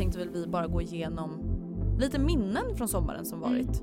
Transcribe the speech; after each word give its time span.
tänkte 0.00 0.18
väl 0.18 0.28
vi 0.28 0.46
bara 0.46 0.66
gå 0.66 0.82
igenom 0.82 1.42
lite 1.98 2.18
minnen 2.18 2.76
från 2.76 2.88
sommaren 2.88 3.24
som 3.24 3.40
varit. 3.40 3.82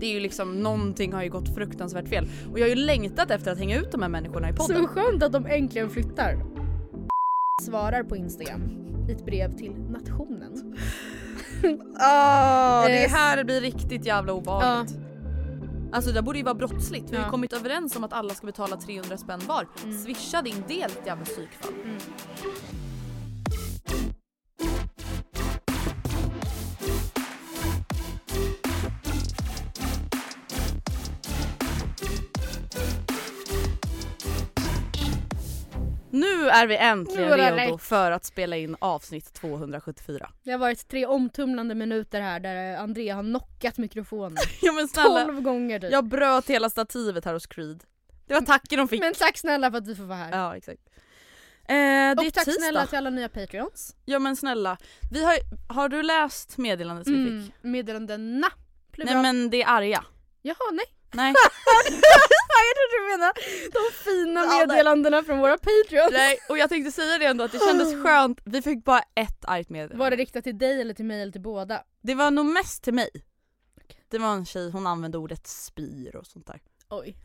Det 0.00 0.06
är 0.06 0.10
ju 0.12 0.20
liksom, 0.20 0.62
någonting 0.62 1.12
har 1.12 1.22
ju 1.22 1.30
gått 1.30 1.54
fruktansvärt 1.54 2.08
fel. 2.08 2.28
Och 2.52 2.58
jag 2.58 2.64
har 2.64 2.68
ju 2.68 2.74
längtat 2.74 3.30
efter 3.30 3.52
att 3.52 3.58
hänga 3.58 3.78
ut 3.80 3.92
de 3.92 4.02
här 4.02 4.08
människorna 4.08 4.48
i 4.50 4.52
podden. 4.52 4.76
Så 4.76 4.86
skönt 4.86 5.22
att 5.22 5.32
de 5.32 5.46
äntligen 5.46 5.90
flyttar. 5.90 6.44
Svarar 7.62 8.02
på 8.02 8.16
Instagram 8.16 8.60
i 9.08 9.12
ett 9.12 9.24
brev 9.24 9.56
till 9.56 9.72
nationen. 9.90 10.76
Ah, 12.00 12.86
det 12.88 13.10
här 13.10 13.44
blir 13.44 13.60
riktigt 13.60 14.06
jävla 14.06 14.32
obehagligt. 14.32 14.98
Alltså 15.92 16.12
det 16.12 16.22
borde 16.22 16.38
ju 16.38 16.44
vara 16.44 16.54
brottsligt. 16.54 17.12
Vi 17.12 17.16
har 17.16 17.22
ju 17.22 17.26
Ja. 17.26 17.30
kommit 17.30 17.52
överens 17.52 17.96
om 17.96 18.04
att 18.04 18.12
alla 18.12 18.34
ska 18.34 18.46
betala 18.46 18.76
300 18.76 19.16
spänn 19.16 19.40
var. 19.48 19.66
Swisha 20.04 20.42
din 20.42 20.64
del 20.68 20.90
jävla 21.06 21.24
psykfall. 21.24 21.72
Nu 36.20 36.48
är 36.48 36.66
vi 36.66 36.76
äntligen 36.76 37.30
Nu 37.30 37.36
det 37.36 37.56
redo 37.56 37.78
för 37.78 38.10
att 38.10 38.24
spela 38.24 38.56
in 38.56 38.76
avsnitt 38.78 39.32
274. 39.32 40.30
Det 40.42 40.50
har 40.50 40.58
varit 40.58 40.88
tre 40.88 41.06
omtumlande 41.06 41.74
minuter 41.74 42.20
här 42.20 42.40
där 42.40 42.76
Andrea 42.76 43.14
har 43.14 43.22
knockat 43.22 43.78
mikrofonen. 43.78 44.36
Ja 44.62 44.72
men 44.72 44.88
snälla, 44.88 45.24
12 45.24 45.40
gånger 45.40 45.78
typ. 45.80 45.92
jag 45.92 46.04
bröt 46.04 46.50
hela 46.50 46.70
stativet 46.70 47.24
här 47.24 47.32
hos 47.32 47.46
Creed. 47.46 47.84
Det 48.26 48.34
var 48.34 48.40
tacken 48.40 48.78
de 48.78 48.88
fick. 48.88 49.00
Men 49.00 49.14
tack 49.14 49.38
snälla 49.38 49.70
för 49.70 49.78
att 49.78 49.86
vi 49.86 49.94
får 49.94 50.04
vara 50.04 50.18
här. 50.18 50.30
Ja 50.38 50.56
exakt. 50.56 50.80
Eh, 50.88 51.66
det 51.68 51.74
är 51.74 52.12
och 52.18 52.34
tack 52.34 52.44
tisdag. 52.44 52.52
snälla 52.60 52.86
till 52.86 52.98
alla 52.98 53.10
nya 53.10 53.28
patreons. 53.28 53.96
Ja 54.04 54.18
men 54.18 54.36
snälla. 54.36 54.76
Vi 55.10 55.24
har, 55.24 55.34
har 55.74 55.88
du 55.88 56.02
läst 56.02 56.58
meddelandet 56.58 57.06
vi 57.08 57.14
Mm, 57.14 57.44
fick? 57.44 57.54
meddelandena. 57.62 58.46
Nej 58.96 59.14
men 59.22 59.50
det 59.50 59.62
är 59.62 59.68
arga. 59.68 60.04
Jaha 60.42 60.70
nej. 60.72 60.84
Nej. 61.12 61.34
jag 62.68 62.74
trodde 62.76 62.94
du 62.96 63.10
menade 63.12 63.32
de 63.72 64.04
fina 64.04 64.40
Ja, 64.40 64.66
meddelandena 64.66 65.22
från 65.22 65.38
våra 65.38 65.58
patreons. 65.58 66.12
Nej, 66.12 66.38
och 66.48 66.58
jag 66.58 66.68
tänkte 66.68 66.92
säga 66.92 67.18
det 67.18 67.24
ändå 67.24 67.44
att 67.44 67.52
det 67.52 67.58
kändes 67.58 68.02
skönt. 68.02 68.40
Vi 68.44 68.62
fick 68.62 68.84
bara 68.84 69.02
ett 69.14 69.44
argt 69.44 69.68
meddelande. 69.68 69.96
Var 69.96 70.10
det 70.10 70.16
riktat 70.16 70.44
till 70.44 70.58
dig 70.58 70.80
eller 70.80 70.94
till 70.94 71.04
mig 71.04 71.22
eller 71.22 71.32
till 71.32 71.40
båda? 71.40 71.82
Det 72.02 72.14
var 72.14 72.30
nog 72.30 72.46
mest 72.46 72.82
till 72.82 72.94
mig. 72.94 73.10
Det 74.08 74.18
var 74.18 74.34
en 74.34 74.46
tjej, 74.46 74.70
hon 74.70 74.86
använde 74.86 75.18
ordet 75.18 75.46
spyr 75.46 76.16
och 76.16 76.26
sånt 76.26 76.46
där. 76.46 76.60
Oj. 76.88 77.16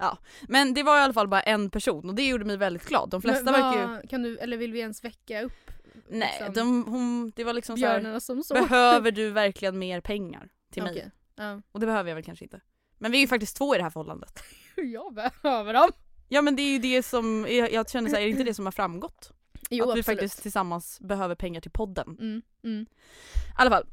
Men 0.48 0.74
det 0.74 0.84
var 0.84 0.98
i 0.98 1.02
alla 1.02 1.14
fall 1.14 1.28
bara 1.28 1.42
en 1.42 1.70
person 1.70 2.10
och 2.10 2.16
det 2.16 2.28
gjorde 2.28 2.46
mig 2.46 2.58
väldigt 2.58 2.88
glad. 2.88 3.10
De 3.10 3.22
flesta 3.22 3.52
Men 3.52 3.54
verkar 3.54 4.02
ju... 4.02 4.08
Kan 4.08 4.24
du, 4.24 4.38
eller 4.38 4.58
vill 4.58 4.72
vi 4.72 4.80
ens 4.80 5.04
väcka 5.04 5.42
upp 5.42 5.72
Nej, 6.10 6.36
liksom, 6.40 6.54
de, 6.54 6.92
hon, 6.92 7.32
det 7.36 7.44
var 7.44 7.54
liksom 7.54 7.78
såhär, 7.78 8.62
behöver 8.62 9.12
du 9.12 9.30
verkligen 9.30 9.80
mer 9.80 10.02
pengar 10.02 10.50
till 10.72 10.84
mig? 10.84 11.12
Ja. 11.36 11.62
Och 11.72 11.80
det 11.80 11.86
behöver 11.86 12.10
jag 12.10 12.16
väl 12.16 12.24
kanske 12.24 12.46
inte. 12.46 12.62
Men 12.98 13.12
vi 13.12 13.18
är 13.18 13.22
ju 13.22 13.28
faktiskt 13.28 13.58
två 13.58 13.76
i 13.76 13.78
det 13.78 13.84
här 13.84 13.90
förhållandet. 13.90 14.44
Jag 14.76 15.14
behöver 15.14 15.74
dem. 15.74 15.92
Ja 16.30 16.42
men 16.42 16.56
det 16.56 16.62
är 16.62 16.72
ju 16.72 16.80
det 16.80 17.04
som, 17.04 17.48
jag, 17.50 17.72
jag 17.74 17.90
känner 17.90 18.10
såhär, 18.10 18.22
är 18.22 18.26
det 18.26 18.32
inte 18.32 18.44
det 18.44 18.54
som 18.54 18.66
har 18.66 18.72
framgått? 18.72 19.32
Jo 19.70 19.90
att 19.90 19.96
vi 19.96 20.00
absolut. 20.00 20.06
faktiskt 20.06 20.42
tillsammans 20.42 21.00
behöver 21.02 21.36
pengar 21.36 21.62
till 21.62 21.72
podden. 21.72 22.18
Mm, 22.20 22.42
mm. 22.64 22.86
I 22.86 23.54
alla 23.56 23.70
fall. 23.70 23.86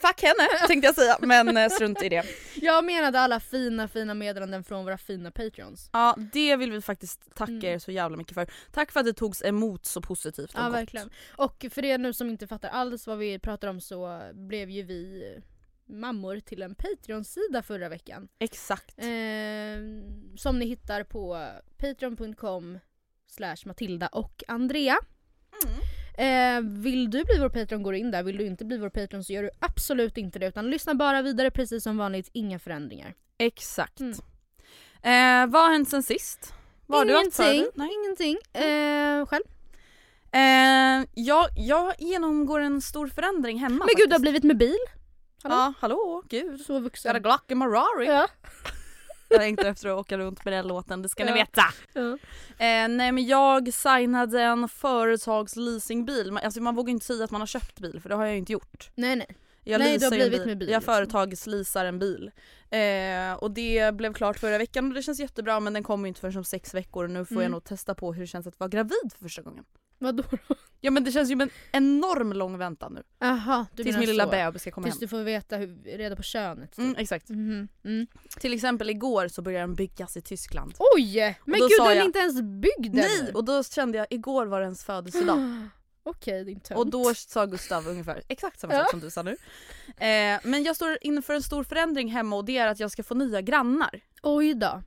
Fuck 0.00 0.22
henne 0.22 0.48
tänkte 0.66 0.86
jag 0.86 0.94
säga 0.94 1.16
men 1.20 1.56
eh, 1.56 1.68
strunt 1.68 2.02
i 2.02 2.08
det. 2.08 2.24
Jag 2.54 2.84
menade 2.84 3.20
alla 3.20 3.40
fina 3.40 3.88
fina 3.88 4.14
meddelanden 4.14 4.64
från 4.64 4.84
våra 4.84 4.98
fina 4.98 5.30
patreons. 5.30 5.90
Ja 5.92 6.16
det 6.32 6.56
vill 6.56 6.72
vi 6.72 6.80
faktiskt 6.80 7.34
tacka 7.34 7.52
Mm. 7.52 7.64
er 7.64 7.78
så 7.78 7.90
jävla 7.90 8.16
mycket 8.16 8.34
för. 8.34 8.50
Tack 8.72 8.92
för 8.92 9.00
att 9.00 9.06
det 9.06 9.12
togs 9.12 9.42
emot 9.42 9.86
så 9.86 10.00
positivt 10.00 10.52
och 10.54 10.60
Ja 10.60 10.64
gott. 10.64 10.74
verkligen. 10.74 11.10
Och 11.36 11.66
för 11.70 11.84
er 11.84 11.98
nu 11.98 12.12
som 12.12 12.30
inte 12.30 12.46
fattar 12.46 12.68
alls 12.68 13.06
vad 13.06 13.18
vi 13.18 13.38
pratar 13.38 13.68
om 13.68 13.80
så 13.80 14.20
blev 14.32 14.70
ju 14.70 14.82
vi 14.82 15.22
mammor 15.90 16.40
till 16.40 16.62
en 16.62 16.74
Patreon-sida 16.74 17.62
förra 17.62 17.88
veckan. 17.88 18.28
Exakt. 18.38 18.98
Eh, 18.98 19.06
som 20.36 20.58
ni 20.58 20.66
hittar 20.66 21.04
på 21.04 21.48
patreon.com 21.78 22.78
slash 23.26 23.56
Matilda 23.64 24.06
och 24.06 24.42
Andrea. 24.48 24.96
Eh, 26.18 26.60
vill 26.60 27.10
du 27.10 27.24
bli 27.24 27.38
vår 27.38 27.48
Patreon 27.48 27.82
går 27.82 27.92
du 27.92 27.98
in 27.98 28.10
där. 28.10 28.22
Vill 28.22 28.36
du 28.36 28.46
inte 28.46 28.64
bli 28.64 28.78
vår 28.78 28.88
Patreon 28.90 29.24
så 29.24 29.32
gör 29.32 29.42
du 29.42 29.50
absolut 29.58 30.16
inte 30.16 30.38
det 30.38 30.46
utan 30.46 30.70
lyssna 30.70 30.94
bara 30.94 31.22
vidare 31.22 31.50
precis 31.50 31.82
som 31.82 31.96
vanligt. 31.96 32.28
Inga 32.32 32.58
förändringar. 32.58 33.14
Exakt. 33.38 34.00
Mm. 34.00 34.12
Eh, 35.02 35.52
vad 35.52 35.62
har 35.62 35.72
hänt 35.72 35.88
sen 35.90 36.02
sist? 36.02 36.54
Vad 36.86 36.98
har 36.98 37.04
du? 37.04 37.12
Ingenting. 37.20 37.66
Nej. 37.74 37.88
Ingenting. 38.04 38.36
Eh, 38.52 39.26
själv? 39.26 39.44
Eh, 40.32 41.06
jag, 41.14 41.46
jag 41.56 41.94
genomgår 41.98 42.60
en 42.60 42.80
stor 42.80 43.06
förändring 43.06 43.58
hemma 43.58 43.84
Men 43.84 43.88
gud 43.96 43.96
du 43.96 44.02
har 44.02 44.08
faktiskt. 44.08 44.20
blivit 44.22 44.42
med 44.44 44.56
bil. 44.58 44.78
Hallå? 45.42 45.54
Ja, 45.54 45.72
hallå, 45.80 46.22
gud. 46.28 46.60
Så 46.60 46.72
Got 46.72 46.80
a 46.80 46.82
vuxen. 46.82 47.22
Glock 47.22 47.50
in 47.50 47.58
my 47.58 47.64
Rari. 47.64 48.06
Ja. 48.06 48.28
Jag 49.32 49.38
längtar 49.38 49.64
efter 49.64 49.88
att 49.88 49.98
åka 49.98 50.18
runt 50.18 50.44
med 50.44 50.52
den 50.54 50.68
låten, 50.68 51.02
det 51.02 51.08
ska 51.08 51.24
ni 51.24 51.30
Ja. 51.30 51.34
veta. 51.34 51.62
Ja. 51.92 52.00
Eh, 52.66 52.88
nej 52.88 53.12
men 53.12 53.26
jag 53.26 53.74
signade 53.74 54.42
en 54.42 54.68
företagsleasingbil. 54.68 56.38
Alltså 56.42 56.60
man 56.60 56.74
vågar 56.74 56.90
inte 56.90 57.06
säga 57.06 57.24
att 57.24 57.30
man 57.30 57.40
har 57.40 57.46
köpt 57.46 57.80
bil 57.80 58.00
för 58.00 58.08
det 58.08 58.14
har 58.14 58.24
jag 58.24 58.32
ju 58.32 58.38
inte 58.38 58.52
gjort. 58.52 58.90
Nej 58.94 59.16
nej. 59.16 59.26
Jag 59.64 59.78
Nej, 59.78 59.98
du 59.98 60.04
har 60.06 60.10
blivit 60.10 60.46
med 60.46 60.58
bil, 60.58 60.68
Jag 60.68 60.78
liksom. 60.80 60.94
företagsleasar 60.94 61.84
en 61.84 61.98
bil. 61.98 62.30
Eh, 62.70 63.32
och 63.38 63.50
det 63.50 63.94
blev 63.94 64.12
klart 64.14 64.38
förra 64.38 64.58
veckan 64.58 64.88
och 64.88 64.94
det 64.94 65.02
känns 65.02 65.20
jättebra 65.20 65.60
men 65.60 65.72
den 65.72 65.82
kommer 65.82 66.04
ju 66.04 66.08
inte 66.08 66.20
förrän 66.20 66.36
om 66.36 66.44
sex 66.44 66.74
veckor 66.74 67.04
och 67.04 67.10
nu 67.10 67.24
får 67.24 67.34
jag 67.34 67.40
Mm. 67.42 67.52
nog 67.52 67.64
testa 67.64 67.94
på 67.94 68.12
hur 68.12 68.20
det 68.20 68.26
känns 68.26 68.46
att 68.46 68.60
vara 68.60 68.68
gravid 68.68 69.12
för 69.12 69.18
första 69.22 69.42
gången. 69.42 69.64
Vadå 70.02 70.22
då? 70.48 70.54
Ja 70.80 70.90
men 70.90 71.04
det 71.04 71.12
känns 71.12 71.30
ju 71.30 71.32
en 71.42 71.50
enorm 71.72 72.32
lång 72.32 72.58
väntan 72.58 72.94
nu. 72.94 73.02
Jaha, 73.18 73.66
du 73.74 73.82
tills 73.84 73.96
min 73.96 74.06
lilla 74.08 74.24
så. 74.24 74.30
bebis 74.30 74.62
ska 74.62 74.70
komma 74.70 74.84
Tills 74.84 74.94
hem. 74.96 75.00
du 75.00 75.08
får 75.08 75.18
veta 75.22 75.56
hur, 75.56 75.82
reda 75.84 76.16
på 76.16 76.22
könet. 76.22 76.70
typ. 76.72 76.78
Mm, 76.78 76.96
exakt. 76.98 77.28
Mhm, 77.28 77.68
Mm. 77.84 78.06
Till 78.40 78.52
exempel 78.54 78.90
igår 78.90 79.28
så 79.28 79.42
började 79.42 79.62
den 79.62 79.74
byggas 79.74 80.16
i 80.16 80.20
Tyskland. 80.22 80.74
Oj! 80.96 81.38
Men 81.44 81.60
gud 81.60 81.70
den 81.78 81.86
är 81.86 81.94
jag- 81.94 82.04
inte 82.04 82.18
ens 82.18 82.42
byggd 82.42 82.94
Nej! 82.94 83.20
ännu. 83.20 83.32
Och 83.32 83.44
då 83.44 83.62
kände 83.64 83.98
jag, 83.98 84.06
igår 84.10 84.46
var 84.46 84.60
det 84.60 84.64
ens 84.64 84.84
födelsedag. 84.84 85.38
Okej 86.02 86.44
din 86.44 86.60
tönt. 86.60 86.78
Och 86.78 86.86
då 86.86 87.14
sa 87.14 87.46
Gustav 87.46 87.88
ungefär 87.88 88.22
exakt 88.28 88.60
samma 88.60 88.72
sak 88.78 88.90
som 88.90 89.00
du 89.00 89.10
sa 89.10 89.22
nu. 89.22 89.30
Eh, 89.86 90.40
men 90.44 90.62
jag 90.62 90.76
står 90.76 90.98
inför 91.00 91.34
en 91.34 91.42
stor 91.42 91.64
förändring 91.64 92.08
hemma 92.08 92.36
och 92.36 92.44
det 92.44 92.58
är 92.58 92.66
att 92.66 92.80
jag 92.80 92.90
ska 92.90 93.02
få 93.02 93.14
nya 93.14 93.40
grannar. 93.40 94.00
Oj 94.22 94.54
då. 94.54 94.82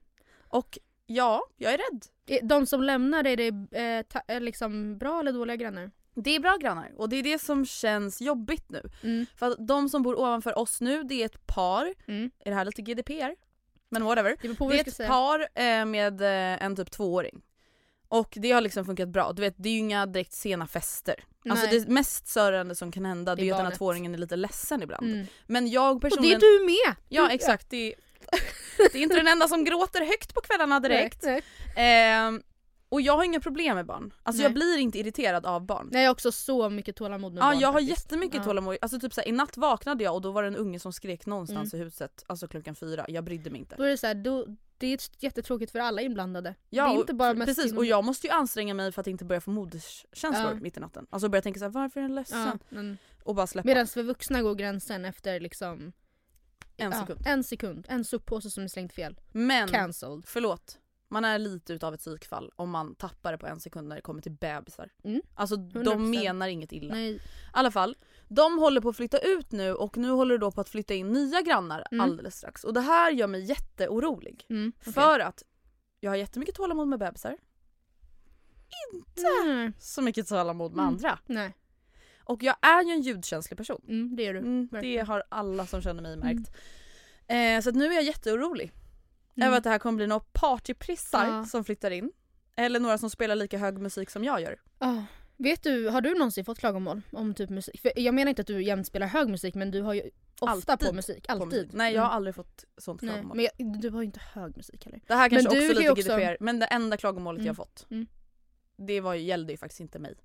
Och 0.47 0.77
ja, 1.05 1.43
jag 1.57 1.73
är 1.73 1.77
rädd. 1.77 2.05
De 2.43 2.65
som 2.65 2.83
lämnar, 2.83 3.27
är 3.27 3.37
det 3.37 3.47
eh, 3.47 4.35
är 4.35 4.39
liksom 4.39 4.97
bra 4.97 5.19
eller 5.19 5.31
dåliga 5.31 5.55
grannar? 5.55 5.91
Det 6.15 6.35
är 6.35 6.39
bra 6.39 6.57
grannar 6.57 6.91
och 6.97 7.09
det 7.09 7.15
är 7.15 7.23
det 7.23 7.39
som 7.39 7.65
känns 7.65 8.21
jobbigt 8.21 8.69
nu. 8.69 8.89
Mm. 9.03 9.25
För 9.37 9.51
att 9.51 9.67
de 9.67 9.89
som 9.89 10.03
bor 10.03 10.19
ovanför 10.19 10.57
oss 10.57 10.81
nu 10.81 11.03
det 11.03 11.21
är 11.21 11.25
ett 11.25 11.47
par. 11.47 11.93
Mm. 12.07 12.31
Är 12.39 12.49
det 12.49 12.55
här 12.55 12.65
lite 12.65 12.81
GDPR? 12.81 13.35
Men 13.89 14.03
whatever. 14.03 14.37
Det 14.41 14.47
Det 14.69 14.77
är 14.79 14.87
ett 14.87 14.95
säga. 14.95 15.09
par 15.09 15.39
eh, 15.39 15.85
med 15.85 16.21
eh, 16.21 16.63
en 16.65 16.75
typ 16.75 16.91
tvååring. 16.91 17.41
Och 18.07 18.33
det 18.35 18.51
har 18.51 18.61
liksom 18.61 18.85
funkat 18.85 19.09
bra. 19.09 19.33
Du 19.33 19.41
vet 19.41 19.53
det 19.57 19.69
är 19.69 19.73
ju 19.73 19.79
inga 19.79 20.05
direkt 20.05 20.33
sena 20.33 20.67
fester. 20.67 21.15
Alltså 21.49 21.65
Nej. 21.65 21.79
det 21.79 21.87
mest 21.87 22.27
störande 22.27 22.75
som 22.75 22.91
kan 22.91 23.05
hända 23.05 23.35
det 23.35 23.41
är 23.41 23.43
Det 23.43 23.43
är 23.43 23.45
ju 23.45 23.51
att 23.51 23.57
den 23.57 23.65
här 23.65 23.75
tvååringen 23.75 24.13
är 24.13 24.17
lite 24.17 24.35
ledsen 24.35 24.83
ibland. 24.83 25.05
Mm. 25.07 25.25
Men 25.47 25.67
jag 25.67 25.95
Och 25.95 26.01
det 26.01 26.09
personligen... 26.09 26.37
är 26.37 26.59
du 26.59 26.65
med! 26.65 26.95
Ja 27.09 27.29
exakt. 27.29 27.69
Det 27.69 27.93
är, 27.93 27.95
det 28.91 28.97
är 28.97 29.03
inte 29.03 29.15
den 29.15 29.27
enda 29.27 29.47
som 29.47 29.63
gråter 29.63 29.99
högt 30.05 30.33
på 30.33 30.41
kvällarna 30.41 30.79
direkt. 30.79 31.23
Nej, 31.23 31.41
nej. 31.75 32.11
Ehm, 32.11 32.41
och 32.89 33.01
jag 33.01 33.17
har 33.17 33.23
inga 33.23 33.39
problem 33.39 33.75
med 33.75 33.85
barn. 33.85 34.13
Alltså 34.23 34.41
jag 34.43 34.49
Nej. 34.49 34.53
blir 34.53 34.77
inte 34.77 34.99
irriterad 34.99 35.45
av 35.45 35.65
barn. 35.65 35.89
Nej 35.91 36.01
jag 36.01 36.09
har 36.09 36.13
också 36.13 36.31
så 36.31 36.69
mycket 36.69 36.95
tålamod 36.95 37.33
med 37.33 37.41
Ja 37.41 37.45
barn 37.47 37.59
jag 37.59 37.67
har 37.67 37.73
faktiskt. 37.73 37.89
jättemycket 37.89 38.35
Ja. 38.37 38.43
tålamod. 38.43 38.77
Alltså 38.81 38.99
typ 38.99 39.13
såhär, 39.13 39.27
i 39.27 39.31
natt 39.31 39.57
vaknade 39.57 40.03
jag 40.03 40.15
och 40.15 40.21
då 40.21 40.31
var 40.31 40.41
det 40.43 40.47
en 40.47 40.55
unge 40.55 40.79
som 40.79 40.93
skrek 40.93 41.25
någonstans 41.25 41.73
Mm. 41.73 41.81
i 41.81 41.85
huset, 41.85 42.23
alltså 42.27 42.47
klockan 42.47 42.75
fyra. 42.75 43.05
Jag 43.07 43.23
brydde 43.23 43.49
mig 43.49 43.59
inte. 43.59 43.75
Då 43.75 43.83
är 43.83 43.89
det 43.89 43.97
så 43.97 44.07
här, 44.07 44.13
då, 44.15 44.45
det 44.77 44.87
är 44.87 44.99
jättetråkigt 45.19 45.71
för 45.71 45.79
alla 45.79 46.01
inblandade. 46.01 46.55
Ja, 46.69 46.87
det 46.87 46.93
är 46.95 46.99
inte 46.99 47.13
bara 47.13 47.33
mest 47.33 47.55
Precis 47.55 47.73
och 47.73 47.85
jag 47.85 48.03
måste 48.03 48.27
ju 48.27 48.33
ansträngga 48.33 48.73
mig 48.73 48.91
för 48.91 49.01
att 49.01 49.07
inte 49.07 49.25
börja 49.25 49.41
få 49.41 49.51
moderskänslor 49.51 50.51
Ja. 50.53 50.59
mitt 50.61 50.77
i 50.77 50.79
natten. 50.79 51.07
Alltså 51.09 51.29
börja 51.29 51.41
tänka 51.41 51.59
såhär, 51.59 51.71
varför 51.71 51.99
är 51.99 52.01
den 52.03 52.15
ledsen? 52.15 52.39
Ja, 52.47 52.57
men 52.69 52.97
Och 53.23 53.35
bara 53.35 53.47
släppa 53.47 53.67
Medan 53.67 53.87
för 53.87 54.03
vuxna 54.03 54.41
går 54.41 54.55
gränsen 54.55 55.05
efter 55.05 55.39
liksom 55.39 55.93
en 56.83 56.91
ja, 56.91 56.99
sekund. 56.99 57.21
en 57.25 57.43
sekund. 57.43 57.85
En 57.89 58.05
soppåse 58.05 58.49
som 58.49 58.63
är 58.63 58.67
slängt 58.67 58.93
fel. 58.93 59.19
Men, 59.31 59.67
Cancelled. 59.67 60.23
förlåt. 60.25 60.79
Man 61.09 61.25
är 61.25 61.39
lite 61.39 61.73
utav 61.73 61.93
ett 61.93 61.99
psykfall 61.99 62.51
om 62.55 62.69
man 62.69 62.95
tappar 62.95 63.31
det 63.31 63.37
på 63.37 63.47
en 63.47 63.59
sekund 63.59 63.87
när 63.87 63.95
det 63.95 64.01
kommer 64.01 64.21
till 64.21 64.31
bebisar. 64.31 64.89
Mm. 65.03 65.21
Alltså 65.35 65.55
100%. 65.55 65.83
de 65.83 66.09
menar 66.11 66.47
inget 66.47 66.71
illa. 66.71 66.93
Nej. 66.93 67.11
I 67.15 67.19
alla 67.53 67.71
fall, 67.71 67.97
de 68.27 68.57
håller 68.59 68.81
på 68.81 68.89
att 68.89 68.95
flytta 68.95 69.17
ut 69.19 69.51
nu 69.51 69.73
och 69.73 69.97
nu 69.97 70.09
håller 70.09 70.35
det 70.35 70.39
då 70.39 70.51
på 70.51 70.61
att 70.61 70.69
flytta 70.69 70.93
in 70.93 71.11
nya 71.11 71.41
grannar 71.41 71.87
Mm. 71.91 72.01
alldeles 72.03 72.35
strax. 72.37 72.63
Och 72.63 72.73
det 72.73 72.81
här 72.81 73.11
gör 73.11 73.27
mig 73.27 73.43
jätteorolig. 73.43 74.45
Mm. 74.49 74.73
okej. 74.79 74.93
För 74.93 75.19
att 75.19 75.43
jag 75.99 76.11
har 76.11 76.15
jättemycket 76.15 76.55
tålamod 76.55 76.87
med 76.87 76.99
bebisar. 76.99 77.37
Nej. 79.15 79.71
Så 79.79 80.01
mycket 80.01 80.27
tålamod 80.27 80.71
med 80.73 80.83
Mm. 80.83 80.93
andra. 80.93 81.19
Nej. 81.25 81.55
Och 82.23 82.43
jag 82.43 82.55
är 82.61 82.83
ju 82.83 82.91
en 82.91 83.01
ljudkänslig 83.01 83.57
person. 83.57 83.81
Mm, 83.87 84.15
det 84.15 84.27
är 84.27 84.33
du. 84.33 84.39
Mm, 84.39 84.69
det 84.81 84.97
har 84.97 85.23
alla 85.29 85.65
som 85.65 85.81
känner 85.81 86.01
mig 86.01 86.17
märkt. 86.17 86.51
Eh, 87.27 87.61
så 87.63 87.71
nu 87.79 87.85
är 87.85 87.93
jag 87.93 88.03
jätteorolig. 88.03 88.71
Mm. 89.35 89.47
Över 89.47 89.57
att 89.57 89.63
det 89.63 89.69
här 89.69 89.79
kommer 89.79 89.97
bli 89.97 90.07
några 90.07 90.25
partyprissar 90.31 91.27
Ja. 91.27 91.45
som 91.45 91.63
flyttar 91.63 91.91
in. 91.91 92.11
Eller 92.55 92.79
några 92.79 92.97
som 92.97 93.09
spelar 93.09 93.35
lika 93.35 93.57
hög 93.57 93.77
musik 93.77 94.09
som 94.09 94.23
jag 94.23 94.41
gör. 94.41 94.61
Ja. 94.79 95.05
Vet 95.37 95.63
du, 95.63 95.87
har 95.89 96.01
du 96.01 96.13
någonsin 96.13 96.45
fått 96.45 96.59
klagomål 96.59 97.01
om 97.11 97.33
typ 97.33 97.49
musik? 97.49 97.81
För 97.81 97.91
jag 97.99 98.13
menar 98.15 98.29
inte 98.29 98.41
att 98.41 98.47
du 98.47 98.63
jämt 98.63 98.87
spelar 98.87 99.07
hög 99.07 99.29
musik 99.29 99.55
men 99.55 99.71
du 99.71 99.81
har 99.81 99.93
ju 99.93 100.01
ofta 100.39 100.71
Alltid 100.71 100.87
på 100.89 100.93
musik. 100.95 101.27
på 101.27 101.31
Alltid. 101.33 101.47
musik. 101.47 101.69
Nej 101.73 101.93
jag 101.93 102.01
har 102.01 102.07
Mm. 102.07 102.15
aldrig 102.15 102.35
fått 102.35 102.65
sånt 102.77 103.01
Nej, 103.01 103.11
klagomål. 103.13 103.35
men 103.37 103.47
jag, 103.57 103.81
du 103.81 103.89
har 103.89 104.01
ju 104.01 104.05
inte 104.05 104.19
hög 104.33 104.57
musik 104.57 104.85
heller. 104.85 105.01
Det 105.07 105.13
här 105.15 105.29
kanske 105.29 105.49
Men 105.49 105.57
också 105.57 105.71
är 105.71 105.75
lite 105.75 105.91
också- 105.91 106.17
GDPR 106.17 106.37
men 106.39 106.59
det 106.59 106.65
enda 106.65 106.97
klagomålet 106.97 107.39
Mm. 107.39 107.45
jag 107.45 107.51
har 107.53 107.55
fått. 107.65 107.85
Mm. 107.91 108.07
Det 108.77 109.01
var, 109.01 109.13
ju- 109.13 109.21
gällde 109.21 109.53
ju 109.53 109.57
faktiskt 109.57 109.81
inte 109.81 109.99
mig. 109.99 110.15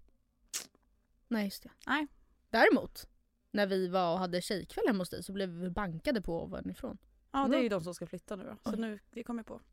Nej 1.28 1.44
just 1.44 1.62
det. 1.62 1.70
Nej. 1.86 2.06
Däremot, 2.50 3.08
när 3.52 3.66
vi 3.66 3.88
var 3.88 4.12
och 4.12 4.18
hade 4.18 4.42
tjejkväll 4.42 4.84
hemma 4.86 4.98
hos 5.00 5.10
dig 5.10 5.22
så 5.22 5.32
blev 5.32 5.48
vi 5.48 5.70
bankade 5.70 6.22
på 6.22 6.42
ovanifrån. 6.42 6.98
Ja 7.32 7.48
det 7.50 7.56
är 7.56 7.60
ju 7.62 7.68
de 7.68 7.80
som 7.84 7.94
ska 7.94 8.06
flytta 8.06 8.36
nu 8.36 8.44
då. 8.44 8.56
Så 8.70 8.70
Oj. 8.76 8.80
nu, 8.80 8.98
det 9.10 9.22
kom 9.22 9.36
jag 9.38 9.46
på. 9.46 9.60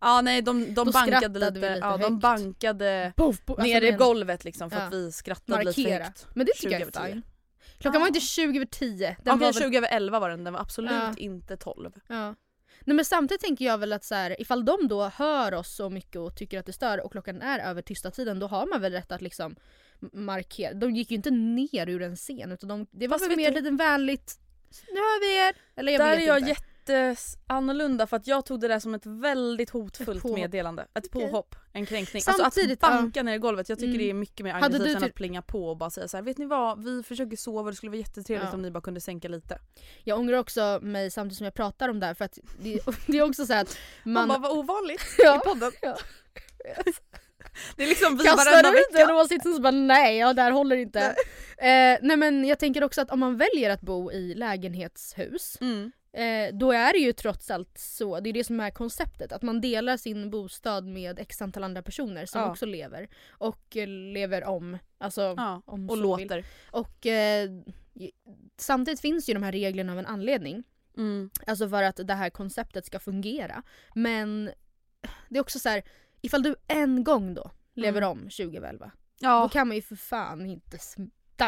Ja 0.00 0.20
nej 0.20 0.42
de, 0.42 0.64
de 0.64 0.74
Då 0.74 0.84
bankade 0.84 1.06
skrattade 1.16 1.38
lite, 1.38 1.50
vi 1.52 1.60
lite 1.60 1.78
ja, 1.86 1.96
de 1.96 2.02
högt. 2.12 2.22
bankade 2.22 3.12
Boff, 3.16 3.44
bo- 3.44 3.54
alltså, 3.54 3.66
i 3.76 3.80
men- 3.90 3.98
golvet 3.98 4.44
liksom 4.44 4.70
för 4.70 4.78
att 4.78 4.92
vi 4.92 5.12
skrattade 5.12 5.64
lite 5.64 5.74
för 5.74 5.82
Markera. 5.82 6.04
högt. 6.04 6.26
Men 6.34 6.46
det 6.46 6.52
tycker 6.52 6.68
20 6.68 6.72
jag 6.72 6.80
är 6.80 6.86
över 7.00 7.06
10. 7.08 7.12
fine. 7.12 7.22
Klockan 7.78 8.00
var 8.00 8.08
inte 8.08 8.20
20 8.20 8.56
över 8.58 8.66
10. 8.66 9.06
Den 9.08 9.16
Den 9.24 9.38
var 9.38 9.46
väl 9.52 9.62
20 9.62 9.76
över 9.78 9.88
11 9.92 10.18
var 10.20 10.30
den, 10.30 10.44
den 10.44 10.52
var 10.52 10.60
absolut 10.60 10.90
Ja. 10.92 11.14
inte 11.16 11.56
12. 11.56 11.92
Ja. 12.08 12.34
Nej 12.84 12.96
men 12.96 13.04
samtidigt 13.04 13.40
tänker 13.42 13.64
jag 13.64 13.78
väl 13.78 13.92
att 13.92 14.04
så 14.04 14.14
här, 14.14 14.40
ifall 14.40 14.64
de 14.64 14.88
då 14.88 15.04
hör 15.08 15.54
oss 15.54 15.74
så 15.76 15.90
mycket 15.90 16.16
och 16.16 16.36
tycker 16.36 16.58
att 16.58 16.66
det 16.66 16.72
stör 16.72 17.04
och 17.04 17.12
klockan 17.12 17.42
är 17.42 17.58
över 17.58 17.82
tysta 17.82 18.10
tiden 18.10 18.38
då 18.38 18.46
har 18.46 18.66
man 18.66 18.80
väl 18.80 18.92
rätt 18.92 19.12
att 19.12 19.22
liksom 19.22 19.56
markera. 20.12 20.74
De 20.74 20.90
gick 20.94 21.10
ju 21.10 21.16
inte 21.16 21.30
ner 21.30 21.88
ur 21.88 22.02
en 22.02 22.16
scen 22.16 22.52
utan 22.52 22.68
de, 22.68 22.86
det 22.90 23.08
var 23.08 23.14
Fast 23.14 23.22
väl 23.24 23.28
vet 23.28 23.36
mer 23.38 23.50
du- 23.50 23.60
lite 23.60 23.76
vänligt 23.76 24.38
nu 24.88 24.96
hör 24.96 25.20
vi 25.20 25.48
er! 25.48 25.54
Eller 25.76 25.92
jag 25.92 26.00
där 26.00 26.16
är 26.16 26.26
jag 26.26 26.38
inte. 26.38 26.50
jätteannorlunda 26.88 28.06
för 28.06 28.16
att 28.16 28.26
jag 28.26 28.46
tog 28.46 28.60
det 28.60 28.68
där 28.68 28.78
som 28.78 28.94
ett 28.94 29.06
väldigt 29.06 29.70
hotfullt 29.70 30.24
Ett 30.24 30.30
meddelande. 30.34 30.86
Ett 30.94 31.06
Okej. 31.06 31.22
påhopp, 31.30 31.54
en 31.72 31.86
kränkning. 31.86 32.22
Samtidigt, 32.22 32.44
alltså 32.84 32.96
att 32.96 33.02
banka 33.02 33.22
ner 33.22 33.34
i 33.34 33.38
golvet, 33.38 33.68
jag 33.68 33.78
tycker 33.78 33.88
Mm. 33.94 33.98
det 33.98 34.10
är 34.10 34.14
mycket 34.14 34.44
mer 34.44 34.54
aggressivt 34.54 34.86
än 34.96 35.00
typ- 35.02 35.08
att 35.10 35.14
plinga 35.14 35.42
på 35.42 35.68
och 35.68 35.76
bara 35.76 35.90
säga 35.90 36.08
så 36.08 36.16
här: 36.16 36.24
vet 36.24 36.38
ni 36.38 36.46
vad, 36.46 36.84
vi 36.84 37.02
försöker 37.02 37.36
sova 37.36 37.70
det 37.70 37.76
skulle 37.76 37.90
vara 37.90 37.98
jättetrevligt 37.98 38.48
Ja. 38.50 38.54
om 38.54 38.62
ni 38.62 38.70
bara 38.70 38.80
kunde 38.80 39.00
sänka 39.00 39.28
lite. 39.28 39.58
Jag 40.04 40.18
ångrar 40.18 40.38
också 40.38 40.78
mig 40.82 41.10
samtidigt 41.10 41.38
som 41.38 41.44
jag 41.44 41.54
pratar 41.54 41.88
om 41.88 42.00
det 42.00 42.06
här 42.06 42.14
för 42.14 42.24
att 42.24 42.38
det, 42.62 42.80
det 43.06 43.18
är 43.18 43.22
också 43.22 43.46
så 43.46 43.52
här 43.52 43.62
att 43.62 43.78
Man, 44.04 44.12
man 44.12 44.28
bara 44.28 44.38
vad 44.38 44.58
ovanligt 44.58 45.02
Ja. 45.18 45.36
i 45.36 45.48
podden. 45.48 45.72
Ja. 45.82 45.96
Det 47.76 47.82
är 47.84 47.88
liksom 47.88 48.16
vi 48.16 48.24
kastar 48.24 48.58
ut 48.70 48.74
vecka. 48.94 49.04
en 49.04 49.16
åsikt 49.16 49.46
och 49.46 49.54
så 49.54 49.60
bara 49.60 49.70
nej, 49.70 50.16
ja, 50.18 50.32
det 50.32 50.42
här 50.42 50.50
håller 50.50 50.76
inte. 50.76 51.00
Eh, 51.58 51.98
nej 52.02 52.16
men 52.16 52.44
jag 52.44 52.58
tänker 52.58 52.84
också 52.84 53.00
att 53.00 53.10
om 53.10 53.20
man 53.20 53.36
väljer 53.36 53.70
att 53.70 53.80
bo 53.80 54.12
i 54.12 54.34
lägenhetshus 54.34 55.58
Mm. 55.60 55.92
Eh, 56.12 56.54
då 56.54 56.72
är 56.72 56.92
det 56.92 56.98
ju 56.98 57.12
trots 57.12 57.50
allt 57.50 57.78
så, 57.78 58.20
det 58.20 58.28
är 58.30 58.32
det 58.32 58.44
som 58.44 58.60
är 58.60 58.70
konceptet, 58.70 59.32
att 59.32 59.42
man 59.42 59.60
delar 59.60 59.96
sin 59.96 60.30
bostad 60.30 60.84
med 60.86 61.18
x 61.18 61.42
antal 61.42 61.64
andra 61.64 61.82
personer 61.82 62.26
som 62.26 62.40
Ja. 62.40 62.50
också 62.50 62.66
lever. 62.66 63.08
Och 63.30 63.76
eh, 63.76 63.86
lever 63.88 64.44
om. 64.44 64.78
Alltså, 64.98 65.34
Ja, 65.36 65.62
om 65.66 65.90
och 65.90 65.96
så 65.98 66.16
vill. 66.16 66.26
låter. 66.28 66.44
Och 66.70 67.06
eh, 67.06 67.48
samtidigt 68.58 69.00
finns 69.00 69.28
ju 69.28 69.34
de 69.34 69.42
här 69.42 69.52
reglerna 69.52 69.92
av 69.92 69.98
en 69.98 70.06
anledning. 70.06 70.64
Mm. 70.96 71.30
Alltså 71.46 71.68
för 71.68 71.82
att 71.82 72.00
det 72.04 72.14
här 72.14 72.30
konceptet 72.30 72.86
ska 72.86 72.98
fungera. 72.98 73.62
Men 73.94 74.50
det 75.28 75.38
är 75.38 75.40
också 75.40 75.58
så 75.58 75.68
här, 75.68 75.82
ifall 76.20 76.42
du 76.42 76.54
en 76.68 77.04
gång 77.04 77.34
då 77.34 77.50
lever 77.74 78.02
Mm. 78.02 78.10
om 78.10 78.18
2011, 78.30 78.86
då 78.86 79.26
Ja, 79.26 79.48
kan 79.48 79.68
man 79.68 79.76
ju 79.76 79.82
för 79.82 79.96
fan 79.96 80.46
inte 80.46 80.78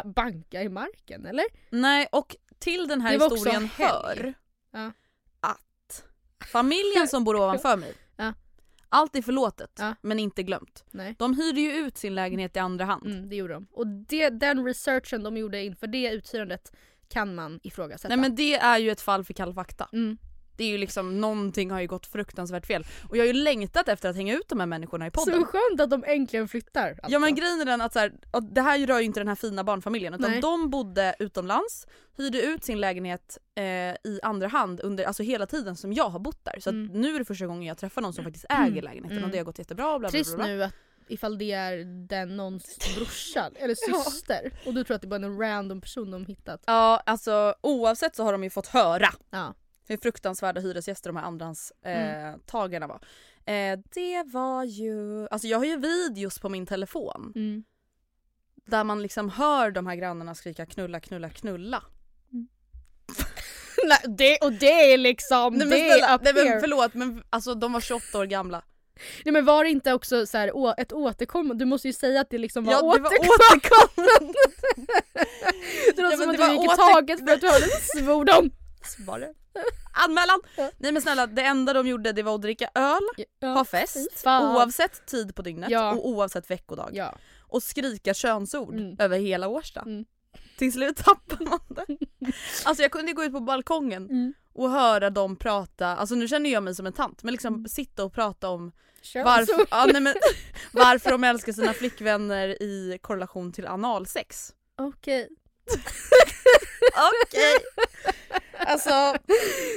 banka 0.04 0.62
i 0.62 0.68
marken 0.68 1.26
eller? 1.26 1.44
nej 1.70 2.08
och 2.12 2.36
till 2.58 2.88
den 2.88 3.00
här 3.00 3.12
historien 3.12 3.68
hör 3.76 4.34
Ja. 4.70 4.92
att 5.40 6.04
familjen 6.52 7.08
som 7.08 7.24
bor 7.24 7.36
ovanför 7.40 7.76
mig, 7.76 7.94
Ja. 8.16 8.32
allt 8.88 9.16
är 9.16 9.22
förlåtet 9.22 9.70
Ja. 9.78 9.94
men 10.02 10.18
inte 10.18 10.42
glömt. 10.42 10.84
Nej. 10.90 11.14
De 11.18 11.36
hyrde 11.36 11.60
ju 11.60 11.72
ut 11.72 11.96
sin 11.98 12.14
lägenhet 12.14 12.56
i 12.56 12.58
andra 12.58 12.84
hand. 12.84 13.06
Mm, 13.06 13.28
det 13.28 13.36
gjorde 13.36 13.52
de. 13.52 13.66
Och 13.72 13.86
det, 13.86 14.30
den 14.30 14.64
researchen 14.64 15.22
de 15.22 15.36
gjorde 15.36 15.64
inför 15.64 15.86
det 15.86 16.10
uthyrandet 16.12 16.72
kan 17.08 17.34
man 17.34 17.60
ifrågasätta. 17.62 18.08
Nej 18.08 18.16
men 18.16 18.34
det 18.34 18.54
är 18.54 18.78
ju 18.78 18.90
ett 18.90 19.00
fall 19.00 19.24
för 19.24 19.34
kall 19.34 19.54
fakta. 19.54 19.88
mm. 19.92 20.18
Det 20.58 20.64
är 20.64 20.68
ju 20.68 20.78
liksom, 20.78 21.20
någonting 21.20 21.70
har 21.70 21.80
ju 21.80 21.86
gått 21.86 22.06
fruktansvärt 22.06 22.66
fel. 22.66 22.84
Och 23.08 23.16
jag 23.16 23.22
har 23.22 23.26
ju 23.26 23.32
längtat 23.32 23.88
efter 23.88 24.08
att 24.08 24.16
hänga 24.16 24.34
ut 24.34 24.48
de 24.48 24.60
här 24.60 24.66
människorna 24.66 25.06
i 25.06 25.10
podden. 25.10 25.34
Så 25.40 25.44
skönt 25.44 25.80
att 25.80 25.90
de 25.90 26.04
äntligen 26.06 26.48
flyttar. 26.48 26.88
Alltså. 26.88 27.06
Ja 27.08 27.18
men 27.18 27.34
grejen 27.34 27.60
är 27.60 27.64
den 27.64 27.80
att, 27.80 27.92
så 27.92 27.98
här, 27.98 28.12
det 28.50 28.60
här 28.60 28.86
rör 28.86 28.98
ju 28.98 29.04
inte 29.04 29.20
den 29.20 29.28
här 29.28 29.34
fina 29.34 29.64
barnfamiljen 29.64 30.14
utan 30.14 30.30
Nej. 30.30 30.40
de 30.40 30.70
bodde 30.70 31.14
utomlands, 31.18 31.86
hyrde 32.16 32.42
ut 32.42 32.64
sin 32.64 32.80
lägenhet 32.80 33.38
eh, 33.54 33.62
i 34.12 34.20
andra 34.22 34.48
hand 34.48 34.80
under 34.80 35.04
alltså 35.04 35.22
hela 35.22 35.46
tiden 35.46 35.76
som 35.76 35.92
jag 35.92 36.08
har 36.08 36.18
bott 36.18 36.44
där. 36.44 36.60
Så 36.60 36.70
Mm. 36.70 37.00
nu 37.00 37.14
är 37.14 37.18
det 37.18 37.24
första 37.24 37.46
gången 37.46 37.62
jag 37.62 37.78
träffar 37.78 38.02
någon 38.02 38.12
som 38.12 38.24
faktiskt 38.24 38.46
Mm. 38.48 38.72
äger 38.72 38.82
lägenheten 38.82 39.16
Mm. 39.18 39.24
och 39.24 39.30
det 39.30 39.38
har 39.38 39.44
gått 39.44 39.58
jättebra. 39.58 39.84
Bla, 39.84 39.98
bla, 39.98 40.08
Trist 40.08 40.34
bla, 40.36 40.44
bla. 40.44 40.54
nu 40.54 40.62
att 40.64 40.72
ifall 41.08 41.38
det 41.38 41.52
är 41.52 41.84
den 42.08 42.36
någons 42.36 42.78
brorsa 42.96 43.50
eller 43.54 43.74
Ja. 43.90 44.02
syster 44.10 44.52
och 44.66 44.74
du 44.74 44.84
tror 44.84 44.94
att 44.94 45.00
det 45.02 45.08
bara 45.08 45.16
är 45.20 45.24
en 45.24 45.38
random 45.38 45.80
person 45.80 46.10
de 46.10 46.26
hittat. 46.26 46.62
Ja 46.66 47.02
alltså 47.06 47.54
oavsett 47.60 48.16
så 48.16 48.24
har 48.24 48.32
de 48.32 48.44
ju 48.44 48.50
fått 48.50 48.66
höra 48.66 49.08
Ja. 49.30 49.54
Hur 49.88 49.96
fruktansvärda 49.96 50.60
hyresgäster 50.60 51.08
de 51.10 51.16
här 51.16 51.24
andrahandstagarna 51.24 52.28
eh, 52.32 52.36
tagarna 52.46 52.86
var. 52.86 53.00
Eh, 53.54 53.78
det 53.94 54.22
var 54.26 54.64
ju, 54.64 55.28
alltså 55.30 55.48
jag 55.48 55.58
har 55.58 55.64
ju 55.64 55.76
videos 55.78 56.38
på 56.38 56.48
min 56.48 56.66
telefon 56.66 57.32
Mm. 57.36 57.64
där 58.66 58.84
man 58.84 59.02
liksom 59.02 59.30
hör 59.30 59.70
de 59.70 59.86
här 59.86 59.94
grannarna 59.96 60.34
skrika 60.34 60.66
knulla 60.66 61.00
knulla 61.00 61.30
knulla. 61.30 61.82
Nej, 63.84 63.98
det, 64.18 64.38
och 64.38 64.52
det 64.52 64.92
är 64.92 64.98
liksom, 64.98 65.54
Nej 65.54 65.66
men, 65.66 65.78
det 65.78 65.90
är 65.90 66.14
up 66.14 66.20
nej, 66.24 66.34
men 66.34 66.60
förlåt 66.60 66.94
men 66.94 67.22
alltså 67.30 67.54
de 67.54 67.72
var 67.72 67.80
28 67.80 68.18
år 68.18 68.24
gamla. 68.26 68.62
Nej 69.24 69.32
men 69.32 69.44
var 69.44 69.64
det 69.64 69.70
inte 69.70 69.92
också 69.92 70.26
så 70.26 70.38
här, 70.38 70.56
å, 70.56 70.74
ett 70.78 70.92
återkommande, 70.92 71.64
du 71.64 71.68
måste 71.68 71.88
ju 71.88 71.92
säga 71.92 72.20
att 72.20 72.30
det 72.30 72.38
liksom 72.38 72.64
var 72.64 72.72
Ja, 72.72 72.78
det 72.80 72.84
var 72.86 73.10
återkommande. 73.10 74.42
det 75.96 76.02
låter 76.02 76.16
Ja, 76.16 76.16
som 76.16 76.30
att 76.30 76.36
du 76.36 76.50
gick 76.50 76.70
åter- 76.70 76.76
taget 76.92 77.18
för 77.26 77.32
att 77.34 77.40
du 77.40 77.46
hörde 77.50 77.64
en 77.64 78.02
svordom. 78.04 78.50
Var 79.06 79.20
det? 79.20 79.32
Anmälan! 79.92 80.40
Ja. 80.56 80.70
Nej 80.78 80.92
men 80.92 81.02
snälla 81.02 81.26
det 81.26 81.42
enda 81.42 81.72
de 81.72 81.86
gjorde 81.88 82.12
det 82.12 82.22
var 82.22 82.34
att 82.34 82.42
dricka 82.42 82.70
öl, 82.74 83.02
Ja, 83.40 83.48
ha 83.48 83.64
fest 83.64 84.20
fan. 84.22 84.56
oavsett 84.56 85.06
tid 85.06 85.34
på 85.34 85.42
dygnet 85.42 85.70
Ja. 85.70 85.92
och 85.92 86.08
oavsett 86.08 86.50
veckodag. 86.50 86.90
Ja. 86.92 87.14
Och 87.40 87.62
skrika 87.62 88.14
könsord 88.14 88.74
Mm. 88.74 88.96
över 88.98 89.18
hela 89.18 89.48
Årsta. 89.48 89.80
Mm. 89.80 90.04
Till 90.58 90.72
slut 90.72 90.96
tappar 90.96 91.44
man 91.44 91.60
det. 91.68 91.86
Alltså 92.64 92.82
jag 92.82 92.92
kunde 92.92 93.12
gå 93.12 93.24
ut 93.24 93.32
på 93.32 93.40
balkongen 93.40 94.04
Mm. 94.10 94.34
och 94.54 94.70
höra 94.70 95.10
dem 95.10 95.36
prata, 95.36 95.86
alltså 95.96 96.14
nu 96.14 96.28
känner 96.28 96.50
jag 96.50 96.62
mig 96.62 96.74
som 96.74 96.86
en 96.86 96.92
tant 96.92 97.22
men 97.22 97.32
liksom 97.32 97.54
Mm. 97.54 97.68
sitta 97.68 98.04
och 98.04 98.12
prata 98.12 98.48
om 98.48 98.72
varför, 99.14 99.44
så. 99.58 99.66
ja, 99.70 99.86
nej, 99.92 100.00
men, 100.02 100.14
varför 100.72 101.10
de 101.10 101.24
älskar 101.24 101.52
sina 101.52 101.72
flickvänner 101.72 102.62
i 102.62 102.98
korrelation 103.02 103.52
till 103.52 103.66
analsex. 103.66 104.52
Okej. 104.78 105.28
Okej. 107.22 107.58
Alltså 108.66 109.14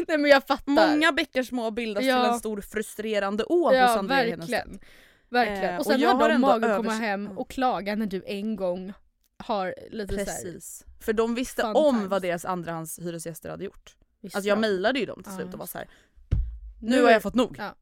Nej 0.08 0.18
men 0.18 0.26
jag 0.32 0.44
fattar. 0.48 0.72
många 0.72 1.12
bäckar 1.12 1.44
små 1.44 1.72
bildas 1.72 2.04
Ja. 2.04 2.24
till 2.24 2.32
en 2.34 2.40
stor 2.40 2.62
frustrerande 2.62 3.44
å 3.44 3.68
hos 3.68 3.76
ja 3.76 3.98
Andrea 4.00 4.38
verkligen. 4.38 4.80
Verkligen. 5.30 5.74
Eh, 5.74 5.78
och 5.80 5.86
sen 5.86 5.94
och 5.96 6.00
jag 6.00 6.14
har 6.16 6.30
de 6.30 6.38
mage 6.42 6.72
att 6.72 6.78
komma 6.78 6.92
hem 6.94 7.26
Ja. 7.32 7.40
och 7.42 7.50
klaga 7.50 7.96
när 7.96 8.06
du 8.06 8.24
en 8.26 8.56
gång 8.56 8.94
har 9.38 9.76
lite. 9.92 10.16
Precis. 10.16 10.86
För 11.02 11.14
de 11.14 11.36
visste 11.36 11.64
om 11.64 11.96
times. 11.96 12.10
vad 12.10 12.22
deras 12.22 12.46
andrahandshyresgäster 12.46 13.50
hade 13.50 13.64
gjort. 13.64 13.96
Visst 14.22 14.36
Alltså 14.36 14.50
jag 14.50 14.58
bra. 14.58 14.62
mejlade 14.62 15.00
ju 15.00 15.06
dem 15.06 15.24
till 15.24 15.32
Ja, 15.34 15.40
slut 15.40 15.54
och 15.54 15.60
var 15.60 15.66
så 15.66 15.78
här. 15.78 15.90
Nu 16.82 16.90
Nu 16.90 17.04
har 17.04 17.12
jag 17.12 17.22
fått 17.22 17.36
nog. 17.36 17.56
Ja. 17.60 17.76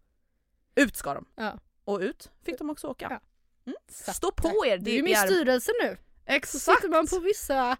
Ut 0.76 0.96
ska 0.96 1.14
de. 1.14 1.26
Ja. 1.36 1.60
Och 1.86 2.00
ut 2.00 2.32
fick 2.46 2.58
de 2.58 2.70
också 2.70 2.88
åka. 2.88 3.08
Ja. 3.10 3.20
Mm. 3.66 3.78
Så 3.92 4.14
Stå 4.14 4.32
på 4.32 4.66
er! 4.66 4.78
Du 4.78 4.96
är 4.98 5.04
med 5.04 5.12
i 5.12 5.16
styrelsen 5.16 5.74
nu. 5.84 5.98
Så 5.98 6.34
Exakt! 6.34 6.64
sitter 6.82 6.90
man 6.90 7.08
på 7.08 7.20
vissa... 7.20 7.78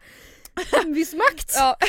viss 0.94 1.14
makt. 1.14 1.52
Ja. 1.56 1.78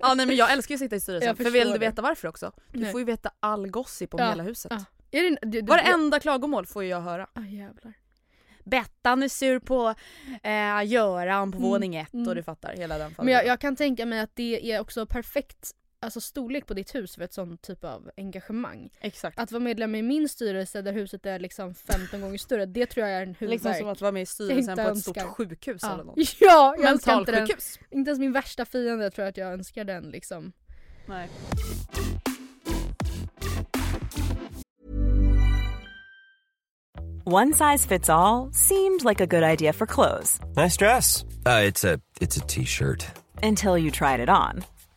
ja 0.00 0.14
nej 0.14 0.26
men 0.26 0.36
jag 0.36 0.52
älskar 0.52 0.72
ju 0.72 0.74
att 0.76 0.80
sitta 0.80 0.96
i 0.96 1.00
styrelsen 1.00 1.36
för 1.36 1.50
vill 1.50 1.70
du 1.72 1.78
veta 1.78 2.02
varför 2.02 2.28
också? 2.28 2.52
Du 2.72 2.80
Nej. 2.80 2.90
får 2.92 3.00
ju 3.00 3.04
veta 3.04 3.30
all 3.40 3.68
gossip 3.68 4.14
om 4.14 4.20
Ja, 4.20 4.28
hela 4.28 4.42
huset. 4.42 4.72
ja. 4.74 4.84
Är 5.12 5.22
det, 5.30 5.38
du, 5.42 5.60
du, 5.60 5.66
Varenda 5.66 6.20
klagomål 6.20 6.66
får 6.66 6.84
jag 6.84 7.00
höra. 7.00 7.26
Ah, 7.32 7.40
jävlar. 7.40 7.92
Bettan 8.64 9.22
är 9.22 9.28
sur 9.28 9.58
på 9.58 9.94
eh, 10.42 10.84
Göran 10.86 11.52
på 11.52 11.58
Mm, 11.58 11.70
våning 11.70 11.96
ett 11.96 12.14
mm. 12.14 12.28
och 12.28 12.34
du 12.34 12.42
fattar 12.42 12.72
hela 12.76 12.98
den 12.98 13.14
Men 13.18 13.28
jag, 13.28 13.46
jag 13.46 13.60
kan 13.60 13.76
tänka 13.76 14.06
mig 14.06 14.20
att 14.20 14.36
det 14.36 14.72
är 14.72 14.80
också 14.80 15.06
perfekt 15.06 15.70
alltså 16.00 16.20
storlek 16.20 16.66
på 16.66 16.74
ditt 16.74 16.94
hus 16.94 17.14
för 17.14 17.22
ett 17.22 17.32
sånt 17.32 17.62
typ 17.62 17.84
av 17.84 18.10
engagemang. 18.16 18.90
Exakt. 19.00 19.38
Att 19.38 19.52
vara 19.52 19.62
medlem 19.62 19.94
i 19.94 20.02
min 20.02 20.28
styrelse 20.28 20.82
där 20.82 20.92
huset 20.92 21.26
är 21.26 21.38
liksom 21.38 21.74
15 21.74 22.20
gånger 22.20 22.38
större, 22.38 22.66
det 22.66 22.86
tror 22.86 23.06
jag 23.06 23.16
är 23.18 23.22
en 23.22 23.34
huvudvärk. 23.34 23.50
Liksom 23.50 23.74
som 23.74 23.88
att 23.88 24.00
vara 24.00 24.12
med 24.12 24.22
i 24.22 24.26
styrelsen 24.26 24.76
på 24.76 24.82
ett 24.82 24.98
stort 24.98 25.16
önskar. 25.16 25.32
sjukhus 25.32 25.82
ja. 25.82 25.94
eller 25.94 26.04
något. 26.04 26.18
Ja, 26.40 26.74
jag 26.78 26.90
önskar 26.90 27.18
inte 27.18 27.32
den. 27.32 27.48
Inte 27.90 28.08
ens 28.08 28.18
min 28.18 28.32
värsta 28.32 28.64
fiende 28.64 29.10
tror 29.10 29.24
jag 29.24 29.30
att 29.30 29.36
jag 29.36 29.52
önskar 29.52 29.84
den 29.84 30.10
liksom. 30.10 30.52
Nej. 31.06 31.28
One 37.24 37.52
size 37.52 37.88
fits 37.88 38.08
all 38.08 38.50
seemed 38.52 39.04
like 39.04 39.20
a 39.20 39.26
good 39.26 39.42
idea 39.42 39.72
for 39.72 39.86
clothes 39.86 40.40
Nice 40.56 40.76
dress. 40.76 41.24
Uh, 41.46 41.62
it's 41.70 41.84
a 41.84 42.00
it's 42.20 42.36
a 42.36 42.46
t-shirt. 42.48 43.06
until 43.42 43.78
you 43.78 43.90
tried 43.90 44.20
it 44.20 44.28
on. 44.28 44.64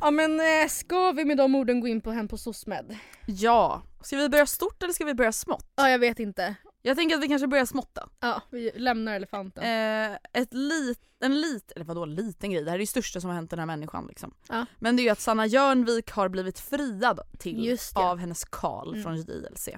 Ja 0.00 0.10
men 0.10 0.40
eh, 0.40 0.68
ska 0.68 1.12
vi 1.12 1.24
med 1.24 1.36
de 1.36 1.54
orden 1.54 1.80
gå 1.80 1.88
in 1.88 2.00
på 2.00 2.10
Hem 2.10 2.28
på 2.28 2.38
SOSMED? 2.38 2.96
Ja. 3.26 3.82
Ska 4.02 4.16
vi 4.16 4.28
börja 4.28 4.46
stort 4.46 4.82
eller 4.82 4.92
ska 4.92 5.04
vi 5.04 5.14
börja 5.14 5.32
smått? 5.32 5.72
Ja 5.76 5.90
jag 5.90 5.98
vet 5.98 6.18
inte. 6.18 6.54
Jag 6.82 6.96
tänker 6.96 7.16
att 7.16 7.22
vi 7.22 7.28
kanske 7.28 7.46
börjar 7.46 7.64
smått 7.64 7.90
då. 7.94 8.02
Ja, 8.20 8.42
vi 8.50 8.70
lämnar 8.74 9.14
elefanten. 9.14 9.64
Eh, 9.64 10.18
ett 10.32 10.54
lit, 10.54 11.00
en 11.20 11.40
lit, 11.40 11.72
eller 11.76 11.84
vadå 11.84 12.04
liten 12.04 12.50
grej, 12.50 12.64
det 12.64 12.70
här 12.70 12.76
är 12.76 12.80
det 12.80 12.86
största 12.86 13.20
som 13.20 13.30
har 13.30 13.34
hänt 13.34 13.50
den 13.50 13.58
här 13.58 13.66
människan 13.66 14.06
liksom. 14.06 14.34
Ja. 14.48 14.66
Men 14.78 14.96
det 14.96 15.02
är 15.02 15.04
ju 15.04 15.10
att 15.10 15.20
Sanna 15.20 15.46
Jörnvik 15.46 16.10
har 16.10 16.28
blivit 16.28 16.58
friad 16.60 17.20
till 17.38 17.78
av 17.94 18.18
hennes 18.18 18.44
Karl 18.44 18.88
Mm. 18.88 19.02
från 19.02 19.16
JLC. 19.16 19.68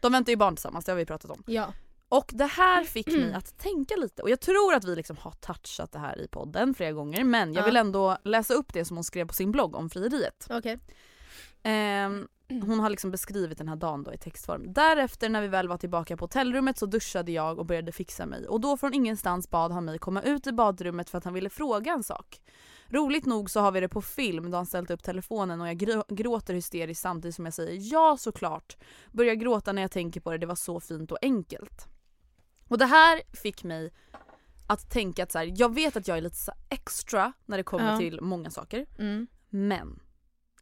De 0.00 0.12
väntar 0.12 0.30
ju 0.32 0.36
barn 0.36 0.56
tillsammans, 0.56 0.84
det 0.84 0.92
har 0.92 0.96
vi 0.96 1.06
pratat 1.06 1.30
om. 1.30 1.42
Ja. 1.46 1.72
Och 2.12 2.30
det 2.34 2.44
här 2.46 2.84
fick 2.84 3.06
mig 3.06 3.32
att 3.34 3.58
tänka 3.58 3.96
lite 3.96 4.22
och 4.22 4.30
jag 4.30 4.40
tror 4.40 4.74
att 4.74 4.84
vi 4.84 4.96
liksom 4.96 5.16
har 5.16 5.30
touchat 5.30 5.92
det 5.92 5.98
här 5.98 6.20
i 6.20 6.28
podden 6.28 6.74
flera 6.74 6.92
gånger 6.92 7.24
men 7.24 7.52
jag 7.54 7.62
Ja. 7.62 7.66
vill 7.66 7.76
ändå 7.76 8.16
läsa 8.24 8.54
upp 8.54 8.72
det 8.72 8.84
som 8.84 8.96
hon 8.96 9.04
skrev 9.04 9.26
på 9.26 9.34
sin 9.34 9.52
blogg 9.52 9.76
om 9.76 9.90
frieriet. 9.90 10.46
Okej. 10.50 10.78
Ehm, 11.62 12.28
hon 12.48 12.80
har 12.80 12.90
liksom 12.90 13.10
beskrivit 13.10 13.58
den 13.58 13.68
här 13.68 13.76
dagen 13.76 14.02
då 14.04 14.12
i 14.12 14.18
textform. 14.18 14.72
Därefter 14.72 15.28
när 15.28 15.40
vi 15.42 15.48
väl 15.48 15.68
var 15.68 15.76
tillbaka 15.78 16.16
på 16.16 16.24
hotellrummet 16.24 16.78
så 16.78 16.86
duschade 16.86 17.32
jag 17.32 17.58
och 17.58 17.66
började 17.66 17.92
fixa 17.92 18.26
mig 18.26 18.46
och 18.48 18.60
då 18.60 18.76
från 18.76 18.94
ingenstans 18.94 19.50
bad 19.50 19.72
han 19.72 19.84
mig 19.84 19.98
komma 19.98 20.22
ut 20.22 20.46
i 20.46 20.52
badrummet 20.52 21.10
för 21.10 21.18
att 21.18 21.24
han 21.24 21.34
ville 21.34 21.50
fråga 21.50 21.92
en 21.92 22.02
sak. 22.02 22.40
Roligt 22.88 23.26
nog 23.26 23.50
så 23.50 23.60
har 23.60 23.72
vi 23.72 23.80
det 23.80 23.88
på 23.88 24.02
film 24.02 24.50
då 24.50 24.56
han 24.56 24.66
ställt 24.66 24.90
upp 24.90 25.02
telefonen 25.02 25.60
och 25.60 25.68
jag 25.68 25.76
grå- 25.76 26.04
gråter 26.14 26.54
hysteriskt 26.54 27.02
samtidigt 27.02 27.34
som 27.34 27.44
jag 27.44 27.54
säger 27.54 27.92
ja 27.92 28.16
såklart. 28.20 28.76
Börjar 29.12 29.34
gråta 29.34 29.72
när 29.72 29.82
jag 29.82 29.90
tänker 29.90 30.20
på 30.20 30.30
det, 30.30 30.38
det 30.38 30.46
var 30.46 30.54
så 30.54 30.80
fint 30.80 31.12
och 31.12 31.18
enkelt. 31.22 31.86
Och 32.70 32.78
det 32.78 32.86
här 32.86 33.22
fick 33.42 33.64
mig 33.64 33.90
att 34.66 34.90
tänka 34.90 35.22
att 35.22 35.32
så 35.32 35.38
här, 35.38 35.52
jag 35.56 35.74
vet 35.74 35.96
att 35.96 36.08
jag 36.08 36.16
är 36.18 36.22
lite 36.22 36.36
så 36.36 36.52
extra 36.68 37.32
när 37.46 37.56
det 37.56 37.62
kommer 37.64 37.92
Ja. 37.92 37.98
till 37.98 38.20
många 38.20 38.50
saker. 38.50 38.86
Mm. 38.98 39.26
Men 39.48 40.00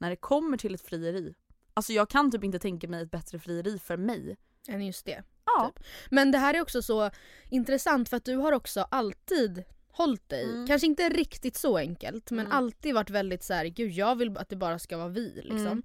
när 0.00 0.10
det 0.10 0.16
kommer 0.16 0.56
till 0.56 0.74
ett 0.74 0.86
frieri, 0.88 1.34
alltså 1.74 1.92
jag 1.92 2.08
kan 2.08 2.30
typ 2.30 2.44
inte 2.44 2.58
tänka 2.58 2.88
mig 2.88 3.02
ett 3.02 3.10
bättre 3.10 3.38
frieri 3.38 3.78
för 3.78 3.96
mig. 3.96 4.36
Än 4.68 4.86
just 4.86 5.06
det. 5.06 5.22
Ja. 5.44 5.72
Typ. 5.76 5.84
Men 6.10 6.32
det 6.32 6.38
här 6.38 6.54
är 6.54 6.60
också 6.62 6.82
så 6.82 7.10
intressant 7.50 8.08
för 8.08 8.16
att 8.16 8.24
du 8.24 8.36
har 8.36 8.52
också 8.52 8.80
alltid 8.90 9.64
hållit 9.90 10.28
dig, 10.28 10.44
Mm. 10.50 10.66
kanske 10.66 10.86
inte 10.86 11.08
riktigt 11.08 11.56
så 11.56 11.76
enkelt 11.78 12.30
men 12.30 12.40
Mm. 12.46 12.52
alltid 12.52 12.94
varit 12.94 13.10
väldigt 13.10 13.44
så 13.44 13.54
här: 13.54 13.66
gud 13.66 13.90
jag 13.92 14.16
vill 14.16 14.38
att 14.38 14.48
det 14.48 14.56
bara 14.56 14.78
ska 14.78 14.96
vara 14.96 15.08
vi 15.08 15.40
liksom. 15.44 15.82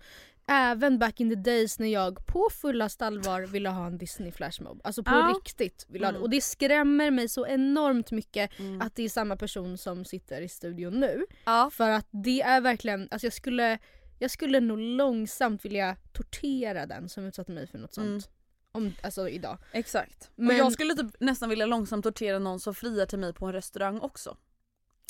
Även 0.47 0.99
back 0.99 1.19
in 1.19 1.29
the 1.29 1.35
days 1.35 1.79
när 1.79 1.87
jag 1.87 2.25
på 2.25 2.49
fullaste 2.61 3.05
allvar 3.05 3.41
ville 3.41 3.69
ha 3.69 3.87
en 3.87 3.97
Disney 3.97 4.31
flashmob. 4.31 4.81
Alltså 4.83 5.03
på 5.03 5.11
Ja. 5.11 5.33
riktigt. 5.37 5.85
Ville 5.89 6.05
ha 6.05 6.11
det. 6.11 6.15
Mm. 6.17 6.23
Och 6.23 6.29
det 6.29 6.41
skrämmer 6.41 7.11
mig 7.11 7.29
så 7.29 7.47
enormt 7.47 8.11
mycket 8.11 8.59
Mm. 8.59 8.81
att 8.81 8.95
det 8.95 9.03
är 9.03 9.09
samma 9.09 9.35
person 9.37 9.77
som 9.77 10.05
sitter 10.05 10.41
i 10.41 10.49
studion 10.49 10.99
nu. 10.99 11.25
Ja. 11.45 11.69
För 11.73 11.89
att 11.89 12.07
det 12.11 12.41
är 12.41 12.61
verkligen, 12.61 13.07
alltså 13.11 13.25
jag 13.25 13.33
skulle, 13.33 13.79
jag 14.19 14.31
skulle 14.31 14.59
nog 14.59 14.79
långsamt 14.79 15.65
vilja 15.65 15.95
tortera 16.13 16.85
den 16.85 17.09
som 17.09 17.25
utsatte 17.25 17.51
mig 17.51 17.67
för 17.67 17.77
något 17.77 17.93
sånt. 17.93 18.07
Mm. 18.07 18.21
Om, 18.71 18.93
alltså 19.03 19.29
idag. 19.29 19.57
Exakt. 19.71 20.31
Men- 20.35 20.47
Och 20.47 20.53
jag 20.53 20.71
skulle 20.73 20.95
typ 20.95 21.19
nästan 21.19 21.49
vilja 21.49 21.65
långsamt 21.65 22.03
tortera 22.03 22.39
någon 22.39 22.59
som 22.59 22.75
friar 22.75 23.05
till 23.05 23.19
mig 23.19 23.33
på 23.33 23.45
en 23.45 23.53
restaurang 23.53 23.99
också. 23.99 24.37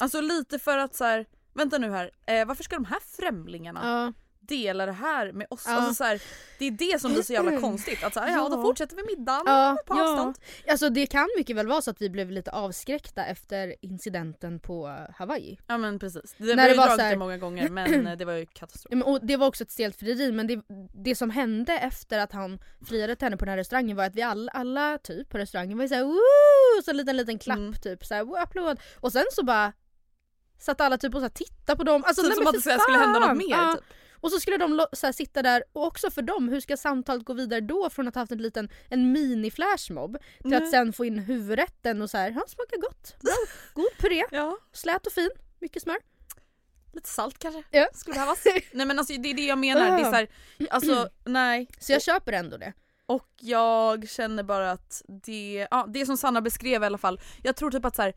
Alltså 0.02 0.22
lite 0.22 0.60
för 0.60 0.78
att 0.78 0.96
så 0.96 1.04
här, 1.04 1.26
vänta 1.54 1.78
nu 1.78 1.92
här, 1.92 2.12
eh, 2.26 2.46
varför 2.46 2.64
ska 2.64 2.76
de 2.76 2.86
här 2.86 3.00
främlingarna 3.00 3.80
Ja. 3.84 4.14
Dela 4.48 4.86
det 4.86 4.92
här 4.92 5.32
med 5.32 5.48
oss. 5.50 5.64
Ja. 5.68 5.74
Alltså 5.74 5.94
så 5.94 6.04
här, 6.04 6.22
det 6.60 6.66
är 6.68 6.72
det 6.72 7.02
som 7.02 7.14
blir 7.14 7.24
så 7.24 7.34
jävla 7.34 7.60
konstigt. 7.62 8.04
Att 8.04 8.14
så 8.14 8.20
här, 8.20 8.30
ja, 8.38 8.50
då 8.50 8.58
Ja. 8.58 8.62
fortsätter 8.62 8.96
vi 8.96 9.04
middagen 9.04 9.44
Ja, 9.46 9.78
på 9.86 9.96
ja. 9.98 10.10
avstånd. 10.12 10.38
Alltså 10.68 10.90
det 10.90 11.06
kan 11.08 11.30
mycket 11.38 11.56
väl 11.56 11.68
vara 11.68 11.82
så 11.82 11.92
att 11.92 12.02
vi 12.02 12.10
blev 12.10 12.32
lite 12.32 12.52
avskräckta 12.52 13.26
efter 13.26 13.76
incidenten 13.82 14.60
på 14.60 14.98
Hawaii. 15.18 15.60
Ja 15.68 15.78
men 15.78 16.00
precis. 16.00 16.36
Det, 16.38 16.56
När 16.56 16.70
var 16.78 16.88
var 16.90 16.98
så 16.98 17.02
här- 17.04 17.16
många 17.16 17.38
gånger 17.38 17.70
men 17.70 18.08
eh, 18.08 18.18
det 18.18 18.26
var 18.26 18.34
ju 18.34 18.46
katastrof. 18.46 18.88
Ja, 18.92 18.96
men, 18.98 19.08
och 19.08 19.26
det 19.26 19.38
var 19.38 19.48
också 19.48 19.64
ett 19.64 19.72
stelt 19.72 19.96
frieri 20.00 20.32
men 20.32 20.48
det, 20.48 20.62
det 21.04 21.16
som 21.16 21.30
hände 21.30 21.74
efter 21.74 22.20
att 22.20 22.32
han 22.32 22.60
friade 22.88 23.16
till 23.16 23.26
henne 23.26 23.38
på 23.38 23.46
den 23.46 23.50
här 23.52 23.58
restaurangen 23.58 23.98
var 23.98 24.04
att 24.06 24.16
vi 24.16 24.22
alla, 24.22 24.52
alla 24.52 24.98
typ 24.98 25.30
på 25.30 25.38
restaurangen 25.38 25.78
var 25.78 25.84
ju 25.84 25.90
såhär 25.90 26.04
woo! 26.04 26.82
Så 26.86 26.92
en 26.92 26.98
liten 26.98 27.18
liten 27.18 27.40
klapp 27.40 27.58
Mm. 27.58 27.74
typ 27.74 28.06
såhär 28.06 28.24
woo, 28.24 28.36
applåd. 28.36 28.80
Och 29.00 29.12
sen 29.12 29.26
så 29.32 29.44
bara 29.44 29.74
satt 30.60 30.82
alla 30.82 30.98
typ 30.98 31.16
och 31.16 31.20
så 31.22 31.26
här, 31.26 31.30
tittade 31.30 31.78
på 31.78 31.84
dem. 31.84 32.04
Alltså, 32.06 32.22
Så 32.22 32.28
nej, 32.28 32.38
som 32.38 32.48
att 32.48 32.54
det 32.54 32.62
skulle 32.80 32.98
hända 32.98 33.20
något 33.20 33.38
mer, 33.38 33.50
Ja. 33.50 33.76
typ. 33.76 33.86
Och 34.24 34.32
så 34.32 34.40
skulle 34.40 34.58
de 34.58 34.86
så 34.94 35.06
här, 35.08 35.14
sitta 35.14 35.42
där 35.42 35.64
och 35.74 35.86
också 35.86 36.12
för 36.12 36.22
dem, 36.22 36.50
hur 36.50 36.60
ska 36.60 36.78
samtalet 36.78 37.26
gå 37.26 37.34
vidare 37.34 37.62
då 37.62 37.90
från 37.90 38.08
att 38.08 38.16
ha 38.16 38.22
haft 38.22 38.32
en 38.32 38.38
liten 38.42 38.70
en 38.90 39.12
mini 39.12 39.52
flashmob 39.52 40.18
till 40.42 40.50
Nej. 40.50 40.64
att 40.64 40.70
sen 40.72 40.94
få 40.94 41.06
in 41.06 41.20
huvudrätten 41.20 42.02
och 42.02 42.10
så 42.10 42.18
här, 42.18 42.30
ja 42.32 42.44
smakar 42.48 42.78
gott. 42.78 43.16
Bra. 43.22 43.34
God 43.74 43.98
puré, 44.00 44.24
Ja. 44.32 44.58
slät 44.72 45.08
och 45.08 45.14
fin, 45.14 45.30
mycket 45.60 45.82
smör. 45.84 45.98
Lite 46.94 47.10
salt 47.10 47.40
kanske 47.40 47.64
Ja. 47.72 47.88
skulle 47.94 48.14
behövas. 48.14 48.44
nej 48.74 48.86
men 48.86 49.00
alltså 49.00 49.14
det 49.14 49.30
är 49.30 49.34
det 49.34 49.46
jag 49.46 49.58
menar. 49.58 49.98
Det 49.98 50.04
är 50.04 50.10
så 50.12 50.16
här, 50.16 50.28
alltså 50.70 51.10
nej. 51.26 51.68
Så 51.80 51.92
jag 51.92 52.02
köper 52.02 52.34
ändå 52.34 52.58
det. 52.58 52.74
Och 53.06 53.30
jag 53.40 54.10
känner 54.10 54.44
bara 54.44 54.72
att 54.72 55.02
det, 55.08 55.68
ja, 55.72 55.86
det 55.94 56.06
som 56.06 56.18
Sanna 56.18 56.42
beskrev 56.42 56.84
i 56.84 56.86
alla 56.86 56.98
fall. 56.98 57.20
Jag 57.44 57.56
tror 57.56 57.72
typ 57.72 57.86
att 57.86 57.96
så 57.96 58.02
här, 58.02 58.14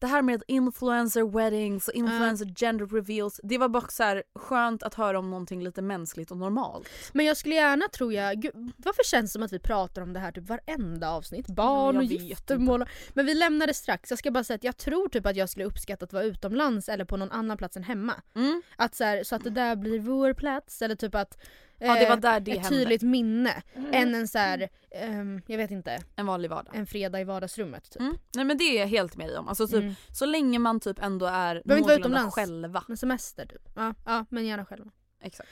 det 0.00 0.06
här 0.06 0.22
med 0.22 0.42
influencer 0.46 1.22
weddings 1.22 1.88
och 1.88 1.94
influencer 1.94 2.46
gender 2.56 2.86
reveals. 2.86 3.40
Det 3.42 3.58
var 3.58 3.68
bara 3.68 3.88
så 3.88 4.02
här 4.02 4.22
skönt 4.34 4.82
att 4.82 4.94
höra 4.94 5.18
om 5.18 5.30
någonting 5.30 5.62
lite 5.62 5.82
mänskligt 5.82 6.30
och 6.30 6.36
normalt. 6.36 6.88
Men 7.12 7.26
jag 7.26 7.36
skulle 7.36 7.54
gärna 7.54 7.88
tror 7.88 8.12
jag, 8.12 8.40
gud, 8.40 8.72
varför 8.76 9.04
känns 9.04 9.30
det 9.30 9.32
som 9.32 9.42
att 9.42 9.52
vi 9.52 9.58
pratar 9.58 10.02
om 10.02 10.12
det 10.12 10.20
här 10.20 10.32
typ 10.32 10.48
varenda 10.48 11.10
avsnitt? 11.10 11.46
Barn 11.46 11.96
och 11.96 12.04
giftermål. 12.04 12.84
Men 13.12 13.26
vi 13.26 13.34
lämnar 13.34 13.66
det 13.66 13.74
strax. 13.74 14.10
Jag 14.10 14.18
ska 14.18 14.30
bara 14.30 14.44
säga 14.44 14.54
att 14.54 14.64
jag 14.64 14.76
tror 14.76 15.08
typ 15.08 15.26
att 15.26 15.36
jag 15.36 15.48
skulle 15.48 15.64
uppskatta 15.64 16.04
att 16.04 16.12
vara 16.12 16.24
utomlands 16.24 16.88
eller 16.88 17.04
på 17.04 17.16
någon 17.16 17.30
annan 17.30 17.56
plats 17.56 17.76
än 17.76 17.84
hemma. 17.84 18.14
Mm. 18.34 18.62
Att 18.76 18.94
så, 18.94 19.04
här, 19.04 19.24
så 19.24 19.36
att 19.36 19.44
det 19.44 19.50
där 19.50 19.76
blir 19.76 19.98
vår 19.98 20.32
plats 20.32 20.82
eller 20.82 20.94
typ 20.94 21.14
att 21.14 21.38
Ja, 21.78 21.94
det 21.94 22.04
var 22.08 22.16
eh, 22.16 22.20
där 22.20 22.40
det 22.40 22.50
ett 22.52 22.58
hände. 22.58 22.68
Mm. 22.76 22.78
tydligt 22.84 23.02
minne. 23.02 23.62
Än 23.92 24.14
en 24.14 24.28
så 24.28 24.38
här, 24.38 24.68
ehm, 24.90 25.42
jag 25.46 25.56
vet 25.56 25.70
inte, 25.70 25.98
En 26.16 26.26
vanlig 26.26 26.50
vardag. 26.50 26.76
en 26.76 26.86
fredag 26.86 27.20
i 27.20 27.24
vardagsrummet 27.24 27.90
typ. 27.90 28.00
Mm. 28.00 28.16
Nej 28.34 28.44
men 28.44 28.58
det 28.58 28.64
är 28.64 28.80
jag 28.80 28.86
helt 28.86 29.16
med 29.16 29.28
dig 29.28 29.38
om. 29.38 29.48
Alltså, 29.48 29.66
typ, 29.66 29.82
Mm. 29.82 29.94
Så 30.12 30.26
länge 30.26 30.58
man 30.58 30.80
typ 30.80 30.98
ändå 31.02 31.26
är 31.26 31.62
någorlunda 31.64 32.30
själva. 32.30 32.84
Men 32.88 32.96
semester 32.96 33.46
typ. 33.46 33.62
Ja, 33.76 33.94
ja 34.06 34.24
men 34.28 34.46
gärna 34.46 34.64
själva. 34.64 34.90
Exakt. 35.22 35.48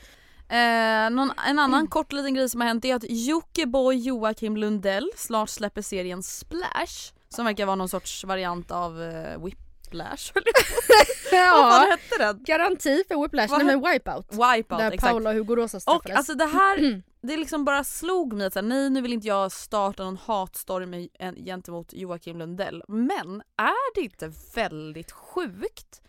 Eh, 0.48 1.10
någon, 1.10 1.30
en 1.48 1.58
annan 1.58 1.74
Mm. 1.80 1.86
kort 1.86 2.12
liten 2.12 2.34
grej 2.34 2.48
som 2.48 2.60
har 2.60 2.68
hänt 2.68 2.84
är 2.84 2.94
att 2.94 3.04
Jockiboi 3.08 3.96
Joakim 3.96 4.56
Lundell 4.56 5.10
snart 5.16 5.48
släpper 5.48 5.82
serien 5.82 6.22
Splash 6.22 7.12
som 7.28 7.44
verkar 7.44 7.66
vara 7.66 7.76
någon 7.76 7.88
sorts 7.88 8.24
variant 8.24 8.70
av 8.70 9.02
eh, 9.02 9.38
Whiplash. 9.86 10.32
höll 10.34 10.42
jag 10.46 11.06
säga. 11.30 11.52
Vad 11.52 11.72
fan 11.72 11.90
hette 11.90 12.18
den? 12.18 12.44
Garanti 12.44 13.04
för 13.08 13.22
Whiplash, 13.22 13.48
Vad 13.50 13.64
nej 13.64 13.76
men 13.76 13.92
Wipeout. 13.92 14.26
Wipeout, 14.32 14.68
där 14.80 14.90
exakt. 14.92 15.10
Paula 15.12 15.30
och 15.30 15.36
Hugo 15.36 15.56
Rosa 15.56 15.76
Och 15.76 15.82
straffades. 15.82 16.16
alltså 16.16 16.34
det 16.34 16.44
här, 16.46 17.02
det 17.22 17.36
liksom 17.36 17.64
bara 17.64 17.84
slog 17.84 18.32
mig 18.32 18.46
att 18.46 18.52
så 18.52 18.58
här, 18.58 18.66
nej 18.66 18.90
nu 18.90 19.00
vill 19.00 19.12
inte 19.12 19.26
jag 19.28 19.52
starta 19.52 20.04
någon 20.04 20.16
hatstorm 20.16 21.08
gentemot 21.44 21.92
Joakim 21.92 22.38
Lundell. 22.38 22.82
Men 22.88 23.42
är 23.58 23.94
det 23.94 24.00
inte 24.00 24.32
väldigt 24.54 25.12
sjukt? 25.12 26.00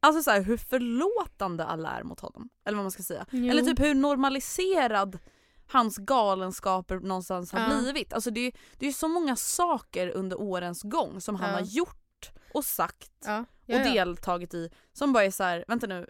Alltså 0.00 0.22
så 0.22 0.30
här, 0.30 0.40
hur 0.42 0.56
förlåtande 0.56 1.64
alla 1.64 1.90
är 1.90 2.02
mot 2.02 2.20
honom. 2.20 2.48
Eller 2.66 2.76
vad 2.76 2.84
man 2.84 2.90
ska 2.90 3.02
säga. 3.02 3.26
Jo. 3.30 3.50
Eller 3.50 3.62
typ 3.62 3.80
hur 3.80 3.94
normaliserad 3.94 5.18
hans 5.66 5.96
galenskaper 5.96 6.96
någonstans 7.00 7.52
har 7.52 7.60
Ja. 7.60 7.68
blivit. 7.68 8.12
Alltså 8.12 8.30
det, 8.30 8.40
är- 8.40 8.52
det 8.78 8.86
är 8.86 8.92
så 8.92 9.08
många 9.08 9.36
saker 9.36 10.08
under 10.10 10.40
årens 10.40 10.82
gång 10.82 11.20
som 11.20 11.34
han 11.36 11.50
Ja. 11.50 11.56
har 11.56 11.62
gjort 11.64 12.03
och 12.54 12.64
sagt 12.64 13.10
ja, 13.24 13.44
ja, 13.66 13.78
och 13.78 13.84
deltagit 13.84 14.54
i 14.54 14.70
som 14.92 15.12
bara 15.12 15.24
är 15.24 15.30
så 15.30 15.44
här, 15.44 15.64
vänta 15.68 15.86
nu. 15.86 16.06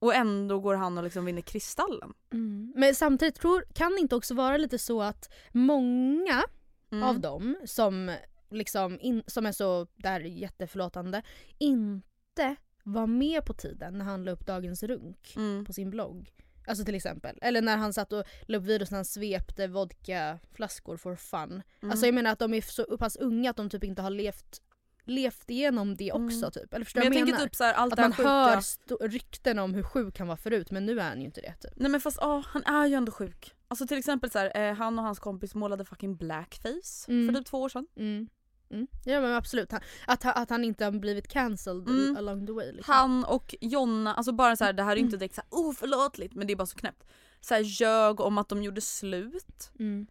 Och 0.00 0.14
ändå 0.14 0.60
går 0.60 0.74
han 0.74 0.98
och 0.98 1.04
liksom 1.04 1.24
vinner 1.24 1.42
Kristallen. 1.42 2.14
Mm. 2.32 2.72
Men 2.76 2.94
samtidigt 2.94 3.34
tror, 3.34 3.64
kan 3.74 3.92
det 3.92 4.00
inte 4.00 4.16
också 4.16 4.34
vara 4.34 4.56
lite 4.56 4.78
så 4.78 5.02
att 5.02 5.32
många 5.52 6.44
Mm. 6.90 7.04
av 7.08 7.20
dem 7.20 7.56
som, 7.64 8.16
liksom 8.50 8.98
in, 9.00 9.22
som 9.26 9.46
är 9.46 9.52
så 9.52 9.86
där 9.96 10.20
jätteförlåtande 10.20 11.22
inte 11.58 12.56
var 12.82 13.06
med 13.06 13.44
på 13.44 13.54
tiden 13.54 13.98
när 13.98 14.04
han 14.04 14.24
la 14.24 14.30
upp 14.32 14.46
dagens 14.46 14.82
runk 14.82 15.32
Mm. 15.36 15.64
på 15.64 15.72
sin 15.72 15.90
blogg. 15.90 16.30
Alltså 16.66 16.84
till 16.84 16.94
exempel. 16.94 17.38
Eller 17.42 17.62
när 17.62 17.76
han 17.76 17.92
satt 17.92 18.12
och 18.12 18.24
la 18.42 18.58
upp 18.58 18.64
videos 18.64 18.90
när 18.90 18.98
han 18.98 19.04
svepte 19.04 19.66
vodkaflaskor 19.66 20.96
for 20.96 21.14
fun. 21.16 21.62
Mm. 21.80 21.90
Alltså 21.90 22.06
jag 22.06 22.14
menar 22.14 22.32
att 22.32 22.38
de 22.38 22.54
är 22.54 22.60
så 22.60 22.98
pass 22.98 23.16
unga 23.16 23.50
att 23.50 23.56
de 23.56 23.70
typ 23.70 23.84
inte 23.84 24.02
har 24.02 24.10
levt, 24.10 24.62
levt 25.08 25.50
igenom 25.50 25.96
det 25.96 26.12
också 26.12 26.36
Mm. 26.38 26.50
typ. 26.50 26.74
Eller 26.74 26.84
förstår 26.84 27.00
Men 27.00 27.06
jag 27.06 27.12
tänker 27.14 27.32
menar? 27.32 27.44
typ 27.46 27.54
så 27.56 27.64
här, 27.64 27.74
allt 27.74 27.92
att 27.92 27.98
man 27.98 28.12
sjuka. 28.12 28.28
hör 28.28 29.08
rykten 29.08 29.58
om 29.58 29.74
hur 29.74 29.82
sjuk 29.82 30.18
han 30.18 30.28
var 30.28 30.36
förut 30.36 30.70
men 30.70 30.86
nu 30.86 31.00
är 31.00 31.04
han 31.08 31.20
ju 31.20 31.24
inte 31.26 31.40
det 31.40 31.54
typ. 31.60 31.72
Nej 31.76 31.90
men 31.90 32.00
fast 32.00 32.18
ah, 32.18 32.42
han 32.46 32.64
är 32.64 32.86
ju 32.86 32.94
ändå 32.94 33.12
sjuk. 33.12 33.54
Alltså 33.68 33.86
till 33.86 33.98
exempel 33.98 34.30
så 34.30 34.38
här, 34.38 34.56
eh, 34.56 34.74
han 34.74 34.98
och 34.98 35.04
hans 35.04 35.18
kompis 35.18 35.54
målade 35.54 35.84
fucking 35.84 36.16
blackface 36.16 37.04
Mm. 37.12 37.28
för 37.34 37.40
typ 37.40 37.46
två 37.50 37.60
år 37.62 37.68
sedan. 37.68 37.86
Mm. 37.96 38.28
Mm. 38.70 38.86
Ja 39.04 39.20
men 39.20 39.32
absolut. 39.34 39.72
Han, 39.72 39.80
att, 40.06 40.24
att 40.36 40.50
han 40.50 40.64
inte 40.64 40.84
har 40.84 40.92
blivit 40.92 41.28
cancelled 41.28 41.88
Mm. 41.88 42.16
along 42.16 42.46
the 42.46 42.52
way. 42.52 42.72
Liksom. 42.72 42.94
Han 42.94 43.24
och 43.24 43.54
Jonna, 43.60 44.14
alltså 44.14 44.32
bara 44.32 44.56
så 44.56 44.64
här, 44.64 44.72
det 44.72 44.82
här 44.82 44.92
är 44.92 44.96
ju 44.96 45.02
inte 45.02 45.16
direkt 45.16 45.34
så 45.34 45.40
här, 45.40 45.48
oförlåtligt 45.50 46.34
men 46.34 46.46
det 46.46 46.52
är 46.52 46.56
bara 46.56 46.66
så 46.66 46.76
knäppt. 46.78 47.04
Så 47.40 47.54
här, 47.54 47.60
ljög 47.60 48.20
om 48.20 48.38
att 48.38 48.48
de 48.48 48.62
gjorde 48.62 48.80
slut 48.80 49.70
Mm. 49.78 50.06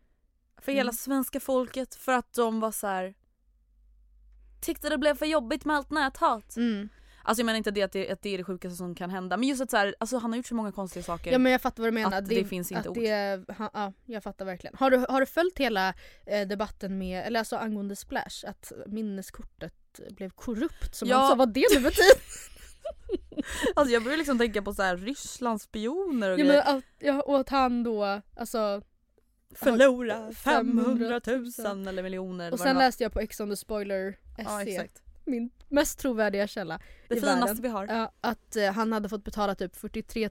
för 0.62 0.71
hela 0.71 0.81
Mm. 0.89 0.93
svenska 0.93 1.39
folket 1.39 1.95
för 1.95 2.12
att 2.12 2.33
de 2.33 2.60
var 2.60 2.71
så 2.71 2.88
här. 2.88 3.13
Tyckte 4.61 4.89
det 4.89 4.97
blev 4.97 5.15
för 5.15 5.25
jobbigt 5.25 5.65
med 5.65 5.75
allt 5.75 5.89
näthat. 5.89 6.55
Mm. 6.57 6.89
Alltså 7.23 7.41
jag 7.41 7.45
menar 7.45 7.57
inte 7.57 7.71
det 7.71 7.81
att, 7.81 7.91
det 7.91 8.11
att 8.11 8.21
det 8.21 8.33
är 8.33 8.37
det 8.37 8.43
sjukaste 8.43 8.75
som 8.75 8.95
kan 8.95 9.09
hända 9.09 9.37
men 9.37 9.49
just 9.49 9.61
att 9.61 9.71
så 9.71 9.77
här, 9.77 9.95
alltså 9.99 10.17
han 10.17 10.31
har 10.31 10.37
gjort 10.37 10.45
så 10.45 10.55
många 10.55 10.71
konstiga 10.71 11.03
saker. 11.03 11.31
Ja 11.31 11.37
men 11.37 11.51
jag 11.51 11.61
fattar 11.61 11.83
vad 11.83 11.87
du 11.87 11.93
menar. 11.93 12.17
Att 12.17 12.29
det 12.29 12.45
finns 12.45 12.71
inte 12.71 12.79
att 12.79 12.87
ord. 12.87 12.97
det, 13.03 13.45
ha, 13.57 13.71
ja, 13.73 13.93
jag 14.05 14.23
fattar 14.23 14.45
verkligen. 14.45 14.75
Har 14.79 14.91
du, 14.91 15.05
har 15.09 15.19
du 15.19 15.25
följt 15.25 15.57
hela 15.59 15.93
eh, 16.25 16.47
debatten 16.47 16.97
med, 16.97 17.27
eller 17.27 17.39
alltså 17.39 17.55
angående 17.55 17.95
Splash, 17.95 18.45
att 18.47 18.71
minneskortet 18.87 19.73
blev 20.09 20.29
korrupt 20.29 20.95
som 20.95 21.07
Ja. 21.07 21.17
han 21.17 21.27
sa, 21.29 21.35
vad 21.35 21.53
det 21.53 21.65
nu 21.75 21.79
betyder? 21.79 22.17
Alltså 23.75 23.93
jag 23.93 24.03
börjar 24.03 24.17
liksom 24.17 24.37
tänka 24.37 24.61
på 24.61 24.73
så 24.73 24.81
här 24.81 24.97
Rysslands 24.97 25.63
spioner 25.63 26.31
och 26.31 26.39
ja, 26.39 26.45
grejer. 26.45 26.63
men 26.65 26.77
att, 26.77 26.83
ja, 26.99 27.21
och 27.21 27.39
att 27.39 27.49
han 27.49 27.83
då, 27.83 28.21
alltså 28.35 28.81
Förlora 29.55 30.31
500 30.33 31.21
500 31.23 31.73
000 31.75 31.87
eller 31.87 32.03
miljoner. 32.03 32.51
Och 32.51 32.59
sen 32.59 32.75
det 32.75 32.81
läste 32.81 33.03
jag 33.03 33.13
på 33.13 33.19
Ex 33.19 33.39
on 33.39 33.49
the 33.49 33.55
spoiler 33.55 34.17
Ja 34.38 34.60
SC, 34.60 34.67
exakt. 34.67 35.02
min 35.26 35.52
mest 35.69 35.99
trovärdiga 35.99 36.47
källa 36.47 36.80
Det 37.08 37.15
i 37.15 37.19
finaste 37.19 37.39
världen. 37.45 37.62
vi 37.62 37.67
har. 37.67 37.88
Ja, 37.88 38.12
att 38.21 38.56
eh, 38.56 38.71
han 38.71 38.91
hade 38.93 39.10
fått 39.10 39.23
betala 39.23 39.56
typ 39.56 39.75
43 39.75 40.30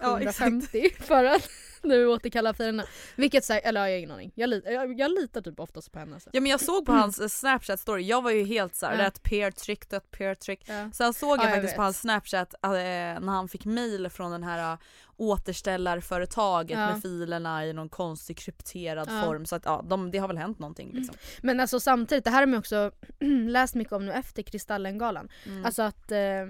Ja, 0.00 0.18
750 0.18 0.90
för 1.00 1.24
att 1.24 1.48
nu 1.82 2.06
återkalla 2.06 2.54
filerna. 2.54 2.84
Vilket 3.16 3.44
säger, 3.44 3.68
eller 3.68 3.80
ja, 3.80 3.86
jag 3.88 3.94
har 3.94 3.98
ingen 3.98 4.10
aning. 4.10 4.32
Jag, 4.34 4.62
jag, 4.64 5.00
jag 5.00 5.10
litar 5.10 5.40
typ 5.42 5.60
oftast 5.60 5.92
på 5.92 5.98
henne. 5.98 6.14
Alltså. 6.14 6.30
Ja 6.32 6.40
men 6.40 6.50
jag 6.50 6.60
såg 6.60 6.86
på 6.86 6.92
hans 6.92 7.18
eh, 7.20 7.28
snapchat 7.28 7.80
story, 7.80 8.02
jag 8.02 8.22
var 8.22 8.30
ju 8.30 8.44
helt 8.44 8.74
såhär, 8.74 8.98
Ja. 8.98 9.06
ett 9.06 9.22
peer 9.22 9.50
trick, 9.50 9.92
ett 9.92 10.10
peer 10.10 10.34
trick. 10.34 10.64
Ja. 10.66 10.90
Sen 10.92 11.12
såg 11.14 11.28
jag 11.30 11.38
Ja, 11.38 11.42
jag 11.44 11.50
faktiskt 11.54 11.72
vet. 11.72 11.76
på 11.76 11.82
hans 11.82 12.00
snapchat 12.00 12.54
eh, 12.64 12.70
när 12.70 13.28
han 13.32 13.48
fick 13.48 13.64
mail 13.64 14.08
från 14.10 14.30
den 14.32 14.42
här 14.42 14.78
återställarföretaget 15.16 16.78
Ja. 16.78 16.86
med 16.92 17.02
filerna 17.02 17.66
i 17.66 17.72
någon 17.72 17.88
konstig 17.88 18.38
krypterad 18.38 19.08
Ja. 19.10 19.22
form. 19.24 19.46
Så 19.46 19.56
att 19.56 19.64
ja, 19.64 19.84
de, 19.88 20.10
det 20.10 20.18
har 20.18 20.28
väl 20.28 20.38
hänt 20.38 20.58
någonting 20.58 20.90
liksom. 20.92 21.14
Men 21.42 21.60
alltså 21.60 21.80
samtidigt, 21.80 22.24
det 22.24 22.30
här 22.30 22.40
har 22.40 22.46
man 22.46 22.58
också 22.58 22.90
läst 23.48 23.74
mycket 23.74 23.92
om 23.92 24.06
nu 24.06 24.12
efter 24.12 24.42
Kristallengalan. 24.72 25.28
Mm. 25.46 25.64
Alltså 25.64 25.82
att, 25.82 26.12
eh, 26.12 26.46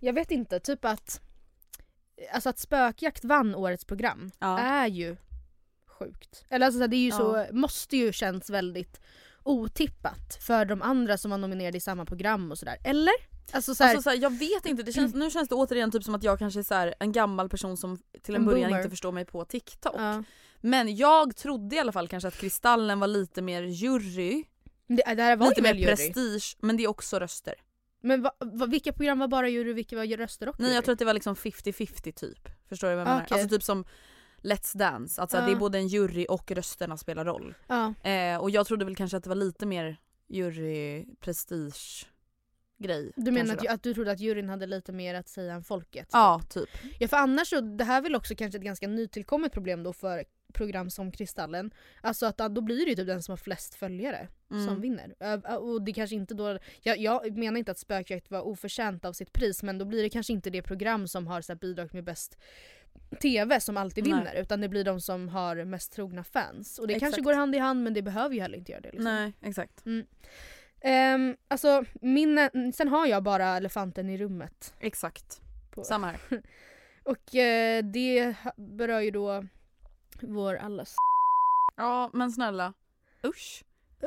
jag 0.00 0.12
vet 0.12 0.30
inte, 0.30 0.60
typ 0.60 0.84
att 0.84 1.20
Alltså 2.32 2.48
att 2.48 2.58
Spökjakt 2.58 3.24
vann 3.24 3.54
årets 3.54 3.84
program 3.84 4.30
Ja. 4.38 4.58
är 4.58 4.86
ju 4.86 5.16
sjukt. 5.86 6.44
Eller 6.48 6.66
alltså 6.66 6.86
det 6.86 6.96
är 6.96 6.98
ju 6.98 7.08
Ja. 7.08 7.16
så, 7.16 7.46
måste 7.52 7.96
ju 7.96 8.12
känns 8.12 8.50
väldigt 8.50 9.00
otippat 9.42 10.38
för 10.40 10.64
de 10.64 10.82
andra 10.82 11.18
som 11.18 11.30
var 11.30 11.38
nominerade 11.38 11.76
i 11.76 11.80
samma 11.80 12.04
program 12.04 12.50
och 12.50 12.58
sådär. 12.58 12.76
Eller? 12.84 13.12
Alltså 13.52 13.74
så 13.74 13.84
här, 13.84 13.90
Alltså, 13.94 14.02
så 14.02 14.10
här, 14.10 14.16
jag 14.22 14.38
vet 14.38 14.66
inte, 14.66 14.82
det 14.82 14.92
känns, 14.92 15.14
nu 15.22 15.30
känns 15.30 15.48
det 15.48 15.54
återigen 15.54 15.90
typ 15.90 16.04
som 16.04 16.14
att 16.14 16.22
jag 16.22 16.38
kanske 16.38 16.60
är 16.60 16.64
så 16.64 16.74
här, 16.74 16.94
en 17.00 17.12
gammal 17.12 17.48
person 17.48 17.76
som 17.76 17.98
till 18.22 18.34
en, 18.34 18.40
En 18.40 18.46
början 18.46 18.68
boomer. 18.70 18.78
inte 18.78 18.90
förstår 18.90 19.12
mig 19.12 19.24
på 19.24 19.44
TikTok. 19.44 19.94
ja. 19.98 20.22
Men 20.60 20.96
jag 20.96 21.36
trodde 21.36 21.76
i 21.76 21.78
alla 21.78 21.92
fall 21.92 22.08
kanske 22.08 22.28
att 22.28 22.36
Kristallen 22.36 23.00
var 23.00 23.06
lite 23.06 23.42
mer 23.42 23.62
jury, 23.62 24.44
det, 24.86 25.14
det 25.14 25.22
här 25.22 25.36
var 25.36 25.48
lite 25.48 25.62
mer 25.62 25.74
jury. 25.74 25.86
prestige, 25.86 26.56
men 26.60 26.76
det 26.76 26.82
är 26.84 26.88
också 26.88 27.18
röster. 27.18 27.54
Men 28.00 28.22
va, 28.22 28.32
va, 28.40 28.66
vilka 28.66 28.92
program 28.92 29.18
var 29.18 29.28
bara 29.28 29.48
jury 29.48 29.72
och 29.72 29.78
vilka 29.78 29.96
var 29.96 30.16
röster 30.16 30.48
och 30.48 30.60
Nej 30.60 30.74
jag 30.74 30.84
tror 30.84 30.92
att 30.92 30.98
det 30.98 31.04
var 31.04 31.14
liksom 31.14 31.34
50-50 31.34 32.12
typ. 32.12 32.48
Förstår 32.68 32.88
du 32.88 32.94
vad 32.94 33.00
jag 33.00 33.08
menar? 33.08 33.22
okej. 33.24 33.34
Alltså 33.34 33.48
typ 33.56 33.62
som 33.62 33.84
Let's 34.42 34.76
Dance, 34.76 35.20
alltså 35.20 35.36
Ja. 35.36 35.46
det 35.46 35.52
är 35.52 35.56
både 35.56 35.78
en 35.78 35.88
jury 35.88 36.26
och 36.28 36.50
rösterna 36.50 36.96
spelar 36.96 37.24
roll. 37.24 37.54
Ja. 37.66 37.94
Eh, 38.10 38.36
och 38.36 38.50
jag 38.50 38.66
trodde 38.66 38.84
väl 38.84 38.96
kanske 38.96 39.16
att 39.16 39.22
det 39.22 39.28
var 39.28 39.36
lite 39.36 39.66
mer 39.66 39.96
jury 40.28 41.06
prestige 41.20 42.06
grej. 42.78 43.12
Du 43.16 43.30
menar 43.30 43.54
att, 43.54 43.68
att 43.68 43.82
du 43.82 43.94
trodde 43.94 44.12
att 44.12 44.20
juryn 44.20 44.48
hade 44.48 44.66
lite 44.66 44.92
mer 44.92 45.14
att 45.14 45.28
säga 45.28 45.54
än 45.54 45.64
folket? 45.64 46.08
Ja, 46.12 46.40
typ. 46.50 46.68
Ja 46.98 47.08
för 47.08 47.16
annars 47.16 47.48
så, 47.48 47.60
det 47.60 47.84
här 47.84 47.98
är 47.98 48.02
väl 48.02 48.14
också 48.14 48.34
kanske 48.34 48.58
ett 48.58 48.64
ganska 48.64 48.88
nytillkommet 48.88 49.52
problem 49.52 49.82
då 49.82 49.92
för 49.92 50.24
program 50.52 50.90
som 50.90 51.12
Kristallen. 51.12 51.74
Alltså 52.00 52.26
att 52.26 52.36
då 52.36 52.60
blir 52.60 52.84
det 52.84 52.90
ju 52.90 52.96
typ 52.96 53.06
den 53.06 53.22
som 53.22 53.32
har 53.32 53.36
flest 53.36 53.74
följare 53.74 54.28
Mm. 54.52 54.66
som 54.66 54.80
vinner. 54.80 55.14
Och 55.58 55.82
det 55.82 55.92
kanske 55.92 56.16
inte 56.16 56.34
då, 56.34 56.58
jag, 56.82 56.98
jag 56.98 57.38
menar 57.38 57.58
inte 57.58 57.70
att 57.70 57.78
Spökjakt 57.78 58.30
var 58.30 58.40
oförtjänt 58.40 59.04
av 59.04 59.12
sitt 59.12 59.32
pris 59.32 59.62
men 59.62 59.78
då 59.78 59.84
blir 59.84 60.02
det 60.02 60.10
kanske 60.10 60.32
inte 60.32 60.50
det 60.50 60.62
program 60.62 61.08
som 61.08 61.26
har 61.26 61.40
så 61.40 61.52
här, 61.52 61.58
bidragit 61.58 61.92
med 61.92 62.04
bäst 62.04 62.38
TV 63.22 63.60
som 63.60 63.76
alltid 63.76 64.04
Nej. 64.04 64.12
vinner 64.12 64.34
utan 64.34 64.60
det 64.60 64.68
blir 64.68 64.84
de 64.84 65.00
som 65.00 65.28
har 65.28 65.64
mest 65.64 65.92
trogna 65.92 66.24
fans. 66.24 66.78
Och 66.78 66.86
det 66.86 66.92
kanske 66.92 67.06
Exakt. 67.06 67.24
går 67.24 67.34
hand 67.34 67.54
i 67.54 67.58
hand 67.58 67.82
men 67.82 67.94
det 67.94 68.02
behöver 68.02 68.34
ju 68.34 68.40
heller 68.40 68.58
inte 68.58 68.72
göra 68.72 68.80
det. 68.80 68.90
Liksom. 68.92 69.04
Nej, 69.04 69.32
exakt. 69.40 69.86
Mm. 69.86 70.06
Ehm, 70.80 71.36
alltså, 71.48 71.84
min, 71.94 72.50
sen 72.74 72.88
har 72.88 73.06
jag 73.06 73.22
bara 73.22 73.56
elefanten 73.56 74.10
i 74.10 74.18
rummet. 74.18 74.74
Exakt. 74.80 75.40
På. 75.70 75.84
Samma 75.84 76.06
här. 76.06 76.20
Och 77.04 77.34
eh, 77.34 77.84
det 77.84 78.34
berör 78.56 79.00
ju 79.00 79.10
då 79.10 79.46
vår 80.20 80.54
allas 80.54 80.94
Ja, 81.76 82.10
men 82.12 82.32
snälla. 82.32 82.72
Usch. 83.24 83.64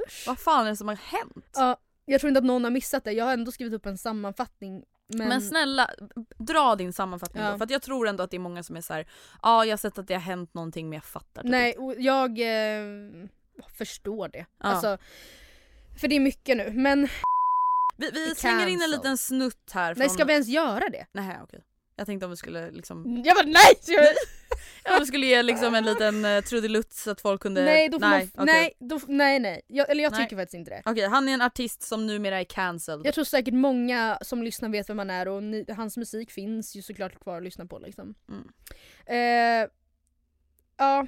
Usch. 0.08 0.24
Vad 0.28 0.40
fan 0.40 0.66
är 0.66 0.70
det 0.70 0.76
som 0.76 0.88
har 0.88 0.96
hänt? 0.96 1.50
Ja, 1.56 1.78
jag 2.06 2.22
tror 2.22 2.28
inte 2.28 2.38
att 2.38 2.46
någon 2.46 2.64
har 2.64 2.72
missat 2.72 3.04
det. 3.04 3.12
Jag 3.12 3.26
har 3.26 3.34
ändå 3.34 3.52
skrivit 3.52 3.74
upp 3.74 3.86
en 3.86 3.98
sammanfattning. 3.98 4.84
Men, 5.08 5.28
Men, 5.30 5.42
snälla, 5.42 5.90
dra 6.38 6.76
din 6.76 6.94
sammanfattning 6.94 7.44
Ja. 7.44 7.52
då. 7.52 7.58
För 7.58 7.64
att 7.66 7.72
jag 7.72 7.82
tror 7.82 8.08
ändå 8.08 8.24
att 8.24 8.32
det 8.32 8.38
är 8.38 8.40
många 8.40 8.64
som 8.64 8.76
är 8.78 8.82
så 8.82 8.94
här. 8.94 9.08
ja 9.42 9.66
jag 9.66 9.72
har 9.72 9.78
sett 9.78 9.98
att 9.98 10.08
det 10.08 10.14
har 10.14 10.22
hänt 10.22 10.54
någonting 10.54 10.90
men 10.90 10.96
jag 10.96 11.04
fattar 11.06 11.42
typ 11.42 11.52
nej, 11.52 11.70
inte." 11.70 11.80
och 11.82 11.96
jag 11.98 12.40
eh, 12.40 12.84
förstår 13.78 14.28
det. 14.28 14.38
Ja. 14.40 14.46
Alltså, 14.66 14.98
för 16.00 16.08
det 16.08 16.16
är 16.16 16.20
mycket 16.20 16.58
nu. 16.58 16.72
Men 16.72 17.08
Vi, 17.98 18.12
vi 18.12 18.36
slänger 18.36 18.68
in 18.68 18.82
en 18.82 18.92
liten 18.92 19.18
snutt 19.18 19.72
här 19.74 19.94
från... 19.94 20.00
nej, 20.00 20.10
ska 20.10 20.24
vi 20.26 20.34
ens 20.34 20.48
göra 20.48 20.90
det? 20.90 21.06
Nej 21.12 21.38
okej. 21.44 21.64
Jag 21.96 22.06
tänkte 22.06 22.26
om 22.26 22.30
vi 22.32 22.38
skulle 22.38 22.72
liksom... 22.72 23.24
Jag 23.26 23.36
bara 23.38 23.46
nej! 23.46 23.76
Ja, 24.84 24.98
vi 25.00 25.06
skulle 25.06 25.26
ge 25.26 25.44
liksom 25.44 25.76
en 25.76 25.86
liten 25.86 26.26
uh, 26.26 26.42
trudelutt 26.42 26.94
så 26.94 27.12
att 27.12 27.22
folk 27.22 27.42
kunde... 27.42 27.64
nej, 27.66 27.90
då 27.90 28.00
får 28.00 28.08
nej, 28.08 28.30
man, 28.36 28.44
okej. 28.44 28.56
nej, 28.80 28.90
då, 28.90 29.00
nej, 29.08 29.40
nej. 29.40 29.62
Jag, 29.68 29.90
eller 29.90 30.04
jag 30.04 30.12
Nej. 30.12 30.24
tycker 30.24 30.36
faktiskt 30.36 30.54
inte 30.54 30.72
det. 30.72 30.82
Okej, 30.86 31.08
han 31.08 31.30
är 31.30 31.34
en 31.34 31.42
artist 31.42 31.82
som 31.82 32.08
numera 32.08 32.40
är 32.40 32.44
cancelled. 32.44 33.06
Jag 33.06 33.14
tror 33.14 33.24
säkert 33.24 33.54
många 33.54 34.18
som 34.22 34.44
lyssnar 34.44 34.70
vet 34.70 34.90
vem 34.90 35.00
han 35.00 35.10
är 35.10 35.28
och 35.28 35.44
ni, 35.44 35.66
hans 35.76 35.98
musik 35.98 36.32
finns 36.32 36.76
ju 36.76 36.82
såklart 36.82 37.20
kvar 37.20 37.38
att 37.38 37.44
lyssna 37.44 37.66
på 37.66 37.80
liksom. 37.80 38.16
Mm. 38.30 38.48
Eh, 39.06 39.70
ja, 40.78 41.08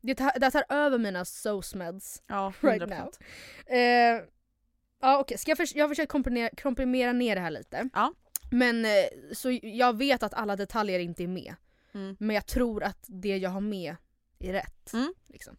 det 0.00 0.14
tar, 0.14 0.40
det 0.40 0.50
tar 0.50 0.64
över 0.68 0.98
mina 0.98 1.24
SOSMEDs 1.24 2.22
Ja, 2.26 2.52
right 2.60 2.82
100%. 2.82 2.88
now. 2.88 3.12
Eh, 3.78 4.22
ja 5.00 5.18
okej, 5.18 5.38
ska 5.38 5.50
jag, 5.50 5.58
jag 5.74 5.84
har 5.84 5.88
försökt 5.88 6.12
komprimera, 6.12 6.50
komprimera 6.62 7.12
ner 7.12 7.34
det 7.34 7.40
här 7.40 7.50
lite. 7.50 7.88
Ja. 7.94 8.12
Men 8.50 8.86
så 9.32 9.58
jag 9.62 9.96
vet 9.96 10.22
att 10.22 10.34
alla 10.34 10.56
detaljer 10.56 10.98
inte 10.98 11.22
är 11.22 11.28
med. 11.28 11.54
Mm. 11.94 12.16
Men 12.20 12.34
jag 12.34 12.46
tror 12.46 12.82
att 12.82 13.04
det 13.08 13.36
jag 13.36 13.50
har 13.50 13.60
med 13.60 13.96
är 14.38 14.52
rätt. 14.52 14.92
Mm. 14.92 15.14
Liksom. 15.26 15.56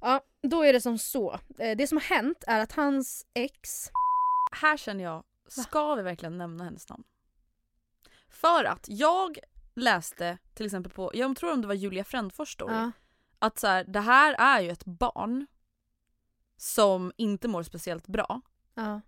Ja, 0.00 0.20
då 0.42 0.62
är 0.62 0.72
det 0.72 0.80
som 0.80 0.98
så. 0.98 1.40
Eh, 1.58 1.76
det 1.76 1.86
som 1.86 1.96
har 1.98 2.16
hänt 2.16 2.44
är 2.46 2.60
att 2.60 2.72
hans 2.72 3.26
ex 3.34 3.90
Här 4.52 4.76
känner 4.76 5.04
jag, 5.04 5.24
ska 5.48 5.94
vi 5.94 6.02
verkligen 6.02 6.38
nämna 6.38 6.64
hennes 6.64 6.88
namn? 6.88 7.04
För 8.28 8.64
att 8.64 8.86
jag 8.88 9.38
läste 9.74 10.38
till 10.54 10.66
exempel 10.66 10.92
på, 10.92 11.10
jag 11.14 11.36
tror 11.36 11.52
om 11.52 11.60
det 11.60 11.66
var 11.68 11.74
Julia 11.74 12.04
Frändfors 12.04 12.52
story, 12.52 12.74
Ja. 12.74 12.90
att 13.38 13.58
så 13.58 13.66
här, 13.66 13.84
det 13.84 14.00
här 14.00 14.34
är 14.38 14.60
ju 14.60 14.70
ett 14.70 14.84
barn 14.84 15.46
som 16.56 17.12
inte 17.16 17.48
mår 17.48 17.62
speciellt 17.62 18.06
bra. 18.06 18.40
Ja. 18.74 19.00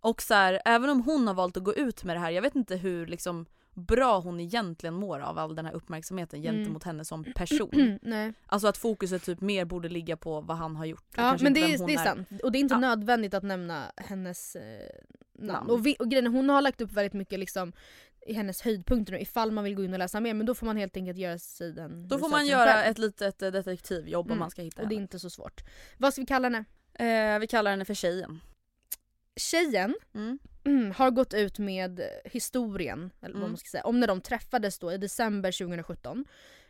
Och 0.00 0.22
så 0.22 0.34
här, 0.34 0.62
även 0.64 0.90
om 0.90 1.00
hon 1.02 1.26
har 1.26 1.34
valt 1.34 1.56
att 1.56 1.64
gå 1.64 1.74
ut 1.74 2.04
med 2.04 2.16
det 2.16 2.20
här, 2.20 2.30
jag 2.30 2.42
vet 2.42 2.54
inte 2.56 2.76
hur 2.76 3.06
liksom 3.06 3.46
bra 3.76 4.18
hon 4.20 4.40
egentligen 4.40 4.94
mår 4.94 5.20
av 5.20 5.38
all 5.38 5.54
den 5.54 5.66
här 5.66 5.72
uppmärksamheten 5.72 6.40
Mm. 6.40 6.54
gentemot 6.56 6.84
henne 6.84 7.04
som 7.04 7.24
person. 7.34 7.98
Nej. 8.02 8.32
Alltså 8.46 8.68
att 8.68 8.76
fokuset 8.76 9.22
typ 9.24 9.40
mer 9.40 9.64
borde 9.64 9.88
ligga 9.88 10.16
på 10.16 10.40
vad 10.40 10.56
han 10.56 10.76
har 10.76 10.84
gjort. 10.84 11.04
Ja 11.16 11.36
men 11.40 11.54
det 11.54 11.60
är, 11.60 11.86
det 11.86 11.94
är 11.94 12.04
sant. 12.04 12.28
Och 12.42 12.52
det 12.52 12.58
är 12.58 12.60
inte 12.60 12.74
Ja. 12.74 12.78
nödvändigt 12.78 13.34
att 13.34 13.42
nämna 13.42 13.92
hennes 13.96 14.56
eh, 14.56 14.90
namn. 15.38 15.70
Och, 15.70 15.86
vi, 15.86 15.96
och 15.98 16.10
grejen 16.10 16.26
hon 16.26 16.48
har 16.48 16.62
lagt 16.62 16.80
upp 16.80 16.92
väldigt 16.92 17.12
mycket 17.12 17.38
liksom 17.38 17.72
i 18.26 18.32
hennes 18.32 18.62
höjdpunkter 18.62 19.12
nu 19.12 19.20
ifall 19.20 19.50
man 19.50 19.64
vill 19.64 19.74
gå 19.74 19.84
in 19.84 19.92
och 19.92 19.98
läsa 19.98 20.20
mer 20.20 20.34
men 20.34 20.46
då 20.46 20.54
får 20.54 20.66
man 20.66 20.76
helt 20.76 20.96
enkelt 20.96 21.18
göra 21.18 21.38
sig 21.38 21.72
den 21.72 22.08
Då 22.08 22.18
får 22.18 22.28
man 22.28 22.46
göra 22.46 22.72
själv. 22.72 22.90
ett 22.90 22.98
litet 22.98 23.42
eh, 23.42 23.50
detektivjobb 23.50 24.26
om 24.26 24.30
Mm. 24.30 24.38
man 24.38 24.50
ska 24.50 24.62
hitta 24.62 24.82
Och 24.82 24.88
det 24.88 24.94
är 24.94 24.96
henne. 24.96 25.02
inte 25.02 25.18
så 25.18 25.30
svårt. 25.30 25.60
Vad 25.98 26.12
ska 26.12 26.22
vi 26.22 26.26
kalla 26.26 26.48
henne? 26.48 26.64
Eh, 27.34 27.38
vi 27.38 27.46
kallar 27.46 27.70
henne 27.70 27.84
för 27.84 27.94
tjejen. 27.94 28.40
Tjejen 29.36 29.94
Mm. 30.14 30.38
Mm, 30.66 30.90
har 30.90 31.10
gått 31.10 31.34
ut 31.34 31.58
med 31.58 32.00
historien, 32.24 33.10
eller 33.20 33.34
vad 33.34 33.42
Mm. 33.42 33.50
man 33.50 33.56
ska 33.56 33.68
säga, 33.68 33.84
om 33.84 34.00
när 34.00 34.06
de 34.06 34.20
träffades 34.20 34.78
då 34.78 34.92
i 34.92 34.98
december 34.98 35.52
2017. 35.52 36.24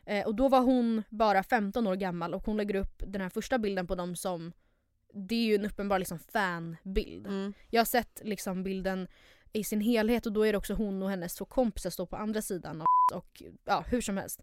Eh, 0.06 0.26
och 0.26 0.34
då 0.34 0.48
var 0.48 0.60
hon 0.60 1.02
bara 1.10 1.42
15 1.42 1.86
år 1.86 1.96
gammal 1.96 2.34
och 2.34 2.46
hon 2.46 2.56
lägger 2.56 2.74
upp 2.74 3.02
den 3.06 3.20
här 3.20 3.28
första 3.28 3.58
bilden 3.58 3.86
på 3.86 3.94
dem 3.94 4.16
som 4.16 4.52
det 5.14 5.34
är 5.34 5.44
ju 5.46 5.54
en 5.54 5.64
uppenbar 5.66 5.98
liksom 5.98 6.18
fanbild. 6.18 7.26
Mm. 7.26 7.52
Jag 7.70 7.80
har 7.80 7.86
sett 7.86 8.20
liksom 8.24 8.62
bilden 8.62 9.08
i 9.52 9.64
sin 9.64 9.80
helhet 9.80 10.26
och 10.26 10.32
då 10.32 10.46
är 10.46 10.52
det 10.52 10.58
också 10.58 10.74
hon 10.74 11.02
och 11.02 11.10
hennes 11.10 11.34
två 11.34 11.44
kompisar 11.44 11.90
står 11.90 12.06
på 12.06 12.16
andra 12.16 12.42
sidan 12.42 12.80
och, 12.80 12.86
och 13.16 13.42
ja, 13.64 13.84
hur 13.88 14.00
som 14.00 14.16
helst. 14.16 14.40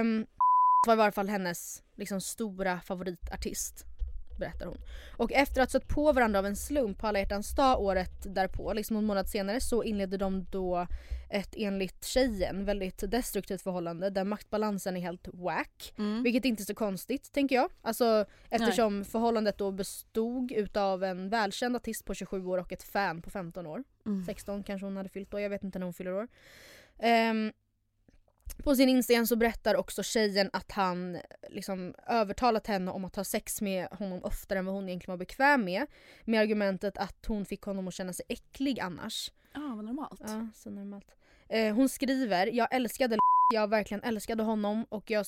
Um, 0.00 0.26
var 0.86 0.94
i 0.94 0.96
varje 0.96 1.12
fall 1.12 1.28
hennes 1.28 1.82
liksom, 1.94 2.20
stora 2.20 2.80
favoritartist 2.80 3.84
berättar 4.40 4.66
hon. 4.66 4.78
Och 5.16 5.32
efter 5.32 5.62
att 5.62 5.72
ha 5.72 5.80
sett 5.80 5.88
på 5.88 6.12
varandra 6.12 6.38
av 6.38 6.46
en 6.46 6.56
slump 6.56 6.98
på 6.98 7.06
alla 7.06 7.18
hjärtans 7.18 7.54
dag 7.54 7.80
året 7.80 8.34
därpå, 8.34 8.72
liksom 8.72 8.94
någon 8.94 9.04
månad 9.04 9.28
senare, 9.28 9.60
så 9.60 9.82
inledde 9.82 10.16
de 10.16 10.44
då 10.44 10.86
ett 11.30 11.54
enligt 11.56 12.04
tjejen 12.04 12.64
väldigt 12.64 13.10
destruktivt 13.10 13.62
förhållande 13.62 14.10
där 14.10 14.24
maktbalansen 14.24 14.96
är 14.96 15.00
helt 15.00 15.28
whack. 15.32 15.94
Mm. 15.98 16.22
Vilket 16.22 16.44
inte 16.44 16.62
är 16.62 16.64
så 16.64 16.74
konstigt 16.74 17.32
tänker 17.32 17.56
jag. 17.56 17.70
Alltså 17.82 18.24
eftersom 18.48 19.04
förhållandet 19.04 19.58
då 19.58 19.70
bestod 19.70 20.52
utav 20.52 21.04
en 21.04 21.28
välkänd 21.28 21.76
artist 21.76 22.04
på 22.04 22.14
27 22.14 22.46
år 22.46 22.58
och 22.58 22.72
ett 22.72 22.82
fan 22.82 23.22
på 23.22 23.30
15 23.30 23.66
år. 23.66 23.84
Mm. 24.06 24.24
16 24.24 24.62
kanske 24.62 24.86
hon 24.86 24.96
hade 24.96 25.08
fyllt 25.08 25.30
då, 25.30 25.40
jag 25.40 25.50
vet 25.50 25.64
inte 25.64 25.78
när 25.78 25.86
hon 25.86 25.94
fyller 25.94 26.12
år. 26.12 26.28
Ehm, 26.98 27.52
på 28.58 28.76
sin 28.76 28.88
Instagram 28.88 29.26
så 29.26 29.36
berättar 29.36 29.76
också 29.76 30.02
tjejen 30.02 30.50
att 30.52 30.72
han 30.72 31.18
liksom 31.48 31.94
övertalat 32.06 32.66
henne 32.66 32.90
om 32.90 33.04
att 33.04 33.16
ha 33.16 33.24
sex 33.24 33.60
med 33.60 33.88
honom 33.90 34.20
oftare 34.24 34.58
än 34.58 34.66
vad 34.66 34.74
hon 34.74 34.88
egentligen 34.88 35.12
var 35.12 35.18
bekväm 35.18 35.64
med. 35.64 35.86
Med 36.24 36.40
argumentet 36.40 36.98
att 36.98 37.26
hon 37.26 37.44
fick 37.44 37.62
honom 37.62 37.88
att 37.88 37.94
känna 37.94 38.12
sig 38.12 38.24
äcklig 38.28 38.80
annars. 38.80 39.32
Ja, 39.54 39.72
vad 39.76 39.84
normalt. 39.84 40.20
Ja, 40.26 40.48
så 40.54 40.70
normalt. 40.70 41.14
Eh, 41.48 41.74
hon 41.74 41.88
skriver, 41.88 42.46
jag 42.46 42.74
älskade 42.74 43.18
jag 43.54 43.68
verkligen 43.68 44.02
älskade 44.02 44.42
honom 44.42 44.84
och, 44.88 45.10
jag, 45.10 45.26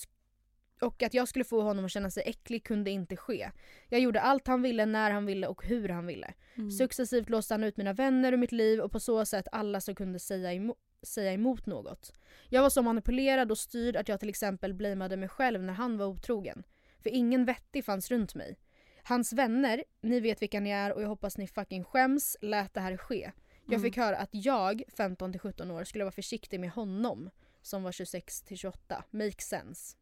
och 0.81 1.03
att 1.03 1.15
jag 1.15 1.29
skulle 1.29 1.45
få 1.45 1.63
honom 1.63 1.85
att 1.85 1.91
känna 1.91 2.11
sig 2.11 2.23
äcklig 2.27 2.65
kunde 2.65 2.91
inte 2.91 3.17
ske. 3.17 3.51
Jag 3.89 4.01
gjorde 4.01 4.21
allt 4.21 4.47
han 4.47 4.63
ville, 4.63 4.87
när 4.87 5.11
han 5.11 5.27
ville 5.27 5.47
och 5.47 5.65
hur 5.67 5.89
han 5.89 6.07
ville. 6.07 6.35
Mm. 6.55 6.71
Successivt 6.71 7.31
låste 7.31 7.55
han 7.55 7.65
ut 7.65 7.77
mina 7.77 7.93
vänner 7.93 8.33
ur 8.33 8.37
mitt 8.37 8.53
liv 8.53 8.81
och 8.81 8.93
på 8.93 9.01
så 9.01 9.27
sätt 9.27 9.49
alla 9.53 9.81
som 9.81 9.95
kunde 9.95 10.19
säga, 10.19 10.53
emo- 10.53 10.77
säga 11.03 11.33
emot 11.33 11.67
något. 11.67 12.13
Jag 12.49 12.63
var 12.63 12.71
så 12.71 12.83
manipulerad 12.83 13.51
och 13.51 13.59
styrd 13.59 13.97
att 13.97 14.09
jag 14.09 14.21
till 14.21 14.29
exempel 14.29 14.75
blameade 14.75 15.17
mig 15.17 15.29
själv 15.29 15.63
när 15.63 15.73
han 15.73 15.99
var 15.99 16.07
otrogen. 16.07 16.63
För 17.01 17.11
ingen 17.11 17.45
vettig 17.45 17.85
fanns 17.85 18.11
runt 18.11 18.35
mig. 18.35 18.59
Hans 19.03 19.33
vänner, 19.33 19.85
ni 20.01 20.21
vet 20.21 20.43
vilka 20.43 20.61
ni 20.61 20.71
är 20.71 20.93
och 20.93 21.03
jag 21.03 21.09
hoppas 21.09 21.39
ni 21.39 21.47
fucking 21.49 21.85
skäms, 21.85 22.37
lät 22.41 22.75
det 22.75 22.81
här 22.81 22.97
ske. 22.97 23.33
Jag 23.65 23.73
Mm. 23.73 23.83
fick 23.83 23.97
höra 23.97 24.17
att 24.17 24.31
jag, 24.33 24.83
15-17 24.97 25.71
år, 25.71 25.85
skulle 25.85 26.05
vara 26.05 26.13
försiktig 26.13 26.61
med 26.61 26.71
honom 26.71 27.31
som 27.63 27.83
var 27.83 27.93
26-28. 27.93 29.05
Makes 29.11 29.49
sense. 29.49 29.97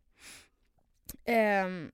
Ehm, 1.25 1.91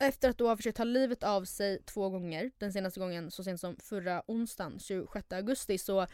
efter 0.00 0.30
att 0.30 0.38
då 0.38 0.48
ha 0.48 0.56
försökt 0.56 0.76
ta 0.76 0.84
livet 0.84 1.22
av 1.22 1.44
sig 1.44 1.82
två 1.82 2.08
gånger, 2.10 2.50
den 2.58 2.72
senaste 2.72 3.00
gången 3.00 3.30
så 3.30 3.44
sent 3.44 3.60
som 3.60 3.76
förra 3.76 4.22
onsdagen 4.26 4.78
26 4.78 5.32
augusti 5.32 5.78
så 5.78 6.06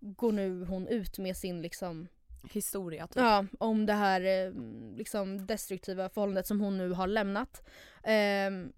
går 0.00 0.32
nu 0.32 0.64
hon 0.64 0.88
ut 0.88 1.18
med 1.18 1.36
sin 1.36 1.62
liksom 1.62 2.08
Historia 2.52 3.06
typ. 3.06 3.16
Ja, 3.16 3.44
om 3.58 3.86
det 3.86 3.92
här 3.92 4.20
eh, 4.20 4.52
liksom 4.96 5.46
destruktiva 5.46 6.08
förhållandet 6.08 6.46
som 6.46 6.60
hon 6.60 6.78
nu 6.78 6.90
har 6.90 7.06
lämnat. 7.06 7.62
Ehm, 8.04 8.72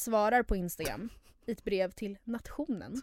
svarar 0.00 0.42
på 0.42 0.56
Instagram 0.56 1.08
i 1.46 1.52
ett 1.52 1.64
brev 1.64 1.90
till 1.90 2.18
nationen. 2.24 3.02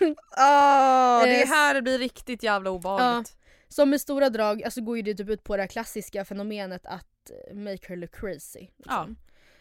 Ah, 0.36 1.24
det 1.24 1.42
Eh, 1.42 1.48
här 1.48 1.80
blir 1.80 1.98
riktigt 1.98 2.42
jävla 2.42 2.70
obehagligt. 2.70 3.36
Som 3.68 3.90
med 3.90 4.00
stora 4.00 4.30
drag 4.30 4.62
alltså 4.62 4.80
går 4.80 4.96
ju 4.96 5.02
det 5.02 5.14
typ 5.14 5.28
ut 5.28 5.44
på 5.44 5.56
det 5.56 5.62
här 5.62 5.68
klassiska 5.68 6.24
fenomenet 6.24 6.86
att 6.86 7.30
eh, 7.50 7.56
make 7.56 7.88
her 7.88 7.96
look 7.96 8.14
crazy. 8.14 8.68
Ja. 8.76 9.04
Liksom. 9.06 9.16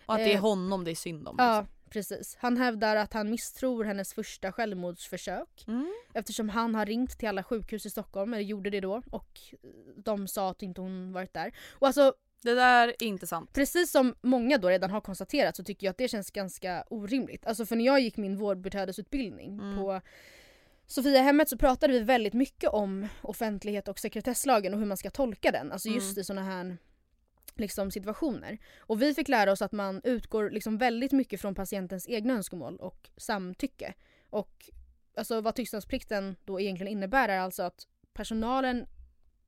Och 0.06 0.14
att 0.14 0.20
det 0.20 0.32
är 0.32 0.36
Eh, 0.36 0.42
honom 0.42 0.84
det 0.84 0.92
är 0.92 0.96
synd 0.96 1.28
om. 1.28 1.36
Ja, 1.38 1.60
liksom. 1.60 1.75
Precis. 1.96 2.38
Han 2.40 2.58
hävdar 2.58 2.96
att 2.96 3.14
han 3.14 3.30
misstror 3.30 3.84
hennes 3.84 4.14
första 4.14 4.52
självmordsförsök 4.52 5.64
Mm. 5.68 5.94
eftersom 6.14 6.50
han 6.50 6.76
har 6.76 6.86
ringt 6.86 7.20
till 7.20 7.28
alla 7.28 7.44
sjukhus 7.44 7.86
i 7.86 7.90
Stockholm, 7.90 8.34
eller 8.34 8.44
gjorde 8.44 8.70
det 8.70 8.80
då, 8.80 9.02
och 9.12 9.40
de 9.96 10.28
sa 10.28 10.50
att 10.50 10.62
inte 10.62 10.82
hon 10.82 11.12
varit 11.14 11.34
där. 11.34 11.52
Och 11.72 11.88
alltså 11.88 12.14
Det 12.42 12.54
där 12.56 12.88
är 12.88 13.04
inte 13.04 13.28
sant. 13.28 13.54
Precis 13.54 13.92
som 13.92 14.16
många 14.22 14.58
då 14.58 14.70
redan 14.70 14.92
har 14.92 15.02
konstaterat 15.02 15.56
så 15.56 15.64
tycker 15.64 15.88
jag 15.88 15.92
att 15.92 15.98
det 15.98 16.08
känns 16.08 16.32
ganska 16.32 16.84
orimligt. 16.90 17.46
Alltså 17.46 17.66
för 17.66 17.76
när 17.76 17.86
jag 17.86 18.00
gick 18.02 18.18
min 18.18 18.38
vårdbiträdesutbildning 18.38 19.60
Mm. 19.60 19.78
på 19.78 20.02
Sofiahemmet 20.88 21.50
så 21.50 21.58
pratade 21.58 21.94
vi 21.94 22.00
väldigt 22.00 22.34
mycket 22.34 22.70
om 22.70 23.08
offentlighet 23.22 23.88
och 23.88 24.00
sekretesslagen 24.00 24.74
och 24.74 24.80
hur 24.80 24.86
man 24.88 24.98
ska 24.98 25.10
tolka 25.10 25.52
den. 25.52 25.72
Alltså 25.72 25.90
just 25.90 26.12
Mm. 26.12 26.22
i 26.22 26.24
såna 26.24 26.44
här 26.44 26.78
liksom, 27.60 27.92
situationer. 27.92 28.58
Och 28.80 29.02
vi 29.02 29.14
fick 29.14 29.28
lära 29.28 29.52
oss 29.52 29.62
att 29.62 29.72
man 29.72 30.02
utgår 30.04 30.50
liksom 30.50 30.78
väldigt 30.78 31.12
mycket 31.12 31.42
från 31.42 31.56
patientens 31.56 32.08
egna 32.10 32.34
önskemål 32.34 32.78
och 32.78 33.10
samtycke. 33.18 33.94
Och 34.30 34.70
alltså, 35.18 35.42
vad 35.42 35.56
tystnadsplikten 35.56 36.36
då 36.46 36.60
egentligen 36.60 36.92
innebär 36.92 37.30
är 37.30 37.40
alltså 37.40 37.64
att 37.64 37.88
personalen 38.14 38.86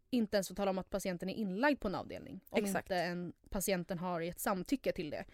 inte 0.10 0.38
ens 0.38 0.48
får 0.48 0.56
tala 0.56 0.72
om 0.72 0.78
att 0.78 0.90
patienten 0.90 1.30
är 1.30 1.34
inlagd 1.34 1.80
på 1.80 1.88
en 1.88 1.96
avdelning. 1.96 2.40
Om 2.50 2.64
Exakt. 2.66 2.86
inte 2.86 2.96
en, 2.96 3.34
patienten 3.50 4.00
har 4.00 4.22
gett 4.22 4.40
samtycke 4.40 4.92
till 4.92 5.10
det. 5.10 5.26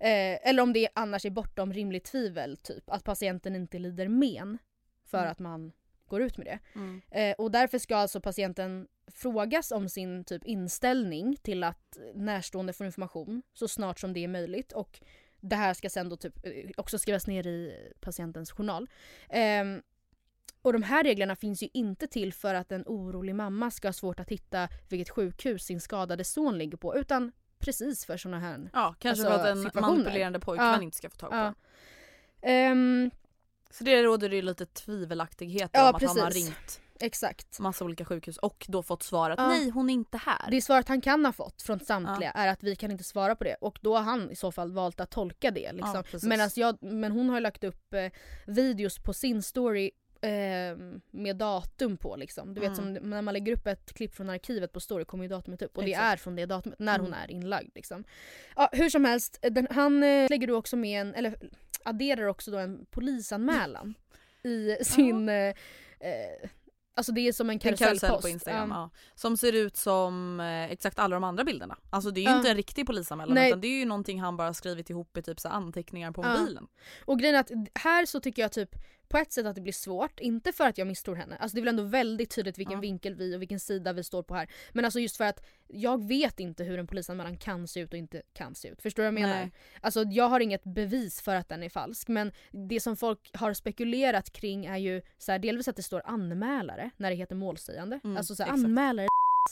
Eh, 0.00 0.48
eller 0.48 0.62
om 0.62 0.72
det 0.72 0.88
annars 0.94 1.24
är 1.26 1.30
bortom 1.30 1.72
rimligt 1.72 2.04
tvivel, 2.04 2.56
typ. 2.56 2.90
Att 2.90 3.04
patienten 3.04 3.56
inte 3.56 3.78
lider 3.78 4.08
men 4.08 4.58
för 5.04 5.18
Mm. 5.18 5.30
att 5.30 5.38
man 5.38 5.72
går 6.06 6.22
ut 6.22 6.36
med 6.36 6.46
det. 6.46 6.58
Mm. 6.74 7.00
Eh, 7.10 7.34
och 7.38 7.50
därför 7.50 7.78
ska 7.78 7.96
alltså 7.96 8.20
patienten 8.20 8.88
frågas 9.06 9.70
om 9.72 9.88
sin 9.88 10.24
typ 10.24 10.44
inställning 10.44 11.36
till 11.42 11.64
att 11.64 11.98
närstående 12.14 12.72
får 12.72 12.86
information 12.86 13.42
så 13.54 13.68
snart 13.68 14.00
som 14.00 14.12
det 14.12 14.24
är 14.24 14.28
möjligt. 14.28 14.72
Och 14.72 15.00
det 15.40 15.56
här 15.56 15.74
ska 15.74 15.90
sen 15.90 16.08
då 16.08 16.16
typ 16.16 16.46
eh, 16.46 16.52
också 16.76 16.98
skrivas 16.98 17.26
ner 17.26 17.46
i 17.46 17.90
patientens 18.00 18.50
journal. 18.52 18.90
Ehm, 19.30 19.82
och 20.62 20.72
de 20.72 20.82
här 20.82 21.04
reglerna 21.04 21.36
finns 21.36 21.62
ju 21.62 21.68
inte 21.72 22.06
till 22.06 22.32
för 22.32 22.54
att 22.54 22.72
en 22.72 22.82
orolig 22.86 23.34
mamma 23.34 23.70
ska 23.70 23.88
ha 23.88 23.92
svårt 23.92 24.20
att 24.20 24.28
hitta 24.30 24.68
vilket 24.88 25.10
sjukhus 25.10 25.64
sin 25.64 25.80
skadade 25.80 26.24
son 26.24 26.58
ligger 26.58 26.76
på 26.76 26.96
utan 26.96 27.32
precis 27.58 28.04
för 28.06 28.16
såna 28.16 28.40
här 28.40 28.70
Ja, 28.72 28.94
kanske 28.98 29.08
alltså, 29.08 29.38
för 29.38 29.44
att 29.44 29.56
en 29.56 29.62
situationer. 29.62 29.88
manipulerande 29.88 30.40
pojkvän 30.40 30.66
Ja. 30.74 30.82
inte 30.82 30.96
ska 30.96 31.10
få 31.10 31.16
tag 31.16 31.30
på 31.30 31.36
Ja. 31.36 31.54
Ehm, 32.42 33.10
Så 33.70 33.84
det 33.84 34.02
råder 34.02 34.28
det 34.28 34.36
ju 34.36 34.42
lite 34.42 34.66
tvivelaktighet 34.66 35.70
Ja, 35.72 35.88
om 35.90 35.94
att 35.96 36.02
han 36.02 36.18
har 36.18 36.26
precis. 36.26 36.44
ringt 36.46 36.80
exakt. 37.00 37.58
massa 37.58 37.84
olika 37.84 38.04
sjukhus 38.04 38.36
och 38.36 38.66
då 38.68 38.82
fått 38.82 39.02
svar 39.02 39.30
att 39.30 39.38
Ja. 39.38 39.48
nej 39.48 39.70
hon 39.70 39.90
är 39.90 39.94
inte 39.94 40.18
här. 40.18 40.50
Det 40.50 40.60
svaret 40.60 40.88
han 40.88 41.00
kan 41.00 41.24
ha 41.24 41.32
fått 41.32 41.62
från 41.62 41.80
samtliga 41.80 42.30
är 42.30 42.48
att 42.48 42.62
vi 42.62 42.76
kan 42.76 42.90
inte 42.90 43.04
svara 43.04 43.36
på 43.36 43.44
det 43.44 43.54
och 43.60 43.78
då 43.82 43.96
har 43.96 44.02
han 44.02 44.30
i 44.30 44.36
så 44.36 44.52
fall 44.52 44.72
valt 44.72 45.00
att 45.00 45.10
tolka 45.10 45.50
det. 45.50 45.60
Ja, 45.60 45.72
Liksom. 45.72 46.02
precis. 46.02 46.28
Medan 46.28 46.50
jag, 46.56 46.82
men 46.82 47.12
hon 47.12 47.28
har 47.30 47.40
lagt 47.40 47.64
upp 47.64 47.94
eh, 47.94 48.10
videos 48.46 48.98
på 48.98 49.12
sin 49.12 49.42
story 49.42 49.90
eh, 50.20 50.30
med 51.10 51.36
datum 51.36 51.96
på 51.96 52.16
liksom. 52.16 52.54
Du 52.54 52.60
vet 52.60 52.78
Mm. 52.78 52.94
som 52.96 53.10
när 53.10 53.22
man 53.22 53.34
lägger 53.34 53.52
upp 53.52 53.66
ett 53.66 53.92
klipp 53.94 54.14
från 54.14 54.30
arkivet 54.30 54.72
på 54.72 54.80
story 54.80 55.04
kommer 55.04 55.24
ju 55.24 55.28
datumet 55.28 55.62
upp 55.62 55.76
och 55.76 55.84
det 55.84 55.90
Exakt. 55.90 56.12
är 56.12 56.16
från 56.16 56.36
det 56.36 56.46
datumet 56.46 56.78
när 56.78 56.98
hon 56.98 57.08
Mm. 57.08 57.20
är 57.20 57.30
inlagd. 57.30 57.70
Liksom. 57.74 58.04
Ja, 58.56 58.68
hur 58.72 58.90
som 58.90 59.04
helst, 59.04 59.38
den, 59.50 59.66
han 59.70 60.02
eh, 60.02 60.30
lägger 60.30 60.46
då 60.46 60.56
också 60.56 60.76
med 60.76 61.00
en, 61.00 61.14
eller 61.14 61.36
adderar 61.84 62.26
också 62.26 62.50
då 62.50 62.58
en 62.58 62.86
polisanmälan 62.90 63.94
i 64.42 64.76
sin 64.84 65.28
eh, 65.28 65.54
eh, 66.00 66.48
Alltså 66.96 67.12
det 67.12 67.20
är 67.28 67.32
som 67.32 67.46
en 67.46 67.50
är 67.50 67.54
en 67.54 67.58
karusell 67.58 67.86
karusellpost. 67.88 68.22
på 68.22 68.28
Instagram 68.28 68.70
Ja. 68.70 68.76
ja. 68.76 68.90
Som 69.14 69.36
ser 69.36 69.52
ut 69.52 69.76
som 69.76 70.40
eh, 70.40 70.64
exakt 70.72 70.98
alla 70.98 71.16
de 71.16 71.24
andra 71.24 71.44
bilderna. 71.44 71.76
Alltså 71.90 72.10
det 72.10 72.20
är 72.20 72.22
ju 72.22 72.30
Ja. 72.30 72.36
inte 72.36 72.50
en 72.50 72.56
riktig 72.56 72.86
polisanmälan 72.86 73.34
Nej. 73.34 73.48
utan 73.48 73.60
det 73.60 73.66
är 73.68 73.78
ju 73.78 73.84
någonting 73.84 74.20
han 74.20 74.36
bara 74.36 74.54
skrivit 74.54 74.90
ihop 74.90 75.16
i 75.16 75.22
typ 75.22 75.40
så 75.40 75.48
anteckningar 75.48 76.12
på 76.12 76.22
mobilen. 76.22 76.66
Och 77.04 77.18
grejen 77.18 77.34
är 77.36 77.40
att 77.40 77.50
här 77.74 78.06
så 78.06 78.20
tycker 78.20 78.42
jag 78.42 78.52
typ 78.52 78.70
på 79.08 79.18
ett 79.18 79.32
sätt 79.32 79.46
att 79.46 79.54
det 79.54 79.60
blir 79.60 79.72
svårt, 79.72 80.20
inte 80.20 80.52
för 80.52 80.68
att 80.68 80.78
jag 80.78 80.86
misstror 80.86 81.14
henne. 81.14 81.36
Alltså 81.36 81.54
det 81.54 81.60
är 81.60 81.62
väl 81.62 81.68
ändå 81.68 81.82
väldigt 81.82 82.34
tydligt 82.34 82.58
vilken 82.58 82.72
Ja. 82.74 82.80
vinkel 82.80 83.14
vi 83.14 83.36
och 83.36 83.40
vilken 83.40 83.60
sida 83.60 83.92
vi 83.92 84.04
står 84.04 84.22
på 84.22 84.34
här. 84.34 84.50
Men 84.72 84.84
alltså 84.84 85.00
just 85.00 85.16
för 85.16 85.24
att 85.24 85.44
jag 85.68 86.08
vet 86.08 86.40
inte 86.40 86.64
hur 86.64 86.78
en 86.78 86.86
polisanmälan 86.86 87.36
kan 87.36 87.68
se 87.68 87.80
ut 87.80 87.92
och 87.92 87.98
inte 87.98 88.22
kan 88.32 88.54
se 88.54 88.68
ut. 88.68 88.82
Förstår 88.82 89.02
du 89.02 89.10
vad 89.10 89.20
jag 89.20 89.28
menar? 89.28 89.40
Nej. 89.40 89.52
Alltså 89.80 90.02
jag 90.02 90.28
har 90.28 90.40
inget 90.40 90.64
bevis 90.64 91.20
för 91.20 91.34
att 91.34 91.48
den 91.48 91.62
är 91.62 91.68
falsk 91.68 92.08
men 92.08 92.32
det 92.50 92.80
som 92.80 92.96
folk 92.96 93.30
har 93.32 93.54
spekulerat 93.54 94.32
kring 94.32 94.66
är 94.66 94.76
ju 94.76 95.02
så 95.18 95.32
här, 95.32 95.38
delvis 95.38 95.68
att 95.68 95.76
det 95.76 95.82
står 95.82 96.02
anmälare 96.04 96.90
när 96.96 97.10
det 97.10 97.16
heter 97.16 97.34
målsägande. 97.34 98.00
Mm, 98.04 98.16
alltså 98.16 98.34
så 98.34 98.42
här, 98.42 98.52
anmälare 98.52 99.06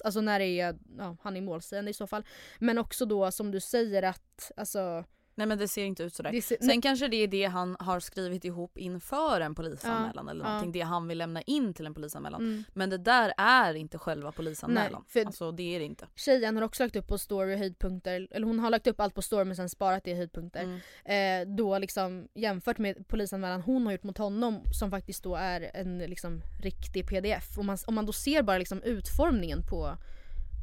Alltså 0.05 0.21
när 0.21 0.39
det 0.39 0.47
är, 0.47 0.79
ja, 0.99 1.17
han 1.23 1.37
är 1.37 1.41
målsägande 1.41 1.91
i 1.91 1.95
så 1.95 2.07
fall. 2.07 2.25
Men 2.59 2.79
också 2.79 3.07
då 3.07 3.31
som 3.31 3.51
du 3.51 3.61
säger 3.61 4.03
att, 4.03 4.53
alltså... 4.57 5.05
Nej 5.35 5.47
men 5.47 5.59
det 5.59 5.69
ser 5.69 5.85
inte 5.85 6.03
ut 6.03 6.15
sådär. 6.15 6.41
Ser, 6.41 6.57
Sen 6.61 6.81
kanske 6.83 7.09
det 7.09 7.17
är 7.17 7.27
det 7.29 7.45
han 7.45 7.77
har 7.81 8.01
skrivit 8.01 8.45
ihop 8.45 8.79
inför 8.79 9.41
en 9.41 9.55
polisanmälan 9.55 10.25
Ja, 10.27 10.31
eller 10.31 10.45
ja. 10.45 10.49
någonting. 10.49 10.73
Det 10.73 10.81
han 10.81 11.09
vill 11.09 11.19
lämna 11.19 11.43
in 11.43 11.75
till 11.75 11.87
en 11.87 11.95
polisanmälan. 11.95 12.41
mm. 12.41 12.65
Men 12.73 12.91
det 12.91 12.99
där 12.99 13.33
är 13.37 13.75
inte 13.75 13.99
själva 13.99 14.33
polisanmälan. 14.33 15.05
Nej, 15.15 15.25
Alltså 15.27 15.53
det 15.53 15.75
är 15.75 15.79
det 15.79 15.85
inte. 15.85 16.07
Tjejen 16.15 16.57
har 16.57 16.63
också 16.63 16.83
lagt 16.83 16.97
upp 16.97 17.09
på 17.09 17.19
story 17.19 17.57
höjdpunkter, 17.57 18.29
eller 18.31 18.47
hon 18.47 18.59
har 18.59 18.71
lagt 18.71 18.87
upp 18.87 19.01
allt 19.01 19.15
på 19.15 19.23
story 19.23 19.45
men 19.45 19.57
sen 19.57 19.69
sparat 19.69 20.05
det 20.05 20.11
i 20.11 20.15
höjdpunkter. 20.15 20.81
Mm. 21.05 21.49
Eh, 21.49 21.55
då 21.57 21.79
liksom 21.79 22.29
jämfört 22.35 22.79
med 22.79 23.09
polisanmälan 23.09 23.61
hon 23.61 23.87
har 23.87 23.93
gjort 23.93 24.03
mot 24.03 24.19
honom 24.19 24.61
som 24.81 24.91
faktiskt 24.91 25.23
då 25.23 25.35
är 25.37 25.71
en 25.75 25.99
liksom 25.99 26.43
riktig 26.63 27.09
pdf. 27.09 27.59
Om 27.59 27.67
man, 27.67 27.79
om 27.87 27.95
man 27.95 28.07
då 28.07 28.13
ser 28.13 28.43
bara 28.43 28.59
liksom 28.59 28.83
utformningen 28.83 29.63
på, 29.63 29.97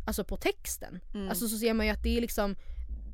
alltså 0.08 0.24
på 0.24 0.38
texten. 0.38 1.00
Mm. 1.14 1.30
Alltså 1.30 1.48
så 1.48 1.58
ser 1.58 1.74
man 1.74 1.86
ju 1.86 1.92
att 1.92 2.04
det 2.04 2.18
är 2.18 2.22
liksom 2.22 2.56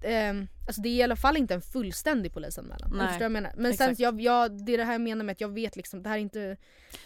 ehm, 0.03 0.47
alltså 0.67 0.81
det 0.81 0.89
är 0.89 0.93
i 0.93 1.03
alla 1.03 1.15
fall 1.15 1.37
inte 1.37 1.53
en 1.53 1.61
fullständig 1.61 2.33
polisanmälan. 2.33 2.91
Nej, 2.93 3.07
Förstår 3.07 3.23
jag 3.23 3.31
menar? 3.31 3.53
Men 3.57 3.73
sen 3.73 3.95
jag, 3.97 4.21
jag, 4.21 4.65
det 4.65 4.73
är 4.73 4.77
det 4.77 4.83
här 4.83 4.91
jag 4.91 5.01
menar 5.01 5.25
med 5.25 5.33
att 5.33 5.41
jag 5.41 5.53
vet 5.53 5.75
liksom, 5.75 6.03
det 6.03 6.09
här 6.09 6.17
är 6.17 6.21
inte... 6.21 6.57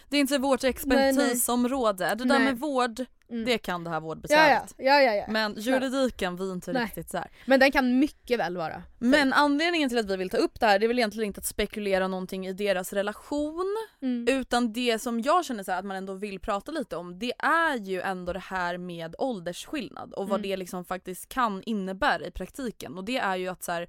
Det 0.08 0.16
är 0.16 0.20
inte 0.20 0.38
vårt 0.38 0.64
expertisområde. 0.64 2.04
Det 2.04 2.24
där 2.24 2.38
Nej. 2.38 2.44
med 2.44 2.58
vård, 2.58 3.04
Mm. 3.32 3.44
det 3.44 3.58
kan 3.58 3.84
det 3.84 3.90
här 3.90 4.00
vårdbesväret. 4.00 4.74
ja, 4.76 4.84
ja, 4.84 5.00
ja, 5.02 5.14
ja. 5.14 5.24
Men 5.28 5.54
juridiken, 5.58 6.36
vi 6.36 6.48
är 6.48 6.52
inte 6.52 6.72
Nej. 6.72 6.84
riktigt 6.84 7.10
så 7.10 7.16
här. 7.18 7.30
Men 7.46 7.60
den 7.60 7.72
kan 7.72 7.98
mycket 7.98 8.38
väl 8.38 8.56
vara. 8.56 8.82
Men 8.98 9.32
anledningen 9.32 9.88
till 9.88 9.98
att 9.98 10.10
vi 10.10 10.16
vill 10.16 10.30
ta 10.30 10.36
upp 10.36 10.60
det 10.60 10.66
här 10.66 10.78
det 10.78 10.86
är 10.86 10.88
väl 10.88 10.98
egentligen 10.98 11.26
inte 11.26 11.38
att 11.38 11.44
spekulera 11.44 12.08
någonting 12.08 12.46
i 12.46 12.52
deras 12.52 12.92
relation 12.92 13.76
Mm. 14.02 14.38
utan 14.38 14.72
det 14.72 14.98
som 15.02 15.20
jag 15.20 15.44
känner 15.44 15.62
så 15.64 15.72
här 15.72 15.78
att 15.78 15.84
man 15.84 15.96
ändå 15.96 16.14
vill 16.14 16.40
prata 16.40 16.72
lite 16.72 16.96
om 16.96 17.18
det 17.18 17.32
är 17.38 17.76
ju 17.76 18.00
ändå 18.00 18.32
det 18.32 18.38
här 18.38 18.78
med 18.78 19.14
åldersskillnad 19.18 20.12
och 20.12 20.28
vad 20.28 20.38
Mm. 20.40 20.50
det 20.50 20.56
liksom 20.56 20.84
faktiskt 20.84 21.28
kan 21.28 21.62
innebära 21.66 22.26
i 22.26 22.30
praktiken 22.30 22.98
och 22.98 23.04
det 23.04 23.16
är 23.18 23.36
ju 23.36 23.48
att 23.48 23.62
så 23.64 23.72
här, 23.72 23.88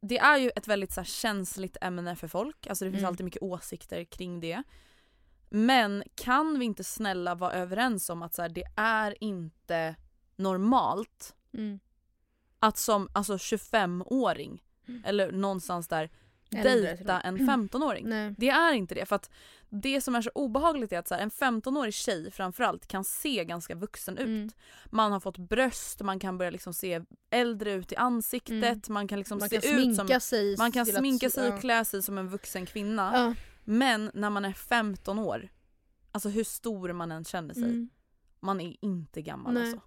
det 0.00 0.18
är 0.18 0.36
ju 0.38 0.50
ett 0.56 0.68
väldigt 0.68 0.92
så 0.92 1.00
här, 1.00 1.06
känsligt 1.06 1.76
ämne 1.80 2.16
för 2.16 2.28
folk, 2.28 2.66
alltså 2.66 2.84
det 2.84 2.90
finns 2.90 3.00
Mm. 3.00 3.08
alltid 3.08 3.24
mycket 3.24 3.42
åsikter 3.42 4.04
kring 4.04 4.40
det. 4.40 4.62
Men 5.56 6.02
kan 6.14 6.58
vi 6.58 6.64
inte 6.64 6.84
snälla 6.84 7.34
vara 7.34 7.52
överens 7.52 8.10
om 8.10 8.22
att 8.22 8.34
så 8.34 8.42
här, 8.42 8.48
det 8.48 8.64
är 8.76 9.14
inte 9.24 9.96
normalt 10.36 11.34
Mm. 11.54 11.80
att 12.58 12.76
som 12.78 13.08
alltså 13.12 13.38
25-åring 13.38 14.62
Mm. 14.88 15.02
eller 15.04 15.32
någonstans 15.32 15.88
där 15.88 16.10
dejta 16.50 17.20
en 17.20 17.38
15-åring. 17.48 18.08
Nej. 18.08 18.34
Det 18.38 18.48
är 18.48 18.72
inte 18.72 18.94
det. 18.94 19.06
För 19.06 19.16
att 19.16 19.30
det 19.68 20.00
som 20.00 20.14
är 20.14 20.22
så 20.22 20.30
obehagligt 20.34 20.92
är 20.92 20.98
att 20.98 21.08
så 21.08 21.14
här, 21.14 21.22
en 21.22 21.30
15-årig 21.30 21.94
tjej 21.94 22.30
framförallt 22.30 22.86
kan 22.86 23.04
se 23.04 23.44
ganska 23.44 23.74
vuxen 23.74 24.18
ut. 24.18 24.26
Mm. 24.26 24.50
Man 24.86 25.12
har 25.12 25.20
fått 25.20 25.38
bröst, 25.38 26.00
man 26.02 26.18
kan 26.18 26.38
börja 26.38 26.50
liksom 26.50 26.74
se 26.74 27.00
äldre 27.30 27.72
ut 27.72 27.92
i 27.92 27.96
ansiktet, 27.96 28.52
Mm. 28.62 28.80
man 28.88 29.08
kan 29.08 29.18
liksom 29.18 29.38
Man 29.38 29.48
se 29.48 29.60
kan 29.60 29.70
ut 29.70 29.76
sminka 29.96 30.20
som 30.20 30.20
sig. 30.20 30.56
man 30.58 30.72
kan 30.72 30.86
sminka 30.86 31.30
sig 31.30 31.52
och 31.52 31.60
klä 31.60 31.84
sig 31.84 32.02
som 32.02 32.18
en 32.18 32.28
vuxen 32.28 32.66
kvinna. 32.66 33.10
Ja. 33.14 33.34
Men 33.66 34.10
när 34.14 34.30
man 34.30 34.44
är 34.44 34.52
15 34.52 35.18
år, 35.18 35.48
alltså 36.12 36.28
hur 36.28 36.44
stor 36.44 36.92
man 36.92 37.12
än 37.12 37.24
känner 37.24 37.54
sig, 37.54 37.62
Mm. 37.62 37.88
man 38.40 38.60
är 38.60 38.76
inte 38.84 39.22
gammal 39.22 39.54
Nej. 39.54 39.62
alltså. 39.62 39.80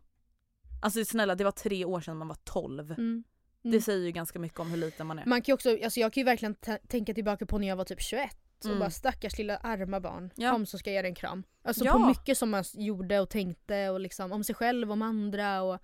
Alltså 0.82 1.06
snälla 1.06 1.36
det 1.36 1.44
var 1.44 1.52
tre 1.52 1.86
år 1.86 2.02
sedan 2.02 2.18
man 2.18 2.28
var 2.28 2.38
12. 2.44 2.92
Mm. 2.92 3.24
Det 3.62 3.70
Mm. 3.70 3.82
säger 3.82 4.06
ju 4.06 4.12
ganska 4.12 4.39
mycket 4.39 4.60
om 4.60 4.70
hur 4.70 4.78
liten 4.78 5.08
man 5.08 5.20
är. 5.20 5.26
Man 5.26 5.42
kan 5.42 5.54
också, 5.54 5.70
alltså 5.84 6.00
jag 6.00 6.13
kan 6.13 6.22
ju 6.22 6.26
verkligen 6.26 6.56
tänka 6.88 7.13
tillbaka 7.13 7.46
på 7.46 7.58
när 7.58 7.68
jag 7.68 7.76
var 7.76 7.84
typ 7.86 8.02
21 8.02 8.38
och 8.60 8.65
Mm. 8.65 8.80
bara 8.80 8.89
stackars 8.89 9.38
lilla 9.38 9.58
arma 9.58 10.00
barn. 10.00 10.32
Ja. 10.36 10.52
Kom 10.52 10.65
så 10.65 10.78
ska 10.78 10.89
jag 10.89 10.96
ge 10.96 11.02
dig 11.02 11.10
en 11.10 11.15
kram. 11.15 11.44
Alltså 11.63 11.86
Ja. 11.86 11.92
på 11.94 12.00
mycket 12.00 12.38
som 12.38 12.50
man 12.50 12.63
gjorde 12.74 13.20
och 13.20 13.30
tänkte 13.30 13.89
och 13.89 14.00
liksom 14.00 14.32
om 14.32 14.44
sig 14.44 14.56
själv, 14.56 14.92
om 14.92 15.02
andra 15.02 15.62
och 15.62 15.80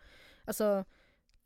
alltså 0.45 0.85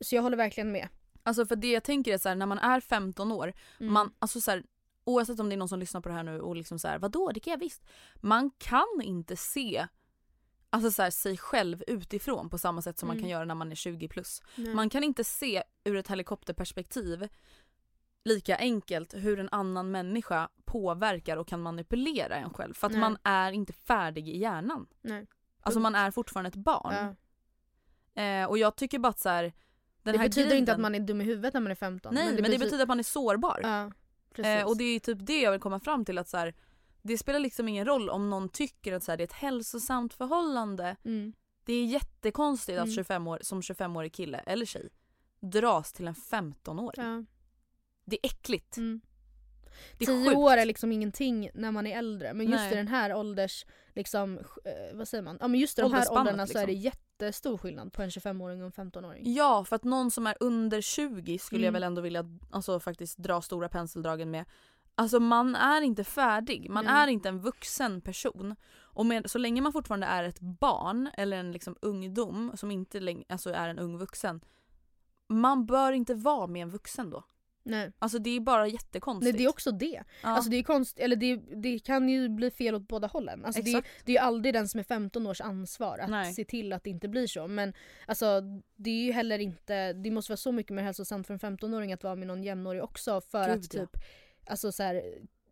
så 0.00 0.14
jag 0.14 0.22
håller 0.22 0.36
verkligen 0.36 0.72
med. 0.72 0.88
Alltså 1.22 1.46
för 1.46 1.56
det 1.56 1.70
jag 1.72 1.84
tänker 1.84 2.14
är 2.14 2.18
så 2.18 2.28
här, 2.28 2.36
när 2.36 2.46
man 2.46 2.58
är 2.58 2.80
15 2.80 3.32
år, 3.32 3.52
Mm. 3.80 3.92
man, 3.92 4.12
alltså 4.18 4.40
så 4.40 4.50
här, 4.50 4.62
oavsett 5.10 5.40
om 5.40 5.48
det 5.48 5.54
är 5.54 5.56
någon 5.56 5.68
som 5.68 5.78
lyssnar 5.78 6.00
på 6.00 6.08
det 6.08 6.14
här 6.14 6.22
nu 6.22 6.40
och 6.40 6.56
liksom 6.56 6.78
så 6.78 6.88
här, 6.88 6.98
vadå 6.98 7.30
det 7.34 7.40
kan 7.40 7.50
jag 7.50 7.58
visst. 7.58 7.82
Man 8.16 8.50
kan 8.58 9.00
inte 9.02 9.36
se 9.36 9.86
alltså 10.70 10.90
så 10.90 11.02
här, 11.02 11.10
sig 11.10 11.36
själv 11.36 11.82
utifrån 11.86 12.50
på 12.50 12.58
samma 12.58 12.82
sätt 12.82 12.98
som 12.98 13.06
man 13.06 13.16
Mm. 13.16 13.22
kan 13.22 13.30
göra 13.30 13.44
när 13.44 13.54
man 13.54 13.70
är 13.72 13.74
20 13.76 14.08
plus. 14.08 14.42
Nej. 14.56 14.74
Man 14.74 14.90
kan 14.90 15.04
inte 15.04 15.24
se 15.24 15.62
ur 15.84 15.96
ett 15.96 16.08
helikopterperspektiv 16.08 17.28
lika 18.24 18.56
enkelt 18.56 19.14
hur 19.14 19.40
en 19.40 19.48
annan 19.52 19.90
människa 19.90 20.48
påverkar 20.64 21.36
och 21.36 21.48
kan 21.48 21.62
manipulera 21.62 22.34
en 22.36 22.50
själv. 22.50 22.74
För 22.74 22.86
att 22.86 22.92
Nej. 22.92 23.00
man 23.00 23.18
är 23.22 23.52
inte 23.52 23.72
färdig 23.72 24.28
i 24.28 24.38
hjärnan. 24.38 24.86
Nej. 25.02 25.26
Alltså 25.60 25.80
man 25.80 25.94
är 25.94 26.10
fortfarande 26.10 26.48
ett 26.48 26.54
barn. 26.56 26.94
Ja. 28.14 28.22
Eh, 28.22 28.46
och 28.46 28.58
jag 28.58 28.76
tycker 28.76 28.98
bara 28.98 29.08
att 29.08 29.18
så 29.20 29.28
här, 29.28 29.52
Det 30.02 30.12
betyder 30.12 30.42
grejen, 30.42 30.58
inte 30.58 30.72
att 30.72 30.80
man 30.80 30.94
är 30.94 31.00
dum 31.00 31.20
i 31.20 31.24
huvudet 31.24 31.54
när 31.54 31.60
man 31.60 31.70
är 31.70 31.74
15. 31.74 32.14
Nej 32.14 32.24
men 32.26 32.50
det, 32.50 32.58
betyder 32.58 32.82
att 32.82 32.88
man 32.88 32.98
är 32.98 33.02
sårbar. 33.02 33.60
Ja. 33.62 33.92
Eh, 34.38 34.66
och 34.66 34.76
det 34.76 34.84
är 34.84 35.00
typ 35.00 35.18
det 35.20 35.40
jag 35.40 35.50
vill 35.50 35.60
komma 35.60 35.80
fram 35.80 36.04
till 36.04 36.18
att 36.18 36.28
så 36.28 36.36
här, 36.36 36.54
det 37.02 37.18
spelar 37.18 37.40
liksom 37.40 37.68
ingen 37.68 37.86
roll 37.86 38.10
om 38.10 38.30
någon 38.30 38.48
tycker 38.48 38.92
att 38.92 39.02
så 39.02 39.12
här, 39.12 39.16
det 39.16 39.22
är 39.22 39.26
ett 39.26 39.32
hälsosamt 39.32 40.14
förhållande. 40.14 40.96
mm. 41.04 41.32
Det 41.64 41.72
är 41.72 41.84
jättekonstigt 41.84 42.76
Mm. 42.78 42.88
att 42.88 42.94
25 42.94 43.26
år, 43.26 43.38
som 43.42 43.60
25-årig 43.60 44.12
kille 44.12 44.38
eller 44.38 44.66
tjej 44.66 44.88
dras 45.40 45.92
till 45.92 46.08
en 46.08 46.14
15-åring. 46.14 47.04
ja. 47.06 47.24
Det 48.04 48.16
är 48.22 48.26
äckligt. 48.30 48.76
Mm. 48.76 49.00
Det 49.98 50.06
Tio 50.06 50.24
sjukt. 50.28 50.36
år 50.36 50.52
är 50.52 50.64
liksom 50.64 50.92
ingenting 50.92 51.50
när 51.54 51.70
man 51.72 51.86
är 51.86 51.98
äldre 51.98 52.34
men 52.34 52.46
just 52.46 52.56
Nej. 52.60 52.72
i 52.72 52.76
den 52.76 52.88
här 52.88 53.14
ålders, 53.14 53.66
liksom, 53.94 54.38
eh, 54.38 54.96
vad 54.96 55.08
säger 55.08 55.22
man? 55.22 55.38
Ja 55.40 55.48
men 55.48 55.60
just 55.60 55.78
i 55.78 55.82
de 55.82 55.92
här 55.92 56.12
åldrarna 56.12 56.46
så 56.46 56.58
är 56.58 56.66
det 56.66 56.72
liksom. 56.72 56.84
jättestor 57.18 57.58
skillnad 57.58 57.92
på 57.92 58.02
en 58.02 58.10
25-åring 58.10 58.62
och 58.64 58.78
en 58.78 58.90
15-åring. 58.92 59.34
Ja, 59.34 59.64
för 59.64 59.76
att 59.76 59.84
någon 59.84 60.10
som 60.10 60.26
är 60.26 60.36
under 60.40 60.80
20 60.80 61.38
skulle 61.38 61.60
jag 61.60 61.68
Mm. 61.68 61.72
väl 61.74 61.82
ändå 61.82 62.02
vilja 62.02 62.24
alltså, 62.50 62.80
faktiskt 62.80 63.18
dra 63.18 63.42
stora 63.42 63.68
penseldragen 63.68 64.30
med. 64.30 64.44
Alltså 64.94 65.20
man 65.20 65.54
är 65.56 65.80
inte 65.82 66.04
färdig, 66.04 66.70
man 66.70 66.84
Nej. 66.84 66.94
är 66.94 67.06
inte 67.06 67.28
en 67.28 67.38
vuxen 67.40 68.00
person. 68.00 68.56
Och 68.92 69.06
med, 69.06 69.30
så 69.30 69.38
länge 69.38 69.60
man 69.62 69.72
fortfarande 69.72 70.06
är 70.06 70.24
ett 70.24 70.40
barn 70.40 71.10
eller 71.16 71.36
en 71.36 71.52
liksom 71.52 71.76
ungdom 71.82 72.52
som 72.56 72.70
inte 72.70 73.00
läng- 73.00 73.24
alltså 73.28 73.50
är 73.52 73.68
en 73.68 73.78
ung 73.78 73.98
vuxen. 73.98 74.40
Man 75.28 75.66
bör 75.66 75.92
inte 75.92 76.14
vara 76.14 76.46
med 76.46 76.62
en 76.62 76.70
vuxen 76.70 77.10
då. 77.10 77.24
Nej. 77.62 77.92
Alltså 77.98 78.18
det 78.18 78.30
är 78.30 78.40
bara 78.40 78.62
Nej 78.62 78.72
jättekonstigt. 78.72 79.38
det 79.38 79.44
är 79.44 79.48
också 79.48 79.72
det. 79.72 80.02
Ja. 80.22 80.28
Alltså 80.28 80.50
det 80.50 80.56
är 80.56 80.62
konst, 80.62 80.98
eller 80.98 81.16
det, 81.16 81.36
det 81.36 81.78
kan 81.78 82.08
ju 82.08 82.28
bli 82.28 82.50
fel 82.50 82.74
åt 82.74 82.88
båda 82.88 83.06
hållen. 83.06 83.44
Alltså 83.44 83.62
det, 83.62 83.70
Exakt. 83.70 83.88
det 84.04 84.12
är 84.12 84.14
ju 84.14 84.20
aldrig 84.20 84.54
den 84.54 84.68
som 84.68 84.80
är 84.80 84.84
15 84.84 85.26
års 85.26 85.40
ansvar 85.40 85.98
att 85.98 86.10
Nej. 86.10 86.34
se 86.34 86.44
till 86.44 86.72
att 86.72 86.84
det 86.84 86.90
inte 86.90 87.08
blir 87.08 87.26
så. 87.26 87.48
Men 87.48 87.72
alltså 88.06 88.40
det 88.76 88.90
är 88.90 89.04
ju 89.04 89.12
heller 89.12 89.38
inte, 89.38 89.92
det 89.92 90.10
måste 90.10 90.32
vara 90.32 90.36
så 90.36 90.52
mycket 90.52 90.74
mer 90.74 90.82
hälsosamt 90.82 91.26
för 91.26 91.34
en 91.34 91.40
15-åring 91.40 91.92
att 91.92 92.04
vara 92.04 92.14
med 92.14 92.26
någon 92.26 92.42
jämnårig 92.42 92.82
också 92.82 93.20
för 93.20 93.44
Gud, 93.44 93.58
att 93.58 93.74
ja. 93.74 93.80
typ, 93.80 93.96
alltså 94.46 94.72
så 94.72 94.82
här, 94.82 95.02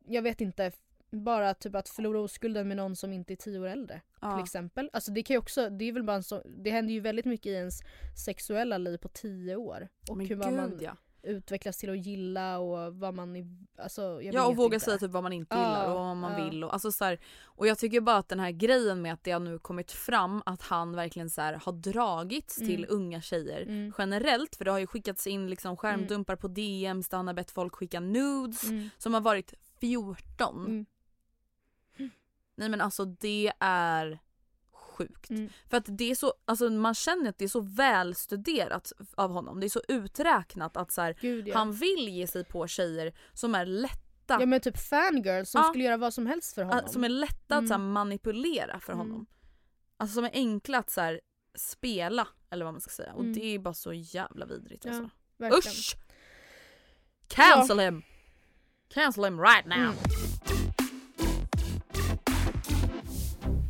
jag 0.07 0.23
vet 0.23 0.41
inte, 0.41 0.73
bara 1.11 1.55
typ 1.55 1.75
att 1.75 1.89
förlora 1.89 2.21
oskulden 2.21 2.69
med 2.69 2.77
någon 2.77 2.97
som 2.97 3.13
inte 3.13 3.35
är 3.35 3.37
10 3.37 3.59
år 3.59 3.67
äldre. 3.67 4.01
Ja. 4.21 4.35
Till 4.35 4.45
exempel. 4.45 4.91
Alltså 4.93 5.13
det 5.13 5.23
kan 5.23 5.35
ju 5.35 5.39
också, 5.39 5.71
det 5.71 5.85
är 5.85 5.93
väl 5.93 6.05
bara 6.05 6.17
en 6.17 6.23
så, 6.23 6.43
det 6.45 6.71
händer 6.71 6.95
ju 6.95 7.01
väldigt 7.01 7.25
mycket 7.25 7.47
i 7.47 7.55
ens 7.55 7.81
sexuella 8.25 8.79
liv 8.79 8.99
på 8.99 9.09
10 9.09 9.57
år. 9.57 9.89
Och 10.11 10.17
Men 10.17 10.27
hur 10.27 10.37
vad 10.37 10.53
man 10.53 10.71
gud 10.71 10.83
ja. 10.83 10.97
Utvecklas 11.29 11.77
till 11.77 11.91
att 11.91 12.07
gilla 12.07 12.59
och 12.59 12.95
vad 12.95 13.15
man 13.15 13.37
är, 13.37 13.47
alltså 13.79 14.03
jag 14.23 14.35
Ja 14.35 14.47
och 14.47 14.57
våga 14.57 14.75
inte. 14.75 14.85
säga 14.85 14.99
typ 14.99 15.11
vad 15.11 15.23
man 15.23 15.33
inte 15.33 15.57
Ja, 15.57 15.61
gillar 15.63 15.89
och 15.89 15.95
vad 16.01 16.17
man 16.17 16.39
ja. 16.39 16.45
vill. 16.45 16.65
Och, 16.65 16.73
alltså, 16.73 16.93
så 16.93 17.05
här, 17.05 17.21
och 17.45 17.67
jag 17.67 17.79
tycker 17.79 18.01
bara 18.01 18.17
att 18.17 18.29
den 18.29 18.41
här 18.41 18.51
grejen 18.51 19.03
med 19.03 19.13
att 19.13 19.25
det 19.25 19.31
har 19.31 19.41
nu 19.41 19.59
kommit 19.59 19.93
fram 19.93 20.43
att 20.47 20.63
han 20.63 20.97
verkligen 20.97 21.31
så 21.31 21.41
här, 21.41 21.61
har 21.65 21.73
dragits 21.73 22.57
till 22.57 22.85
Mm. 22.85 22.97
unga 22.97 23.21
tjejer 23.21 23.63
Mm. 23.63 23.93
generellt. 23.99 24.57
För 24.57 24.65
det 24.65 24.71
har 24.71 24.79
ju 24.79 24.87
skickats 24.87 25.27
in 25.27 25.51
liksom 25.51 25.77
skärmdumpar 25.77 26.37
på 26.37 26.49
DMs 26.49 27.09
där 27.09 27.17
han 27.17 27.27
har 27.27 27.35
bett 27.35 27.51
folk 27.51 27.75
skicka 27.75 28.01
nudes 28.01 28.65
Mm. 28.69 28.91
som 28.99 29.15
har 29.15 29.21
varit 29.21 29.55
14. 29.81 30.67
Mm. 30.67 30.87
Nej 32.57 32.69
men 32.69 32.81
alltså 32.81 33.05
det 33.05 33.53
är 33.61 34.19
sjukt. 34.99 35.31
Mm. 35.31 35.49
För 35.71 35.77
att 35.77 35.85
det 35.89 36.11
är 36.11 36.15
så, 36.15 36.35
alltså 36.45 36.71
man 36.71 36.95
känner 36.95 37.29
att 37.31 37.39
det 37.39 37.45
är 37.45 37.49
så 37.49 37.61
välstuderat 37.61 38.93
av 39.15 39.31
honom. 39.33 39.61
Det 39.61 39.67
är 39.67 39.69
så 39.69 39.83
uträknat 39.89 40.77
att 40.77 40.93
så 40.93 41.01
här, 41.03 41.17
Gud, 41.21 41.49
ja. 41.49 41.57
han 41.59 41.73
vill 41.73 42.09
ge 42.09 42.27
sig 42.27 42.45
på 42.45 42.67
tjejer 42.67 43.13
som 43.33 43.55
är 43.55 43.67
lätta 43.67 44.37
Ja 44.41 44.47
men 44.47 44.61
typ 44.61 44.79
fangirls 44.79 45.51
som 45.51 45.61
Ja. 45.65 45.69
skulle 45.69 45.85
göra 45.85 45.97
vad 45.97 46.15
som 46.15 46.27
helst 46.27 46.55
för 46.55 46.63
honom. 46.63 46.89
Som 46.89 47.05
är 47.05 47.09
lätta 47.09 47.55
att 47.55 47.59
Mm. 47.59 47.69
så 47.69 47.75
här, 47.75 47.79
manipulera 47.81 48.81
för 48.81 48.93
Mm. 48.93 49.07
honom. 49.07 49.27
Alltså 49.97 50.15
som 50.15 50.25
är 50.25 50.31
enkla 50.33 50.79
att 50.79 50.91
så 50.91 51.01
här, 51.01 51.21
spela 51.55 52.29
eller 52.51 52.65
vad 52.65 52.75
man 52.75 52.81
ska 52.81 52.91
säga. 52.91 53.13
Och 53.13 53.21
Mm. 53.23 53.33
det 53.35 53.45
är 53.45 53.59
bara 53.59 53.75
så 53.75 53.93
jävla 53.93 54.47
vidrigt 54.47 54.85
Ja, 54.85 54.91
alltså. 54.91 55.11
verkligen. 55.37 55.59
Usch! 55.59 55.97
Cancel 57.29 57.81
him! 57.81 58.03
Cancel 58.89 59.25
him 59.25 59.41
right 59.41 59.67
now! 59.67 59.93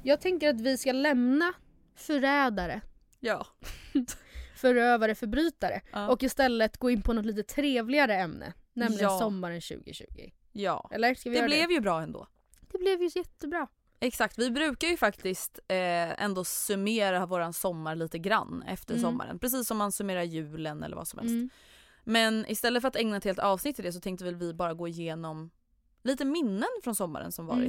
Jag 0.08 0.20
tänker 0.20 0.48
att 0.48 0.60
vi 0.60 0.78
ska 0.78 0.92
lämna 0.92 1.52
förrädare, 1.96 2.80
Ja. 3.20 3.46
förövare, 4.56 5.14
förbrytare 5.14 5.80
Ja. 5.92 6.08
och 6.08 6.22
istället 6.22 6.76
gå 6.76 6.90
in 6.90 7.02
på 7.02 7.12
något 7.12 7.26
lite 7.26 7.42
trevligare 7.42 8.14
ämne. 8.16 8.52
Nämligen 8.72 9.02
Ja. 9.04 9.18
sommaren 9.18 9.60
2020. 9.60 10.30
ja. 10.52 10.90
Eller 10.92 11.14
ska 11.14 11.30
vi 11.30 11.34
Det 11.34 11.38
göra 11.38 11.46
blev 11.48 11.68
det? 11.68 11.74
ju 11.74 11.80
bra 11.80 12.02
ändå. 12.02 12.26
Det 12.72 12.78
blev 12.78 13.02
ju 13.02 13.10
jättebra. 13.14 13.66
Exakt, 14.00 14.38
vi 14.38 14.50
brukar 14.50 14.88
ju 14.88 14.96
faktiskt 14.96 15.58
eh, 15.68 16.22
ändå 16.24 16.44
summera 16.44 17.26
våran 17.26 17.52
sommar 17.52 17.94
lite 17.94 18.18
grann 18.18 18.62
efter 18.62 18.94
Mm. 18.94 19.02
sommaren. 19.02 19.38
Precis 19.38 19.66
som 19.68 19.76
man 19.78 19.92
summerar 19.92 20.22
julen 20.22 20.82
eller 20.82 20.96
vad 20.96 21.08
som 21.08 21.18
helst. 21.18 21.32
Mm. 21.32 21.50
Men 22.04 22.44
istället 22.48 22.80
för 22.80 22.88
att 22.88 22.96
ägna 22.96 23.16
ett 23.16 23.24
helt 23.24 23.38
avsnitt 23.38 23.76
till 23.76 23.84
det 23.84 23.92
så 23.92 24.00
tänkte 24.00 24.24
väl 24.24 24.34
vi 24.36 24.54
bara 24.54 24.74
gå 24.74 24.88
igenom 24.88 25.50
lite 26.02 26.24
minnen 26.24 26.68
från 26.84 26.94
sommaren 26.94 27.32
som 27.32 27.50
Mm. 27.50 27.64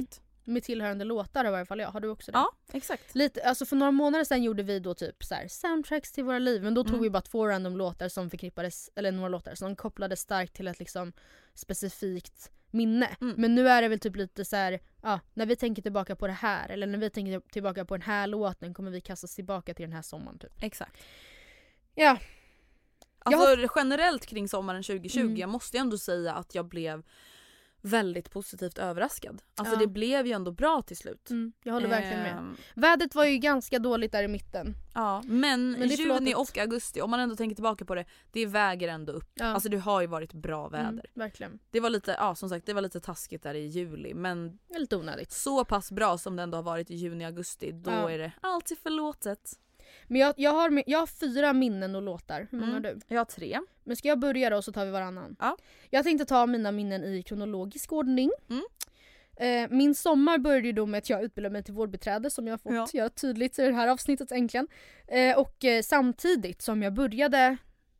Med 0.50 0.62
tillhörande 0.62 1.04
låtar 1.04 1.46
i 1.46 1.50
varje 1.50 1.66
fall 1.66 1.78
jag. 1.80 1.88
Har 1.88 2.00
du 2.00 2.08
också 2.08 2.32
det? 2.32 2.38
Ja, 2.38 2.52
exakt. 2.72 3.14
Lite, 3.14 3.42
alltså 3.42 3.66
för 3.66 3.76
några 3.76 3.92
månader 3.92 4.24
sedan 4.24 4.42
gjorde 4.42 4.62
vi 4.62 4.78
då 4.78 4.94
typ 4.94 5.24
så 5.24 5.34
här 5.34 5.48
soundtracks 5.48 6.12
till 6.12 6.24
våra 6.24 6.38
liv 6.38 6.62
men 6.62 6.74
då 6.74 6.82
tog 6.84 6.90
Mm. 6.92 7.02
vi 7.02 7.10
bara 7.10 7.22
två 7.22 7.46
random 7.48 7.76
låtar 7.76 8.08
som 8.08 8.30
förknippades, 8.30 8.90
eller 8.94 9.12
några 9.12 9.28
låtar 9.28 9.54
som 9.54 9.76
kopplades 9.76 10.20
starkt 10.20 10.54
till 10.54 10.68
ett 10.68 10.78
liksom 10.78 11.12
specifikt 11.54 12.50
minne. 12.70 13.08
Mm. 13.20 13.34
Men 13.38 13.54
nu 13.54 13.68
är 13.68 13.82
det 13.82 13.88
väl 13.88 13.98
typ 14.00 14.16
lite 14.16 14.44
så 14.44 14.56
här, 14.56 14.80
ja, 15.02 15.20
när 15.34 15.46
vi 15.46 15.56
tänker 15.56 15.82
tillbaka 15.82 16.16
på 16.16 16.26
det 16.26 16.32
här 16.32 16.68
eller 16.68 16.86
när 16.86 16.98
vi 16.98 17.10
tänker 17.10 17.40
tillbaka 17.40 17.84
på 17.84 17.96
den 17.96 18.02
här 18.02 18.26
låten 18.26 18.74
kommer 18.74 18.90
vi 18.90 19.00
kastas 19.00 19.34
tillbaka 19.34 19.74
till 19.74 19.84
den 19.84 19.92
här 19.92 20.02
sommaren 20.02 20.38
typ. 20.38 20.62
Exakt. 20.62 20.96
Ja. 21.94 22.18
Alltså 23.18 23.68
generellt 23.76 24.26
kring 24.26 24.48
sommaren 24.48 24.82
2020, 24.82 25.20
Mm. 25.20 25.36
jag 25.36 25.48
måste 25.48 25.76
ju 25.76 25.80
ändå 25.80 25.98
säga 25.98 26.34
att 26.34 26.54
jag 26.54 26.64
blev 26.68 27.02
väldigt 27.82 28.30
positivt 28.30 28.78
överraskad. 28.78 29.42
Alltså 29.54 29.74
Ja. 29.74 29.80
det 29.80 29.86
blev 29.86 30.26
ju 30.26 30.32
ändå 30.32 30.52
bra 30.52 30.82
till 30.82 30.96
slut. 30.96 31.30
Mm, 31.30 31.52
jag 31.62 31.72
håller 31.72 31.88
verkligen 31.88 32.22
med. 32.22 32.36
Ehm, 32.38 32.56
Vädret 32.74 33.14
var 33.14 33.24
ju 33.24 33.38
ganska 33.38 33.78
dåligt 33.78 34.12
där 34.12 34.22
i 34.22 34.28
mitten. 34.28 34.74
Ja, 34.94 35.22
men, 35.26 35.70
Men 35.72 35.88
juni 35.88 36.34
och 36.34 36.58
augusti, 36.58 37.00
om 37.00 37.10
man 37.10 37.20
ändå 37.20 37.36
tänker 37.36 37.54
tillbaka 37.56 37.84
på 37.84 37.94
det, 37.94 38.04
det 38.32 38.46
väger 38.46 38.88
ändå 38.88 39.12
upp. 39.12 39.30
Ja. 39.34 39.46
Alltså 39.46 39.68
det 39.68 39.78
har 39.78 40.00
ju 40.00 40.06
varit 40.06 40.32
bra 40.32 40.68
väder. 40.68 40.88
Mm, 40.88 41.00
verkligen. 41.14 41.58
Det 41.70 41.80
var 41.80 41.90
lite, 41.90 42.16
ja 42.18 42.34
som 42.34 42.48
sagt 42.48 42.66
det 42.66 42.72
var 42.72 42.82
lite 42.82 43.00
taskigt 43.00 43.42
där 43.42 43.54
i 43.54 43.66
juli 43.66 44.14
men 44.14 44.58
Lite 44.78 44.96
onödigt. 44.96 45.32
så 45.32 45.64
pass 45.64 45.92
bra 45.92 46.18
som 46.18 46.36
det 46.36 46.42
ändå 46.42 46.58
har 46.58 46.62
varit 46.62 46.90
i 46.90 46.94
juni 46.94 47.24
augusti 47.24 47.72
då 47.72 47.90
Ja. 47.90 48.10
är 48.10 48.18
det 48.18 48.32
alltid 48.40 48.78
förlåtet. 48.78 49.52
Men 50.10 50.20
jag, 50.20 50.34
jag, 50.36 50.50
har, 50.52 50.82
jag 50.86 50.98
har 50.98 51.06
fyra 51.06 51.52
minnen 51.52 51.94
och 51.94 52.02
låtar. 52.02 52.48
Hur 52.50 52.58
många 52.58 52.70
Mm. 52.76 52.84
har 52.84 52.90
du? 52.94 53.00
Jag 53.08 53.20
har 53.20 53.24
tre. 53.24 53.60
Men 53.84 53.96
ska 53.96 54.08
jag 54.08 54.18
börja 54.18 54.50
då 54.50 54.62
så 54.62 54.72
tar 54.72 54.84
vi 54.84 54.90
varannan? 54.90 55.36
Ja. 55.40 55.56
Jag 55.90 56.04
tänkte 56.04 56.24
ta 56.24 56.46
mina 56.46 56.72
minnen 56.72 57.04
i 57.04 57.22
kronologisk 57.22 57.92
ordning. 57.92 58.30
Mm. 58.50 58.62
Eh, 59.36 59.70
min 59.76 59.94
sommar 59.94 60.38
började 60.38 60.66
ju 60.66 60.72
då 60.72 60.86
med 60.86 60.98
att 60.98 61.10
jag 61.10 61.22
utbildade 61.24 61.52
mig 61.52 61.62
till 61.62 61.74
vårdbiträde 61.74 62.30
som 62.30 62.46
jag 62.46 62.52
har 62.52 62.58
fått 62.58 62.72
Ja. 62.94 62.98
göra 62.98 63.08
tydligt 63.08 63.58
i 63.58 63.62
det 63.62 63.72
här 63.74 63.88
avsnittet 63.88 64.32
äntligen. 64.32 64.68
Eh, 65.08 65.38
och 65.38 65.64
eh, 65.64 65.82
samtidigt 65.82 66.62
som 66.62 66.82
jag 66.82 66.92
började 66.94 67.56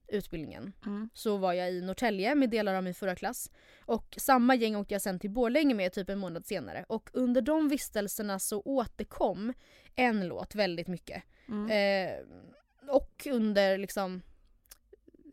utbildningen 0.09 0.73
Mm. 0.87 1.11
så 1.15 1.37
var 1.37 1.53
jag 1.53 1.73
i 1.73 1.81
Norrtälje 1.83 2.35
med 2.35 2.51
delar 2.51 2.75
av 2.75 2.85
min 2.85 2.95
förra 2.95 3.15
klass. 3.15 3.51
Och 3.85 4.15
samma 4.19 4.55
gäng 4.55 4.77
åkte 4.77 4.95
jag 4.95 5.03
sen 5.03 5.19
till 5.19 5.31
Borlänge 5.31 5.75
med 5.75 5.93
typ 5.93 6.09
en 6.11 6.19
månad 6.19 6.47
senare. 6.47 6.85
Och 6.89 7.11
under 7.13 7.41
de 7.43 7.69
vistelserna 7.69 8.39
så 8.39 8.61
återkom 8.61 9.53
en 9.97 10.29
låt 10.29 10.55
väldigt 10.55 10.89
mycket. 10.89 11.23
Mm. 11.51 11.71
Eh, 11.71 12.25
och 12.95 13.27
under 13.31 13.79
liksom 13.79 14.23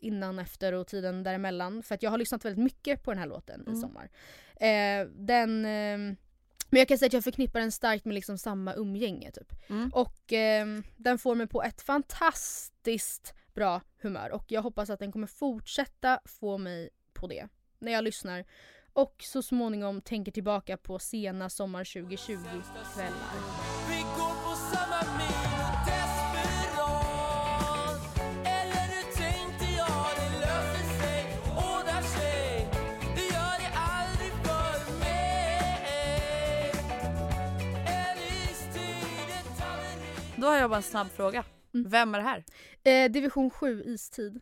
innan, 0.01 0.39
efter 0.39 0.73
och 0.73 0.87
tiden 0.87 1.23
däremellan. 1.23 1.83
För 1.83 1.95
att 1.95 2.03
jag 2.03 2.11
har 2.11 2.17
lyssnat 2.17 2.45
väldigt 2.45 2.63
mycket 2.63 3.03
på 3.03 3.11
den 3.11 3.19
här 3.19 3.27
låten 3.27 3.61
i 3.61 3.69
Mm. 3.69 3.81
sommar. 3.81 4.09
Eh, 4.55 5.07
den, 5.15 5.65
eh, 5.65 5.97
men 6.69 6.79
jag 6.79 6.87
kan 6.87 6.97
säga 6.97 7.07
att 7.07 7.13
jag 7.13 7.23
förknippar 7.23 7.59
den 7.59 7.71
starkt 7.71 8.05
med 8.05 8.15
liksom 8.15 8.37
samma 8.37 8.73
umgänge 8.73 9.31
typ. 9.31 9.53
Mm. 9.69 9.89
Och 9.93 10.33
eh, 10.33 10.67
den 10.97 11.17
får 11.19 11.35
mig 11.35 11.47
på 11.47 11.63
ett 11.63 11.81
fantastiskt 11.81 13.33
bra 13.53 13.81
humör 14.01 14.31
och 14.31 14.45
jag 14.47 14.61
hoppas 14.61 14.89
att 14.89 14.99
den 14.99 15.11
kommer 15.11 15.27
fortsätta 15.27 16.19
få 16.25 16.57
mig 16.57 16.89
på 17.13 17.27
det 17.27 17.47
när 17.79 17.91
jag 17.91 18.03
lyssnar 18.03 18.45
och 18.93 19.15
så 19.23 19.41
småningom 19.41 20.01
tänker 20.01 20.31
tillbaka 20.31 20.77
på 20.77 20.99
sena 20.99 21.49
sommar 21.49 21.83
2020 21.83 22.37
kvällar. 22.93 23.37
Då 40.47 40.51
har 40.51 40.59
jag 40.59 40.69
bara 40.69 40.77
en 40.77 40.83
snabb 40.83 41.07
fråga. 41.15 41.43
Mm. 41.73 41.89
Vem 41.89 42.15
är 42.15 42.19
det 42.19 42.23
här? 42.25 42.43
Eh, 42.83 43.11
division 43.11 43.49
7 43.49 43.83
istid. 43.85 44.41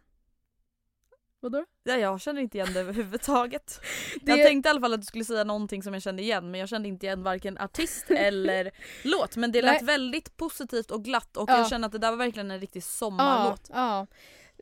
Vadå? 1.40 1.66
Ja, 1.84 1.96
jag 1.96 2.22
känner 2.22 2.42
inte 2.42 2.58
igen 2.58 2.74
det 2.74 2.80
överhuvudtaget. 2.80 3.82
Det- 4.22 4.32
Jag 4.32 4.48
tänkte 4.48 4.70
i 4.70 4.72
alla 4.72 4.82
fall 4.82 4.94
att 4.94 5.00
du 5.02 5.06
skulle 5.06 5.26
säga 5.26 5.44
någonting 5.44 5.84
som 5.84 5.94
jag 5.94 6.04
kände 6.04 6.22
igen 6.24 6.52
men 6.52 6.60
jag 6.60 6.70
kände 6.70 6.88
inte 6.88 7.06
igen 7.06 7.24
varken 7.24 7.58
artist 7.58 8.06
eller 8.12 8.72
låt. 9.04 9.36
Men 9.36 9.52
det 9.52 9.62
lät 9.62 9.82
Nej. 9.82 9.84
väldigt 9.86 10.38
positivt 10.38 10.92
och 10.92 11.04
glatt 11.04 11.38
och 11.38 11.50
Ja. 11.50 11.58
jag 11.58 11.70
känner 11.70 11.86
att 11.86 11.92
det 11.92 11.98
där 11.98 12.10
var 12.12 12.18
verkligen 12.18 12.52
en 12.52 12.60
riktig 12.60 12.80
Ja, 12.80 12.86
sommarlåt. 12.86 13.70
ja. 13.74 14.08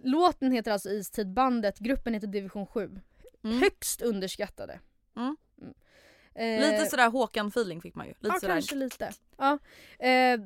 Låten 0.04 0.52
heter 0.52 0.72
alltså 0.72 0.90
Istid, 0.90 1.34
bandet, 1.34 1.80
gruppen 1.80 2.14
heter 2.14 2.28
Division 2.28 2.68
7. 2.68 3.00
Mm. 3.44 3.62
Högst 3.62 4.02
underskattade. 4.02 4.80
Mm. 5.16 5.38
Mm. 5.62 5.74
Eh, 6.36 6.72
Lite 6.72 6.86
sådär 6.90 7.10
Håkan-feeling 7.10 7.82
fick 7.82 7.96
man 7.96 8.06
ju. 8.08 8.14
Lite 8.20 8.36
ja, 8.36 8.40
sådär. 8.40 8.54
kanske 8.54 8.76
lite. 8.76 9.12
Ja. 9.38 9.58
Eh, 10.00 10.40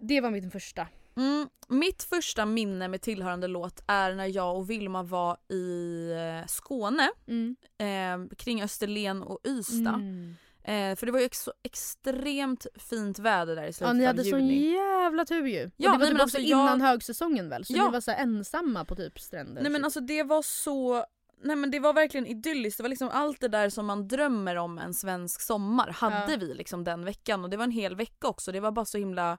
det 0.00 0.20
var 0.20 0.30
mitt 0.30 0.52
första. 0.52 0.86
Mm, 1.16 1.48
mitt 1.68 2.02
första 2.02 2.46
minne 2.46 2.88
med 2.88 3.00
tillhörande 3.02 3.46
låt 3.46 3.82
är 3.86 4.14
när 4.14 4.26
jag 4.26 4.56
och 4.56 4.70
Vilma 4.70 5.02
var 5.02 5.36
i 5.52 6.10
eh, 6.40 6.46
Skåne, 6.46 7.10
Mm. 7.28 7.56
eh, 7.78 8.36
kring 8.36 8.62
Österlen 8.62 9.22
och 9.22 9.38
Ystad. 9.46 9.94
Mm. 9.94 10.34
Eh, 10.64 10.96
för 10.96 11.06
det 11.06 11.12
var 11.12 11.18
ju 11.18 11.24
ex- 11.26 11.48
extremt 11.62 12.66
fint 12.74 13.18
väder 13.18 13.56
där 13.56 13.64
i 13.66 13.72
slutet 13.72 13.88
Ja 13.88 13.92
ni 13.92 14.04
av 14.04 14.06
hade 14.06 14.24
sån 14.24 14.48
juni. 14.48 14.72
jävla 14.74 15.24
tur 15.24 15.46
ju. 15.46 15.64
Och 15.64 15.70
Ja, 15.76 15.90
det 15.92 15.92
var 15.92 15.98
nej, 15.98 16.08
typ 16.08 16.12
men 16.16 16.24
också 16.24 16.36
alltså 16.36 16.38
jag- 16.50 16.60
innan 16.64 16.80
högsäsongen 16.80 17.48
väl? 17.48 17.64
Så 17.64 17.72
Ja. 17.76 17.84
ni 17.86 17.90
var 17.92 18.00
så 18.00 18.10
ensamma 18.10 18.84
på 18.84 18.96
typ 18.96 19.18
stränder. 19.20 19.62
Nej 19.62 19.72
men 19.72 19.80
typ. 19.80 19.84
alltså 19.84 20.00
det 20.00 20.22
var 20.22 20.42
så 20.42 21.04
Nej 21.42 21.56
men 21.56 21.70
det 21.70 21.78
var 21.80 21.92
verkligen 21.92 22.26
idylliskt, 22.26 22.76
det 22.78 22.82
var 22.82 22.88
liksom 22.88 23.08
allt 23.12 23.40
det 23.40 23.48
där 23.48 23.70
som 23.70 23.86
man 23.86 24.08
drömmer 24.08 24.56
om 24.56 24.78
en 24.78 24.94
svensk 24.94 25.40
sommar 25.40 25.88
hade 25.90 26.32
Ja. 26.32 26.38
vi 26.40 26.54
liksom 26.54 26.84
den 26.84 27.04
veckan 27.04 27.44
och 27.44 27.50
det 27.50 27.56
var 27.56 27.64
en 27.64 27.70
hel 27.70 27.96
vecka 27.96 28.28
också. 28.28 28.52
Det 28.52 28.60
var 28.60 28.70
bara 28.70 28.84
så 28.84 28.98
himla, 28.98 29.38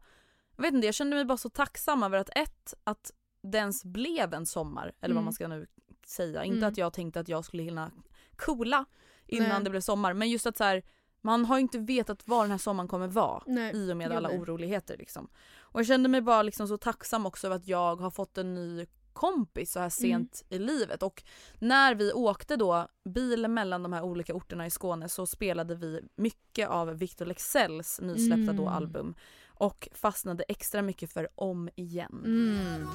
jag 0.59 0.63
vet 0.63 0.73
inte 0.73 0.85
jag 0.87 0.95
kände 0.95 1.15
mig 1.15 1.25
bara 1.25 1.37
så 1.37 1.49
tacksam 1.49 2.03
över 2.03 2.17
att 2.17 2.29
ett, 2.35 2.73
att 2.83 3.11
det 3.41 3.57
ens 3.57 3.85
blev 3.85 4.33
en 4.33 4.45
sommar 4.45 4.83
eller 5.01 5.15
vad 5.15 5.21
Mm. 5.21 5.23
man 5.23 5.33
ska 5.33 5.47
nu 5.47 5.67
säga. 6.05 6.43
Inte 6.43 6.57
Mm. 6.57 6.69
att 6.69 6.77
jag 6.77 6.93
tänkte 6.93 7.19
att 7.19 7.29
jag 7.29 7.45
skulle 7.45 7.63
hinna 7.63 7.91
coola 8.35 8.85
innan 9.25 9.49
Nej. 9.49 9.63
det 9.63 9.69
blev 9.69 9.81
sommar 9.81 10.13
men 10.13 10.29
just 10.29 10.45
att 10.45 10.57
så 10.57 10.63
här, 10.63 10.83
man 11.21 11.45
har 11.45 11.55
ju 11.57 11.61
inte 11.61 11.79
vetat 11.79 12.27
vad 12.27 12.43
den 12.43 12.51
här 12.51 12.57
sommaren 12.57 12.87
kommer 12.87 13.07
vara 13.07 13.43
Nej, 13.47 13.75
i 13.75 13.91
och 13.91 13.97
med 13.97 14.11
alla 14.11 14.29
oroligheter 14.29 14.97
liksom. 14.97 15.29
Och 15.59 15.79
jag 15.79 15.87
kände 15.87 16.09
mig 16.09 16.21
bara 16.21 16.43
liksom 16.43 16.67
så 16.67 16.77
tacksam 16.77 17.25
också 17.25 17.47
över 17.47 17.55
att 17.55 17.67
jag 17.67 17.95
har 17.95 18.11
fått 18.11 18.37
en 18.37 18.53
ny 18.53 18.85
kompis 19.13 19.71
så 19.71 19.79
här 19.79 19.89
sent 19.89 20.43
i 20.49 20.59
livet 20.59 21.03
och 21.03 21.23
när 21.59 21.95
vi 21.95 22.13
åkte 22.13 22.55
då 22.55 22.87
bil 23.05 23.47
mellan 23.47 23.83
de 23.83 23.93
här 23.93 24.01
olika 24.01 24.33
orterna 24.35 24.65
i 24.65 24.69
Skåne 24.69 25.09
så 25.09 25.25
spelade 25.25 25.75
vi 25.75 26.01
mycket 26.15 26.69
av 26.69 26.87
Victor 26.97 27.25
Leksells 27.25 27.99
nysläppta 28.01 28.53
då 28.53 28.61
Mm. 28.63 28.73
album 28.73 29.15
och 29.59 29.89
fastnade 29.93 30.43
extra 30.47 30.81
mycket 30.81 31.11
för 31.13 31.27
Om 31.35 31.69
igen. 31.75 32.21
Mm. 32.25 32.87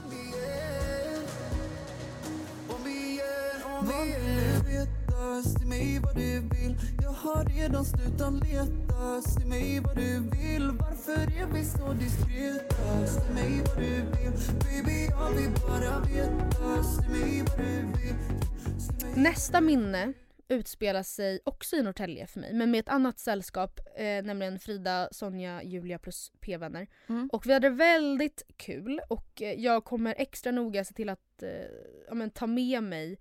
Säg 5.44 5.66
mig 5.66 6.00
vad 6.04 6.16
du 6.16 6.40
vill 6.40 6.76
Jag 7.02 7.10
har 7.10 7.44
redan 7.44 7.84
slutat 7.84 8.32
leta 8.32 9.22
Säg 9.22 9.46
mig 9.46 9.80
vad 9.80 9.96
du 9.96 10.18
vill 10.18 10.70
Varför 10.70 11.12
är 11.12 11.46
vi 11.52 11.64
så 11.64 11.92
diskreta? 11.92 13.06
Säg 13.06 13.34
mig 13.34 13.62
vad 13.66 13.76
du 13.76 13.90
vill 13.90 14.32
Baby 14.60 15.06
jag 15.10 15.30
vill 15.30 15.50
bara 15.68 16.00
veta 16.00 16.82
Säg 16.82 17.08
mig 17.08 17.44
vad 17.48 17.58
du 17.58 18.00
vill 18.02 18.14
Nästa 19.22 19.60
minne 19.60 20.12
utspelar 20.48 21.02
sig 21.02 21.40
också 21.44 21.76
i 21.76 21.82
Norrtälje 21.82 22.26
för 22.26 22.40
mig 22.40 22.54
men 22.54 22.70
med 22.70 22.80
ett 22.80 22.88
annat 22.88 23.18
sällskap 23.18 23.80
eh, 23.96 24.24
nämligen 24.24 24.58
Frida, 24.58 25.08
Sonja, 25.12 25.62
Julia 25.62 25.98
plus 25.98 26.32
p-vänner. 26.40 26.86
Mm. 27.08 27.30
Och 27.32 27.46
vi 27.46 27.52
hade 27.52 27.70
väldigt 27.70 28.42
kul 28.56 29.00
och 29.08 29.42
eh, 29.42 29.52
jag 29.60 29.84
kommer 29.84 30.14
extra 30.18 30.52
noga 30.52 30.84
se 30.84 30.94
till 30.94 31.08
att 31.08 31.42
eh, 31.42 31.50
ja, 32.08 32.14
men, 32.14 32.30
ta 32.30 32.46
med 32.46 32.82
mig 32.82 33.18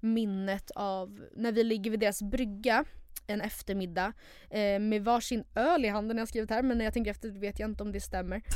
minnet 0.00 0.70
av 0.70 1.26
när 1.36 1.52
vi 1.52 1.64
ligger 1.64 1.90
vid 1.90 2.00
deras 2.00 2.22
brygga 2.22 2.84
en 3.26 3.40
eftermiddag 3.40 4.12
eh, 4.50 4.78
med 4.78 5.04
varsin 5.04 5.44
öl 5.54 5.84
i 5.84 5.88
handen. 5.88 6.16
Jag 6.16 6.22
har 6.22 6.26
skrivit 6.26 6.50
här 6.50 6.62
men 6.62 6.78
när 6.78 6.84
jag 6.84 6.94
tänker 6.94 7.10
efter 7.10 7.28
vet 7.30 7.58
jag 7.58 7.70
inte 7.70 7.82
om 7.82 7.92
det 7.92 8.00
stämmer. 8.00 8.42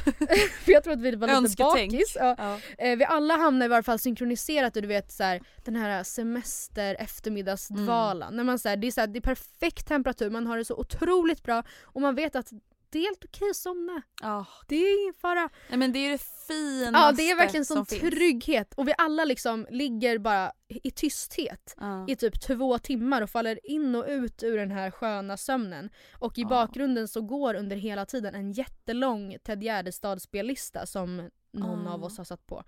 för 0.65 0.73
jag 0.73 0.85
tror 0.85 0.93
att 0.93 1.01
vi 1.01 1.17
var 1.17 1.43
lite 1.43 1.63
bakis. 1.63 2.17
Ja. 2.21 2.35
Ja. 2.39 2.61
Eh, 2.79 2.97
vi 2.97 3.05
alla 3.05 3.37
hamnar 3.37 3.67
i 3.67 3.69
varje 3.69 3.83
fall 3.83 3.99
synkroniserat 3.99 4.77
och 4.77 4.83
du 4.83 4.89
vet 4.89 5.13
så 5.13 5.25
här, 5.25 5.41
den 5.65 5.77
här 5.77 6.03
semester 6.03 6.97
eftermiddagsdvalan. 6.99 8.37
När 8.37 8.45
man, 8.45 8.59
så 8.59 8.69
här, 8.69 8.77
det, 8.77 8.87
är 8.87 8.91
så 8.91 9.01
här, 9.01 9.09
det 9.09 9.19
är 9.19 9.21
perfekt 9.21 9.87
temperatur, 9.87 10.31
man 10.31 10.47
har 10.47 10.59
det 10.59 10.65
så 10.65 10.75
otroligt 10.75 11.43
bra 11.43 11.63
och 11.83 12.01
man 12.01 12.15
vet 12.15 12.37
att 12.37 12.53
det 12.93 12.99
är 12.99 13.03
helt 13.03 13.25
okej 13.25 13.51
att 13.51 13.57
somna. 13.57 14.03
Ja. 14.23 14.47
Det 14.69 14.77
är 14.77 15.03
ingen 15.03 15.15
fara. 15.15 15.49
Nej 15.69 15.79
men 15.79 15.93
det 15.93 15.99
är 15.99 16.11
det 16.11 16.19
finaste 16.47 16.99
Ja 16.99 17.13
det 17.13 17.31
är 17.31 17.37
verkligen 17.37 17.65
sån 17.65 17.77
som 17.77 17.87
finns. 17.87 18.01
trygghet 18.15 18.75
och 18.75 18.89
vi 18.89 18.95
alla 18.99 19.25
liksom 19.25 19.67
ligger 19.71 20.19
bara 20.19 20.53
i 20.69 20.91
tysthet 20.91 21.75
Ja. 21.81 22.05
i 22.09 22.17
typ 22.17 22.41
två 22.41 22.79
timmar 22.79 23.23
och 23.23 23.31
faller 23.31 23.59
in 23.71 23.95
och 23.95 24.05
ut 24.09 24.43
ur 24.43 24.57
den 24.59 24.71
här 24.71 24.91
sköna 24.91 25.37
sömnen. 25.37 25.91
Och 26.13 26.39
i 26.39 26.45
bakgrunden 26.45 27.09
så 27.09 27.21
går 27.23 27.55
under 27.55 27.77
hela 27.77 28.07
tiden 28.07 28.35
en 28.35 28.53
jättelång 28.53 29.37
Ted 29.45 29.63
Gärdestad-spellista 29.63 30.87
som 30.87 31.31
någon 31.53 31.87
av 31.87 32.05
oss 32.05 32.19
har 32.19 32.25
satt 32.25 32.47
på. 32.47 32.65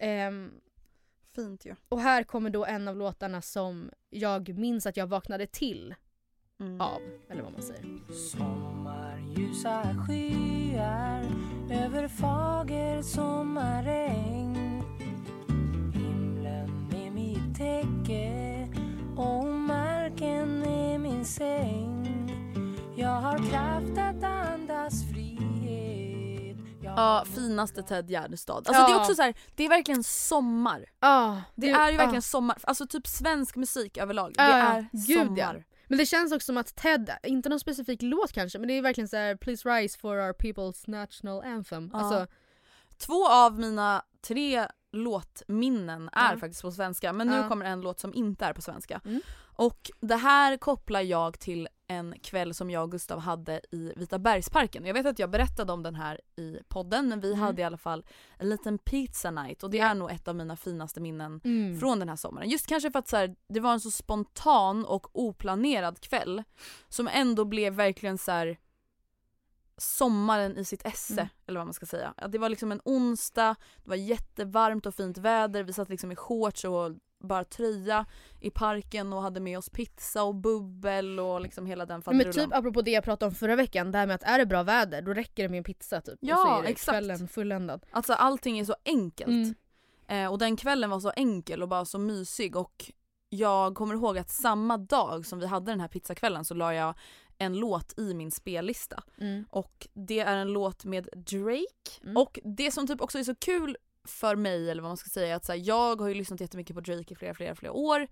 Ehm, 0.00 0.50
Fint 1.34 1.64
ju. 1.66 1.74
och 1.88 2.00
här 2.00 2.22
kommer 2.24 2.50
då 2.50 2.64
en 2.64 2.88
av 2.88 2.96
låtarna 2.96 3.42
som 3.42 3.90
jag 4.10 4.58
minns 4.58 4.86
att 4.86 4.96
jag 4.96 5.06
vaknade 5.06 5.46
till. 5.46 5.94
Av, 6.80 7.00
eller 7.30 7.42
vad 7.42 7.52
man 7.52 7.62
säger. 7.62 7.84
Sommarljusa 8.30 9.82
skyar 10.06 11.24
över 11.70 12.08
fager 12.08 13.02
sommaräng 13.02 14.82
Himlen 15.94 16.90
är 16.94 17.10
mitt 17.10 17.56
täcke 17.56 18.68
och 19.16 19.46
marken 19.46 20.62
är 20.62 20.98
min 20.98 21.24
säng 21.24 22.08
Jag 22.96 23.20
har 23.20 23.38
kraft 23.38 23.98
att 23.98 24.24
andas 24.24 25.04
frihet 25.12 26.56
Jag 26.82 26.92
Ja, 26.98 27.24
finaste 27.34 27.82
Ted 27.82 28.10
Gärdestad. 28.10 28.54
Alltså 28.56 28.72
det 28.72 28.78
är 28.90 28.94
Ja. 28.94 29.00
också 29.00 29.14
så 29.14 29.22
här, 29.22 29.34
det 29.56 29.64
är 29.64 29.68
verkligen 29.68 30.02
sommar. 30.04 30.84
Ja, 31.00 31.42
Det 31.54 31.70
är 31.70 31.90
ju 31.90 31.96
verkligen 31.96 32.22
sommar, 32.22 32.58
alltså 32.62 32.86
typ 32.86 33.06
svensk 33.06 33.56
musik 33.56 33.96
överlag. 33.96 34.32
Ja, 34.36 34.42
det 34.44 34.50
ja. 34.58 34.64
är 34.72 34.88
Gud, 34.92 35.26
sommar. 35.26 35.64
Men 35.92 35.98
det 35.98 36.06
känns 36.06 36.32
också 36.32 36.46
som 36.46 36.56
att 36.56 36.74
Ted, 36.76 37.10
inte 37.22 37.48
någon 37.48 37.60
specifik 37.60 38.02
låt 38.02 38.32
kanske, 38.32 38.58
men 38.58 38.68
det 38.68 38.74
är 38.78 38.82
verkligen 38.82 39.08
så 39.08 39.16
här: 39.16 39.36
“Please 39.36 39.68
rise 39.68 39.98
for 39.98 40.16
our 40.16 40.32
people's 40.32 40.90
national 40.90 41.42
anthem”. 41.44 41.90
Ja. 41.92 41.98
Alltså, 41.98 42.26
Två 42.98 43.28
av 43.28 43.58
mina 43.58 44.02
tre 44.26 44.66
låtminnen 44.92 46.10
är 46.12 46.32
Ja. 46.32 46.38
faktiskt 46.38 46.62
på 46.62 46.72
svenska 46.72 47.12
men 47.12 47.26
nu 47.26 47.48
kommer 47.48 47.66
en 47.66 47.80
låt 47.80 48.00
som 48.00 48.14
inte 48.14 48.44
är 48.44 48.52
på 48.52 48.62
svenska. 48.62 49.00
Mm. 49.04 49.20
Och 49.66 49.90
det 50.00 50.16
här 50.16 50.56
kopplar 50.56 51.00
jag 51.00 51.38
till 51.38 51.68
en 51.86 52.14
kväll 52.22 52.54
som 52.54 52.70
jag 52.70 52.82
och 52.82 52.90
Gustav 52.90 53.18
hade 53.18 53.60
i 53.70 53.92
Vita 53.96 54.18
bergsparken. 54.18 54.86
Jag 54.86 54.94
vet 54.94 55.06
att 55.06 55.18
jag 55.18 55.30
berättade 55.30 55.72
om 55.72 55.82
den 55.82 55.94
här 55.94 56.20
i 56.36 56.58
podden 56.68 57.08
men 57.08 57.20
vi 57.20 57.28
Mm. 57.28 57.40
hade 57.40 57.62
i 57.62 57.64
alla 57.64 57.76
fall 57.76 58.04
en 58.38 58.48
liten 58.48 58.78
pizza 58.78 59.30
night 59.30 59.62
och 59.62 59.70
det 59.70 59.78
är 59.78 59.94
nog 59.94 60.10
ett 60.10 60.28
av 60.28 60.36
mina 60.36 60.56
finaste 60.56 61.00
minnen 61.00 61.40
mm. 61.44 61.80
från 61.80 61.98
den 61.98 62.08
här 62.08 62.16
sommaren. 62.16 62.48
Just 62.48 62.66
kanske 62.66 62.90
för 62.90 62.98
att 62.98 63.08
så 63.08 63.16
här, 63.16 63.36
det 63.48 63.60
var 63.60 63.72
en 63.72 63.80
så 63.80 63.90
spontan 63.90 64.84
och 64.84 65.06
oplanerad 65.12 66.00
kväll 66.00 66.42
som 66.88 67.08
ändå 67.08 67.44
blev 67.44 67.72
verkligen 67.72 68.18
så 68.18 68.30
här 68.32 68.58
sommaren 69.76 70.56
i 70.56 70.64
sitt 70.64 70.86
esse 70.86 71.12
Mm. 71.12 71.28
eller 71.46 71.60
vad 71.60 71.66
man 71.66 71.74
ska 71.74 71.86
säga. 71.86 72.14
Att 72.16 72.32
Det 72.32 72.38
var 72.38 72.48
liksom 72.48 72.72
en 72.72 72.80
onsdag, 72.84 73.56
det 73.84 73.88
var 73.90 73.96
jättevarmt 73.96 74.86
och 74.86 74.94
fint 74.94 75.18
väder, 75.18 75.62
vi 75.62 75.72
satt 75.72 75.88
liksom 75.88 76.12
i 76.12 76.16
shorts 76.16 76.64
och 76.64 76.90
bara 77.22 77.44
tröja 77.44 78.06
i 78.40 78.50
parken 78.50 79.12
och 79.12 79.22
hade 79.22 79.40
med 79.40 79.58
oss 79.58 79.68
pizza 79.68 80.22
och 80.22 80.34
bubbel 80.34 81.20
och 81.20 81.40
liksom 81.40 81.66
hela 81.66 81.86
den 81.86 81.94
Men 81.94 82.02
faderullan. 82.02 82.32
typ 82.32 82.52
apropå 82.52 82.82
det 82.82 82.90
jag 82.90 83.04
pratade 83.04 83.28
om 83.28 83.34
förra 83.34 83.56
veckan, 83.56 83.92
det 83.92 83.98
här 83.98 84.06
med 84.06 84.14
att 84.14 84.22
är 84.22 84.38
det 84.38 84.46
bra 84.46 84.62
väder 84.62 85.02
då 85.02 85.12
räcker 85.14 85.42
det 85.42 85.48
med 85.48 85.58
en 85.58 85.64
pizza 85.64 86.00
typ. 86.00 86.18
Ja, 86.20 86.34
och 86.34 86.40
så 86.40 86.58
är 86.58 86.62
det 86.62 86.68
exakt. 86.68 86.90
kvällen 86.90 87.28
fulländad. 87.28 87.86
Alltså 87.90 88.12
allting 88.12 88.58
är 88.58 88.64
så 88.64 88.76
enkelt. 88.84 89.28
Mm. 89.28 89.54
Eh, 90.08 90.32
och 90.32 90.38
den 90.38 90.56
kvällen 90.56 90.90
var 90.90 91.00
så 91.00 91.10
enkel 91.16 91.62
och 91.62 91.68
bara 91.68 91.84
så 91.84 91.98
mysig 91.98 92.56
och 92.56 92.92
jag 93.28 93.74
kommer 93.74 93.94
ihåg 93.94 94.18
att 94.18 94.30
samma 94.30 94.76
dag 94.76 95.26
som 95.26 95.38
vi 95.38 95.46
hade 95.46 95.72
den 95.72 95.80
här 95.80 95.88
pizzakvällen 95.88 96.44
så 96.44 96.54
la 96.54 96.74
jag 96.74 96.94
en 97.38 97.56
låt 97.56 97.98
i 97.98 98.14
min 98.14 98.30
spellista. 98.30 99.02
Mm. 99.18 99.44
Och 99.50 99.88
det 99.92 100.20
är 100.20 100.36
en 100.36 100.52
låt 100.52 100.84
med 100.84 101.08
Drake. 101.16 102.00
Mm. 102.02 102.16
Och 102.16 102.38
det 102.44 102.70
som 102.70 102.86
typ 102.86 103.00
också 103.00 103.18
är 103.18 103.22
så 103.22 103.34
kul 103.34 103.76
för 104.04 104.36
mig 104.36 104.70
eller 104.70 104.82
vad 104.82 104.90
man 104.90 104.96
ska 104.96 105.10
säga 105.10 105.36
att 105.36 105.44
så 105.44 105.52
här, 105.52 105.60
jag 105.64 106.00
har 106.00 106.08
ju 106.08 106.14
lyssnat 106.14 106.40
jättemycket 106.40 106.76
på 106.76 106.80
Drake 106.80 107.12
i 107.12 107.16
flera 107.16 107.34
flera 107.34 107.54
flera 107.54 107.72
år. 107.72 108.06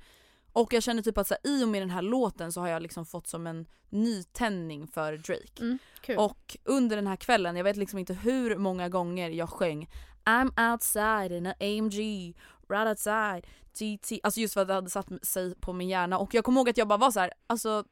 Och 0.53 0.73
jag 0.73 0.83
känner 0.83 1.03
typ 1.03 1.19
att 1.19 1.27
så 1.27 1.35
här, 1.35 1.51
i 1.53 1.65
och 1.65 1.69
med 1.69 1.83
den 1.83 1.91
här 1.91 2.03
låten 2.03 2.53
så 2.53 2.61
har 2.61 2.69
jag 2.69 2.83
liksom 2.83 3.07
fått 3.07 3.27
som 3.27 3.47
en 3.47 3.67
nytändning 3.89 4.87
för 4.87 5.17
Drake. 5.17 5.61
Mm. 5.61 5.79
Och 6.19 6.57
under 6.65 6.97
den 6.97 7.07
här 7.07 7.17
kvällen, 7.17 7.57
jag 7.57 7.65
vet 7.65 7.77
liksom 7.77 7.99
inte 7.99 8.15
hur 8.15 8.57
många 8.57 8.89
gånger 8.89 9.31
jag 9.31 9.51
sjöng 9.51 9.89
I'm 10.25 10.73
outside 10.73 11.33
in 11.33 11.47
a 11.47 11.55
AMG, 11.61 12.35
right 12.69 12.89
outside, 12.89 13.47
TT. 13.73 14.21
Alltså 14.23 14.41
just 14.41 14.55
för 14.55 14.61
att 14.61 14.69
det 14.69 14.75
hade 14.75 14.91
satt 14.91 15.27
sig 15.27 15.55
på 15.55 15.73
min 15.73 15.89
hjärna 15.89 16.19
och 16.19 16.35
jag 16.35 16.45
kommer 16.45 16.61
ihåg 16.61 16.71
att 16.71 16.77
jag 16.77 16.89
bara 16.89 16.99
var 16.99 17.11
så 17.11 17.21
här, 17.21 17.33
alltså 17.47 17.85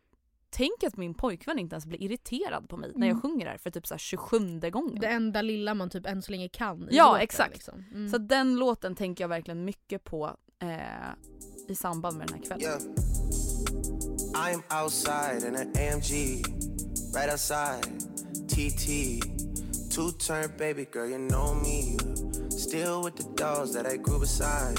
tänk 0.51 0.83
att 0.85 0.97
min 0.97 1.15
pojkvän 1.15 1.59
inte 1.59 1.75
ens 1.75 1.87
blir 1.87 2.03
irriterad 2.03 2.69
på 2.69 2.77
mig 2.77 2.93
när 2.95 3.07
jag 3.07 3.15
Mm. 3.15 3.23
sjunger 3.23 3.45
det 3.45 3.51
här 3.51 3.59
för 3.59 3.71
typ 3.71 3.87
så 3.87 3.95
här 3.95 3.99
27 3.99 4.71
gången. 4.71 5.01
det 5.01 5.07
enda 5.07 5.43
lilla 5.43 5.75
man 5.75 5.91
typ 5.91 6.07
än 6.07 6.23
så 6.23 6.31
länge 6.33 6.49
kan 6.49 6.83
i 6.91 6.97
Ja, 6.97 7.07
låten, 7.07 7.21
exakt. 7.23 7.53
Liksom. 7.55 7.85
Mm. 7.95 8.09
Så 8.09 8.19
den 8.19 8.57
låten 8.57 8.95
tänker 8.95 9.25
jag 9.25 9.29
verkligen 9.29 9.65
mycket 9.65 10.05
på 10.05 10.37
eh, 10.63 11.69
i 11.69 11.75
samband 11.75 12.19
med 12.19 12.27
den 12.29 12.37
här 12.39 12.45
kvällen. 12.45 12.63
Yeah. 12.63 12.81
I'm 14.35 14.83
outside 14.85 15.49
in 15.49 15.57
an 15.57 15.73
AMG, 15.77 16.43
right 17.15 17.33
outside. 17.33 18.03
TT, 18.49 19.21
two 19.91 20.11
turn 20.27 20.51
baby 20.59 20.87
girl, 20.93 21.09
you 21.11 21.29
know 21.29 21.55
me. 21.57 21.97
Still 22.51 23.03
with 23.05 23.17
the 23.17 23.45
dogs 23.45 23.73
that 23.75 23.93
I 23.93 23.97
grew 23.97 24.21
beside. 24.21 24.79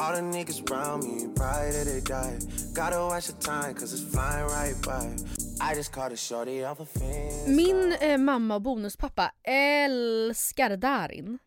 All 0.00 0.14
the 0.14 0.22
niggas 0.22 0.70
around 0.70 1.04
me, 1.04 1.28
till 1.34 1.84
they 1.84 2.00
die. 2.00 2.38
Gotta 2.72 3.00
watch 3.00 3.26
the 3.26 3.32
time, 3.32 3.74
cause 3.74 3.92
it's 3.92 4.02
flying 4.12 4.46
right 4.46 4.74
by. 4.82 5.16
I 5.60 5.74
just 5.74 5.92
caught 5.92 6.12
a 6.12 6.16
shorty 6.16 6.64
off 6.64 6.80
a 6.80 6.86
fence. 6.86 7.48
Min 7.48 7.92
eh, 8.00 8.18
mamma 8.18 8.54
och 8.54 8.62
bonuspappa 8.62 9.32
älskar 9.42 10.76
Darin. 10.76 11.38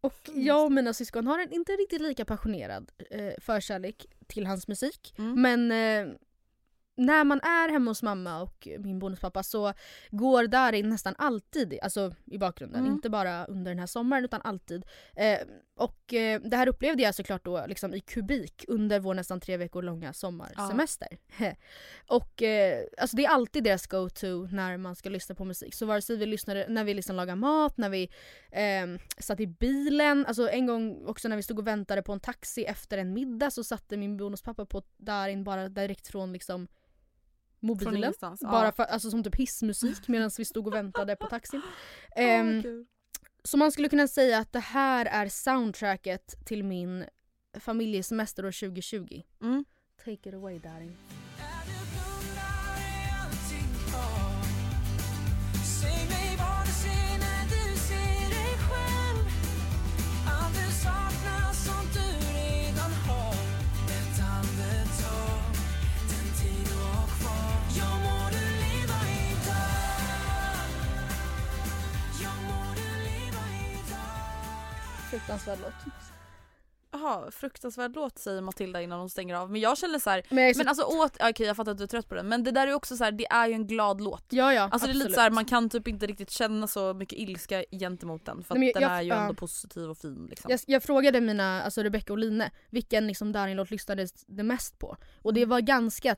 Och 0.00 0.30
jag 0.34 0.64
och 0.64 0.72
mina 0.72 0.92
syskon 0.92 1.26
har 1.26 1.38
en 1.38 1.52
inte 1.52 1.72
riktigt 1.72 2.00
lika 2.00 2.24
passionerad 2.24 2.90
eh, 3.10 3.32
förkärlek 3.40 4.06
till 4.26 4.46
hans 4.46 4.68
musik. 4.68 5.14
Mm. 5.18 5.42
Men 5.42 5.70
eh, 5.70 6.14
när 6.98 7.24
man 7.24 7.40
är 7.40 7.68
hemma 7.68 7.90
hos 7.90 8.02
mamma 8.02 8.42
och 8.42 8.68
min 8.78 8.98
bonuspappa 8.98 9.42
så 9.42 9.72
går 10.10 10.46
Darin 10.46 10.88
nästan 10.88 11.14
alltid 11.18 11.78
alltså, 11.82 12.14
i 12.24 12.38
bakgrunden. 12.38 12.80
Mm. 12.80 12.92
Inte 12.92 13.10
bara 13.10 13.44
under 13.44 13.70
den 13.70 13.78
här 13.78 13.86
sommaren 13.86 14.24
utan 14.24 14.40
alltid. 14.42 14.84
Eh, 15.16 15.38
och 15.76 16.14
eh, 16.14 16.40
det 16.40 16.56
här 16.56 16.68
upplevde 16.68 17.02
jag 17.02 17.14
såklart 17.14 17.44
då 17.44 17.66
liksom, 17.66 17.94
i 17.94 18.00
kubik 18.00 18.64
under 18.68 19.00
vår 19.00 19.14
nästan 19.14 19.40
tre 19.40 19.56
veckor 19.56 19.82
långa 19.82 20.12
sommarsemester. 20.12 21.08
och 22.06 22.42
eh, 22.42 22.84
alltså, 22.98 23.16
det 23.16 23.24
är 23.24 23.30
alltid 23.30 23.64
deras 23.64 23.86
go-to 23.86 24.46
när 24.52 24.76
man 24.76 24.96
ska 24.96 25.08
lyssna 25.08 25.34
på 25.34 25.44
musik. 25.44 25.74
Så 25.74 25.86
vare 25.86 26.02
sig 26.02 26.16
vi 26.16 26.26
lyssnade 26.26 26.66
när 26.68 26.84
vi 26.84 26.94
liksom 26.94 27.16
lagar 27.16 27.36
mat, 27.36 27.76
när 27.76 27.90
vi 27.90 28.10
eh, 28.50 29.00
satt 29.18 29.40
i 29.40 29.46
bilen. 29.46 30.26
Alltså 30.26 30.50
en 30.50 30.66
gång 30.66 31.06
också 31.06 31.28
när 31.28 31.36
vi 31.36 31.42
stod 31.42 31.58
och 31.58 31.66
väntade 31.66 32.02
på 32.02 32.12
en 32.12 32.20
taxi 32.20 32.64
efter 32.64 32.98
en 32.98 33.12
middag 33.12 33.50
så 33.50 33.64
satte 33.64 33.96
min 33.96 34.16
bonuspappa 34.16 34.66
på 34.66 34.82
Darin 34.96 35.44
bara 35.44 35.68
direkt 35.68 36.08
från 36.08 36.32
liksom 36.32 36.68
mobilen. 37.60 38.14
Bara 38.40 38.72
för, 38.72 38.82
alltså 38.82 39.10
som 39.10 39.24
typ 39.24 39.36
hissmusik 39.36 40.08
medan 40.08 40.30
vi 40.38 40.44
stod 40.44 40.66
och 40.66 40.74
väntade 40.74 41.16
på 41.16 41.26
taxin. 41.26 41.62
Vad 42.16 42.62
kul. 42.62 42.86
så 43.44 43.56
man 43.56 43.72
skulle 43.72 43.88
kunna 43.88 44.08
säga 44.08 44.38
att 44.38 44.52
det 44.52 44.60
här 44.60 45.06
är 45.06 45.28
soundtracket 45.28 46.46
till 46.46 46.64
min 46.64 47.04
familjesemester 47.60 48.46
år 48.46 48.68
2020. 48.68 49.22
Mm. 49.42 49.64
Take 50.04 50.28
it 50.28 50.34
away 50.34 50.58
Darin. 50.58 50.96
Fruktansvärd 75.10 75.58
låt. 75.62 75.72
Jaha, 76.90 77.30
fruktansvärd 77.30 77.94
låt 77.94 78.18
säger 78.18 78.40
Matilda 78.40 78.82
innan 78.82 78.98
hon 79.00 79.10
stänger 79.10 79.34
av. 79.34 79.50
Men 79.50 79.60
jag 79.60 79.78
känner 79.78 79.98
så 79.98 80.10
här, 80.10 80.22
Men 80.28 80.44
jag 80.44 80.56
så- 80.56 80.60
men 80.60 80.68
alltså 80.68 80.84
åt, 80.84 81.16
okej 81.20 81.46
jag 81.46 81.56
fattar 81.56 81.72
att 81.72 81.78
du 81.78 81.84
är 81.84 81.88
trött 81.88 82.08
på 82.08 82.14
den 82.14 82.28
men 82.28 82.44
det 82.44 82.50
där 82.50 82.66
är 82.66 82.72
också 82.72 82.96
så 82.96 83.04
här, 83.04 83.12
det 83.12 83.26
är 83.26 83.46
ju 83.48 83.54
en 83.54 83.66
glad 83.66 84.00
låt. 84.00 84.24
Ja 84.28 84.54
ja, 84.54 84.62
Alltså 84.72 84.86
det 84.86 84.92
är 84.92 84.94
lite 84.94 85.04
absolut. 85.04 85.14
så 85.14 85.20
här, 85.20 85.30
man 85.30 85.44
kan 85.44 85.68
typ 85.70 85.88
inte 85.88 86.06
riktigt 86.06 86.30
känna 86.30 86.66
så 86.66 86.94
mycket 86.94 87.18
ilska 87.18 87.64
gentemot 87.70 88.24
den 88.26 88.44
för 88.44 88.54
Nej, 88.54 88.68
jag- 88.74 88.74
den 88.74 88.82
jag- 88.82 88.98
är 88.98 89.02
ju 89.02 89.08
ja. 89.08 89.14
ändå 89.20 89.34
positiv 89.34 89.90
och 89.90 89.98
fin 89.98 90.26
liksom. 90.30 90.50
Jag, 90.50 90.60
jag 90.66 90.82
frågade 90.82 91.20
mina, 91.20 91.62
alltså 91.62 91.82
Rebecca 91.82 92.12
och 92.12 92.18
Line, 92.18 92.44
vilken 92.70 93.06
liksom 93.06 93.32
Darin-låt 93.32 93.70
lyssnades 93.70 94.10
det 94.26 94.42
mest 94.42 94.78
på? 94.78 94.96
Och 95.22 95.34
det 95.34 95.44
var 95.44 95.60
ganska 95.60 96.16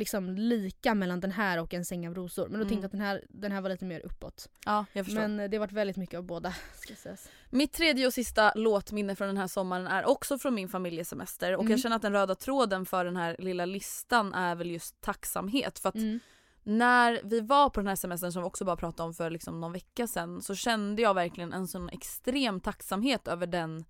liksom 0.00 0.30
lika 0.30 0.94
mellan 0.94 1.20
den 1.20 1.30
här 1.32 1.58
och 1.58 1.74
En 1.74 1.84
säng 1.84 2.08
av 2.08 2.14
rosor. 2.14 2.48
Men 2.48 2.60
då 2.60 2.66
tänkte 2.68 2.74
Mm. 2.74 2.80
jag 2.82 2.86
att 2.86 2.92
den 2.92 3.00
här, 3.00 3.24
den 3.28 3.52
här 3.52 3.60
var 3.60 3.70
lite 3.70 3.84
mer 3.84 4.00
uppåt. 4.00 4.48
Ja, 4.66 4.84
jag 4.92 5.04
förstår. 5.04 5.20
Men 5.20 5.40
eh, 5.40 5.50
det 5.50 5.56
har 5.56 5.60
varit 5.60 5.72
väldigt 5.72 5.96
mycket 5.96 6.18
av 6.18 6.24
båda. 6.24 6.54
Ska 6.74 6.94
sägas. 6.94 7.28
Mitt 7.50 7.72
tredje 7.72 8.06
och 8.06 8.12
sista 8.14 8.52
låtminne 8.54 9.16
från 9.16 9.26
den 9.28 9.36
här 9.36 9.46
sommaren 9.46 9.86
är 9.86 10.04
också 10.08 10.38
från 10.38 10.54
min 10.54 10.68
familjesemester 10.68 11.52
och 11.54 11.60
Mm. 11.60 11.70
jag 11.70 11.80
känner 11.80 11.96
att 11.96 12.02
den 12.02 12.12
röda 12.12 12.34
tråden 12.34 12.86
för 12.86 13.04
den 13.04 13.16
här 13.16 13.36
lilla 13.38 13.64
listan 13.64 14.34
är 14.34 14.54
väl 14.54 14.70
just 14.70 15.00
tacksamhet. 15.00 15.78
För 15.78 15.88
att 15.88 15.94
Mm. 15.94 16.20
när 16.62 17.20
vi 17.24 17.40
var 17.40 17.70
på 17.70 17.80
den 17.80 17.86
här 17.86 17.96
semestern 17.96 18.32
som 18.32 18.42
vi 18.42 18.48
också 18.48 18.64
bara 18.64 18.76
pratade 18.76 19.06
om 19.06 19.14
för 19.14 19.30
liksom 19.30 19.60
någon 19.60 19.72
vecka 19.72 20.06
sedan 20.06 20.42
så 20.42 20.54
kände 20.54 21.02
jag 21.02 21.14
verkligen 21.14 21.52
en 21.52 21.68
sån 21.68 21.88
extrem 21.88 22.60
tacksamhet 22.60 23.28
över 23.28 23.46
den 23.46 23.84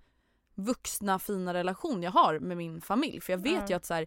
vuxna 0.55 1.19
fina 1.19 1.55
relation 1.55 2.03
jag 2.03 2.11
har 2.11 2.39
med 2.39 2.57
min 2.57 2.81
familj. 2.81 3.21
För 3.21 3.33
jag 3.33 3.39
vet 3.43 3.71
ju 3.71 3.75
att 3.75 3.85
så 3.85 3.95
här, 3.95 4.07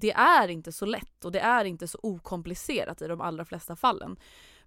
det 0.00 0.12
är 0.12 0.48
inte 0.48 0.72
så 0.72 0.86
lätt 0.86 1.24
och 1.24 1.32
det 1.32 1.40
är 1.40 1.64
inte 1.64 1.88
så 1.88 1.98
okomplicerat 2.02 3.02
i 3.02 3.06
de 3.06 3.20
allra 3.20 3.44
flesta 3.44 3.76
fallen. 3.76 4.16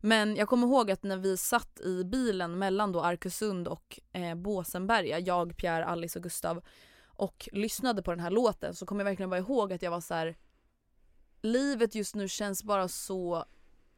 Men 0.02 0.36
jag 0.36 0.48
kommer 0.50 0.68
ihåg 0.68 0.92
att 0.92 1.04
när 1.04 1.18
vi 1.18 1.38
satt 1.38 1.80
i 1.80 2.04
bilen 2.04 2.60
mellan 2.60 2.92
då 2.92 3.02
Arkösund 3.02 3.68
och 3.68 4.00
eh, 4.14 4.36
Båsenberga, 4.36 5.20
jag, 5.20 5.58
Pierre, 5.58 5.86
Alice 5.86 6.20
och 6.20 6.24
Gustav 6.24 6.62
och 7.06 7.50
lyssnade 7.52 8.02
på 8.04 8.12
den 8.12 8.20
här 8.20 8.30
låten 8.32 8.76
så 8.76 8.86
kommer 8.86 9.02
jag 9.02 9.06
verkligen 9.10 9.30
bara 9.30 9.40
ihåg 9.40 9.74
att 9.74 9.82
jag 9.82 9.92
var 9.92 10.02
så 10.02 10.14
här. 10.14 10.38
livet 11.42 11.96
just 11.96 12.16
nu 12.16 12.28
känns 12.28 12.64
bara 12.64 12.88
så 12.88 13.46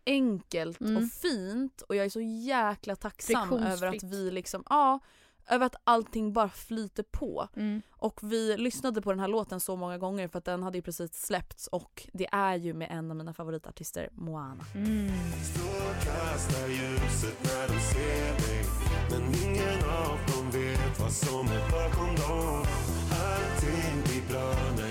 enkelt 0.05 0.82
Mm. 0.82 0.97
och 0.97 1.11
fint 1.11 1.82
och 1.82 1.95
jag 1.95 2.05
är 2.05 2.09
så 2.09 2.21
jäkla 2.21 2.95
tacksam 2.95 3.49
över 3.73 3.88
att 3.88 4.03
vi 4.03 4.32
liksom, 4.32 4.63
ja, 4.69 4.99
över 5.52 5.66
att 5.66 5.76
allting 5.84 6.34
bara 6.34 6.49
flyter 6.49 7.04
på. 7.04 7.47
Mm. 7.56 7.82
Och 7.91 8.20
vi 8.24 8.58
lyssnade 8.58 9.02
på 9.02 9.12
den 9.12 9.20
här 9.20 9.28
låten 9.28 9.60
så 9.60 9.76
många 9.76 9.97
gånger 9.97 10.28
för 10.28 10.38
att 10.38 10.45
den 10.45 10.64
hade 10.64 10.78
ju 10.78 10.82
precis 10.82 11.26
släppts 11.26 11.68
och 11.68 12.08
det 12.14 12.28
är 12.32 12.56
ju 12.56 12.74
med 12.74 12.88
en 12.91 13.12
av 13.12 13.18
mina 13.18 13.34
favoritartister, 13.34 14.10
Moana. 14.14 14.66
Mm. 14.76 15.12
När 24.76 24.88
de 24.88 24.90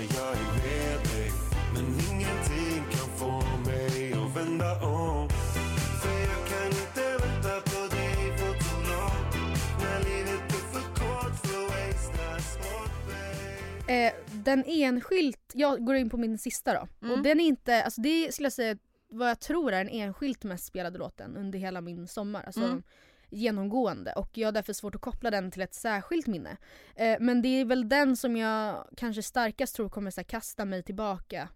Eh, 13.91 14.13
den 14.33 14.63
enskilt, 14.67 15.51
jag 15.53 15.85
går 15.85 15.95
in 15.95 16.09
på 16.09 16.17
min 16.17 16.37
sista 16.37 16.73
då. 16.73 16.87
Mm. 17.01 17.17
Och 17.17 17.23
den 17.23 17.39
är 17.39 17.43
inte, 17.45 17.83
alltså 17.83 18.01
det 18.01 18.33
skulle 18.33 18.45
jag 18.45 18.53
säga 18.53 18.77
vad 19.09 19.29
jag 19.29 19.39
tror 19.39 19.73
är 19.73 19.77
den 19.83 19.89
enskilt 19.93 20.43
mest 20.43 20.65
spelade 20.65 20.99
låten 20.99 21.37
under 21.37 21.59
hela 21.59 21.81
min 21.81 22.07
sommar. 22.07 22.43
Alltså 22.43 22.63
Mm. 22.63 22.83
genomgående. 23.29 24.13
Och 24.13 24.29
jag 24.37 24.47
har 24.47 24.51
därför 24.51 24.73
svårt 24.73 24.95
att 24.95 25.01
koppla 25.01 25.31
den 25.31 25.51
till 25.51 25.61
ett 25.61 25.73
särskilt 25.73 26.27
minne. 26.27 26.57
Eh, 26.95 27.17
men 27.19 27.41
det 27.41 27.47
är 27.47 27.65
väl 27.65 27.89
den 27.89 28.15
som 28.17 28.37
jag 28.37 28.87
kanske 28.97 29.23
starkast 29.23 29.75
tror 29.75 29.89
kommer 29.89 30.11
så 30.11 30.19
här, 30.21 30.25
kasta 30.25 30.65
mig 30.65 30.83
tillbaka 30.83 31.49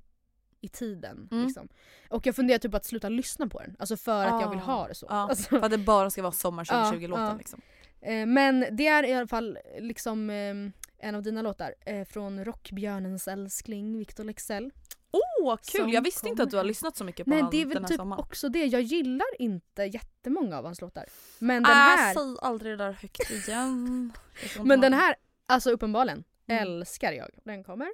i 0.62 0.68
tiden. 0.70 1.28
Mm. 1.32 1.46
Liksom. 1.46 1.68
Och 2.10 2.28
jag 2.28 2.36
funderar 2.36 2.58
typ 2.60 2.72
på 2.72 2.78
att 2.78 2.86
sluta 2.86 3.10
lyssna 3.10 3.48
på 3.48 3.60
den. 3.60 3.76
Alltså 3.80 3.98
för 3.98 4.26
att 4.26 4.42
jag 4.42 4.50
vill 4.50 4.60
Ah, 4.60 4.64
ha 4.64 4.88
det 4.88 4.96
så. 4.96 5.06
Ja, 5.10 5.16
Alltså, 5.30 5.44
för 5.50 5.62
att 5.66 5.72
det 5.72 5.78
bara 5.78 6.10
ska 6.10 6.22
vara 6.22 6.32
sommar 6.32 6.68
Ja, 6.70 6.92
2020-låten 6.92 7.26
ja. 7.26 7.36
liksom. 7.38 7.62
Eh, 8.02 8.26
Men 8.26 8.66
det 8.72 8.88
är 8.88 9.04
i 9.06 9.14
alla 9.14 9.28
fall 9.28 9.58
liksom 9.80 10.30
eh, 10.30 10.54
en 10.98 11.16
av 11.16 11.22
dina 11.24 11.42
låtar 11.42 11.76
eh, 11.86 12.06
från 12.06 12.46
Rockbjörnens 12.46 13.28
älskling 13.28 13.98
Victor 13.98 14.24
Leksell. 14.24 14.72
Åh 15.12 15.58
kul! 15.66 15.82
Som 15.82 15.90
Jag 15.90 16.02
visste 16.04 16.30
inte 16.30 16.44
att 16.44 16.50
du 16.50 16.56
har 16.58 16.64
kommer. 16.64 16.68
lyssnat 16.68 16.98
så 16.98 17.04
mycket 17.04 17.26
på 17.26 17.30
Nej 17.30 17.42
han 17.42 17.52
det 17.52 17.58
är 17.58 17.66
den 17.66 17.70
väl 17.74 17.82
här 17.84 17.88
typ 17.88 17.98
sommaren. 17.98 18.20
också 18.24 18.50
det, 18.50 18.66
jag 18.66 18.82
gillar 18.82 19.28
inte 19.42 19.84
jättemånga 19.84 20.58
av 20.58 20.66
hans 20.66 20.82
låtar. 20.82 21.06
Men 21.40 21.64
den 21.64 21.72
Äh, 21.72 21.78
här, 21.78 22.14
säg 22.14 22.36
aldrig 22.42 22.72
det 22.74 22.78
där 22.86 22.92
högt 22.92 23.32
igen. 23.32 24.14
Men 24.64 24.82
den 24.82 24.94
här, 24.94 25.16
alltså 25.46 25.72
uppenbarligen, 25.72 26.24
Mm. 26.48 26.62
älskar 26.68 27.12
jag. 27.12 27.30
Den 27.44 27.64
kommer 27.64 27.88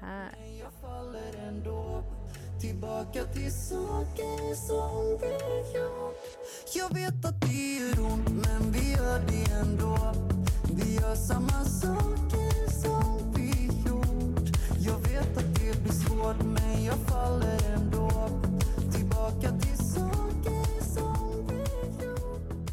här. 0.00 0.30
Jag 0.60 0.72
faller 0.80 1.32
ändå 1.48 2.02
tillbaka 2.60 3.24
till 3.24 3.52
saker 3.52 4.54
som 4.54 5.18
vi 5.20 5.78
gjort 5.78 6.16
Jag 6.74 6.94
vet 6.94 7.24
att 7.24 7.40
det 7.40 7.74
gör 7.78 8.04
ont 8.12 8.28
men 8.28 8.72
vi 8.72 8.92
gör 8.92 9.18
det 9.28 9.52
ändå 9.52 9.96
Vi 10.74 10.94
gör 10.94 11.14
samma 11.14 11.64
saker 11.64 12.70
som 12.82 13.32
vi 13.36 13.66
gjort 13.88 14.56
Jag 14.80 14.98
vet 14.98 15.36
att 15.36 15.54
det 15.54 15.82
blir 15.82 15.92
svårt 15.92 16.42
men 16.44 16.84
jag 16.84 16.96
faller 17.08 17.72
ändå 17.74 18.10
tillbaka 18.92 19.58
till 19.58 19.76
saker 19.78 20.82
som 20.94 21.46
vi 21.48 22.04
gjort 22.04 22.70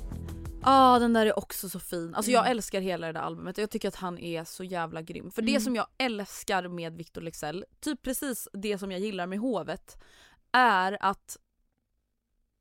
Ja 0.64 1.00
den 1.00 1.14
där 1.14 1.26
är 1.26 1.39
också 1.39 1.70
så 1.70 1.80
fin. 1.80 2.16
Alltså 2.16 2.32
jag 2.32 2.39
Mm. 2.45 2.52
älskar 2.52 2.82
hela 2.82 3.08
det 3.08 3.14
där 3.14 3.20
albumet 3.22 3.58
jag 3.58 3.70
tycker 3.70 3.88
att 3.88 3.95
han 3.95 4.18
är 4.18 4.43
så 4.43 4.64
jävla 4.64 5.02
grym. 5.02 5.32
För 5.32 5.41
det 5.41 5.52
Mm. 5.52 5.62
som 5.62 5.76
jag 5.76 5.88
älskar 5.97 6.68
med 6.68 6.93
Victor 6.97 7.22
Leksell, 7.22 7.66
typ 7.80 8.02
precis 8.02 8.47
det 8.54 8.78
som 8.78 8.91
jag 8.91 9.02
gillar 9.02 9.28
med 9.28 9.39
Hovet, 9.39 10.04
är 10.52 10.97
att 11.02 11.38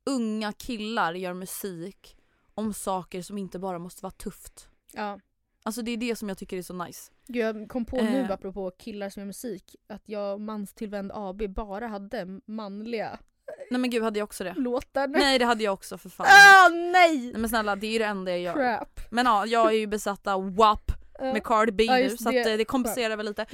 unga 0.05 0.51
killar 0.53 1.13
gör 1.13 1.33
musik 1.33 2.17
om 2.55 2.73
saker 2.73 3.21
som 3.21 3.37
inte 3.37 3.59
bara 3.59 3.79
måste 3.79 4.03
vara 4.03 4.11
tufft. 4.11 4.69
Ja. 4.93 5.19
Alltså 5.63 5.81
det 5.81 5.91
är 5.91 5.97
det 5.97 6.15
som 6.15 6.29
jag 6.29 6.37
tycker 6.37 6.57
är 6.57 6.61
så 6.61 6.73
nice. 6.73 7.11
Gud, 7.27 7.43
jag 7.45 7.69
kom 7.69 7.85
på 7.85 8.01
nu 8.01 8.17
Eh. 8.19 8.31
apropå 8.31 8.71
killar 8.77 9.09
som 9.09 9.19
gör 9.21 9.27
musik 9.27 9.75
att 9.89 10.01
jag 10.05 10.33
och 10.33 10.41
Manstillvänd 10.41 11.11
AB 11.13 11.49
bara 11.49 11.87
hade 11.87 12.39
manliga 12.45 13.19
Nej 13.71 13.79
men 13.79 13.89
gud 13.89 14.03
hade 14.03 14.19
jag 14.19 14.23
också 14.25 14.43
det? 14.43 14.53
låtar. 14.57 15.07
Nej 15.07 15.39
det 15.39 15.45
hade 15.45 15.63
jag 15.63 15.73
också 15.73 15.97
för 15.97 16.09
fan. 16.09 16.27
Ah, 16.29 16.69
nej! 16.69 17.17
Nej 17.17 17.33
men 17.37 17.49
snälla 17.49 17.75
det 17.75 17.87
är 17.87 17.91
ju 17.91 17.99
det 17.99 18.05
enda 18.05 18.31
jag 18.31 18.39
gör. 18.39 18.53
Crap. 18.53 18.99
Men 19.11 19.25
ja, 19.25 19.45
jag 19.45 19.67
är 19.73 19.77
ju 19.77 19.87
besatt 19.87 20.27
av 20.27 20.55
WAP 20.55 20.91
med 21.21 21.43
Cardi 21.43 21.71
B 21.71 21.85
nu 21.89 22.17
så 22.17 22.31
det. 22.31 22.51
eh, 22.51 22.57
det 22.57 22.65
kompenserar 22.65 23.17
väl 23.17 23.25
lite. 23.25 23.45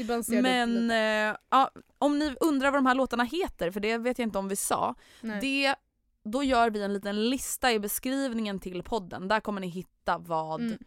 Men 0.41 0.75
lite. 0.83 0.95
eh, 0.95 1.35
ja, 1.49 1.69
om 1.97 2.19
ni 2.19 2.35
undrar 2.39 2.71
vad 2.71 2.77
de 2.77 2.85
här 2.85 2.95
låtarna 2.95 3.23
heter, 3.23 3.71
för 3.71 3.79
det 3.79 3.97
vet 3.97 4.19
jag 4.19 4.25
inte 4.25 4.37
om 4.37 4.47
vi 4.47 4.55
sa. 4.55 4.95
Nej. 5.21 5.39
Det, 5.41 5.75
då 6.23 6.43
gör 6.43 6.69
vi 6.69 6.81
en 6.83 6.93
liten 6.93 7.29
lista 7.29 7.71
i 7.71 7.79
beskrivningen 7.79 8.59
till 8.59 8.83
podden. 8.83 9.27
Där 9.27 9.39
kommer 9.39 9.61
ni 9.61 9.67
hitta 9.67 10.17
vad 10.17 10.61
Mm. 10.61 10.77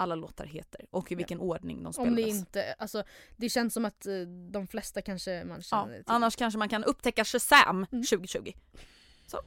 Alla 0.00 0.14
låtar 0.14 0.44
heter 0.44 0.86
och 0.90 1.12
i 1.12 1.14
vilken 1.14 1.40
ordning 1.40 1.78
de 1.82 1.86
Om 1.86 1.92
spelades. 1.92 2.24
det 2.24 2.30
inte, 2.30 2.74
alltså 2.78 3.02
det 3.36 3.48
känns 3.48 3.74
som 3.74 3.84
att 3.84 4.06
eh, 4.06 4.12
de 4.50 4.66
flesta 4.66 5.02
kanske 5.02 5.44
man 5.44 5.56
ja, 5.56 5.62
känner 5.62 5.94
till. 5.96 6.04
annars 6.06 6.36
kanske 6.36 6.58
man 6.58 6.68
kan 6.68 6.84
upptäcka 6.84 7.24
Shazam 7.24 7.86
Mm. 7.92 8.04
2020. 8.04 8.52
Så. 9.26 9.40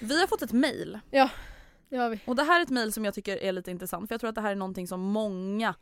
Vi 0.00 0.20
har 0.20 0.26
fått 0.26 0.42
ett 0.42 0.52
mail. 0.52 0.98
Ja, 1.10 1.30
det 1.88 1.96
har 1.96 2.10
vi. 2.10 2.20
Och 2.26 2.36
det 2.36 2.42
här 2.42 2.58
är 2.60 2.62
ett 2.62 2.70
mail 2.70 2.92
som 2.92 3.04
jag 3.04 3.14
tycker 3.14 3.36
är 3.36 3.52
lite 3.52 3.70
intressant 3.70 4.08
för 4.08 4.14
jag 4.14 4.20
tror 4.20 4.28
att 4.28 4.34
det 4.34 4.40
här 4.40 4.50
är 4.50 4.54
någonting 4.56 4.86
som 4.88 5.00
många 5.00 5.74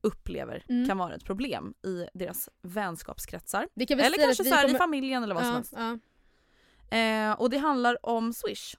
upplever 0.00 0.64
Mm. 0.68 0.88
kan 0.88 0.98
vara 0.98 1.14
ett 1.14 1.24
problem 1.24 1.74
i 1.84 2.06
deras 2.14 2.48
vänskapskretsar. 2.62 3.68
Eller 3.76 4.18
kanske 4.24 4.44
så 4.44 4.54
här 4.54 4.64
i 4.64 4.66
kommer- 4.66 4.78
familjen 4.78 5.22
eller 5.22 5.34
vad 5.34 5.44
som 5.44 5.50
ja, 5.50 5.56
helst. 5.56 5.72
ja. 6.90 6.98
Eh, 6.98 7.32
och 7.40 7.50
det 7.50 7.58
handlar 7.58 8.06
om 8.06 8.32
Swish. 8.32 8.74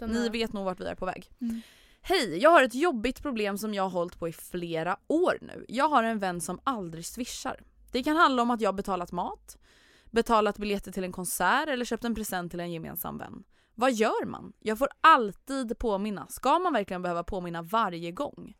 Den 0.00 0.10
Ni 0.10 0.28
vet 0.28 0.52
nog 0.52 0.64
vart 0.64 0.80
vi 0.80 0.84
är 0.84 0.94
på 0.94 1.06
väg. 1.06 1.30
Mm. 1.40 1.62
Hej, 2.02 2.38
jag 2.38 2.50
har 2.50 2.62
ett 2.62 2.74
jobbigt 2.74 3.22
problem 3.22 3.58
som 3.58 3.74
jag 3.74 3.82
har 3.82 3.90
hållit 3.90 4.18
på 4.18 4.28
i 4.28 4.32
flera 4.32 4.96
år 5.06 5.38
nu. 5.40 5.64
Jag 5.68 5.88
har 5.88 6.02
en 6.02 6.18
vän 6.18 6.40
som 6.40 6.60
aldrig 6.64 7.06
swishar. 7.06 7.60
Det 7.92 8.02
kan 8.02 8.16
handla 8.16 8.42
om 8.42 8.50
att 8.50 8.60
jag 8.60 8.74
betalat 8.74 9.12
mat, 9.12 9.58
betalat 10.10 10.58
biljetter 10.58 10.92
till 10.92 11.04
en 11.04 11.12
konsert 11.12 11.68
eller 11.68 11.84
köpt 11.84 12.04
en 12.04 12.14
present 12.14 12.50
till 12.50 12.60
en 12.60 12.72
gemensam 12.72 13.18
vän. 13.18 13.44
Vad 13.74 13.92
gör 13.92 14.26
man? 14.26 14.52
Jag 14.58 14.78
får 14.78 14.88
alltid 15.00 15.78
påminna. 15.78 16.26
Ska 16.28 16.58
man 16.58 16.72
verkligen 16.72 17.02
behöva 17.02 17.24
påminna 17.24 17.62
varje 17.62 18.12
gång? 18.12 18.56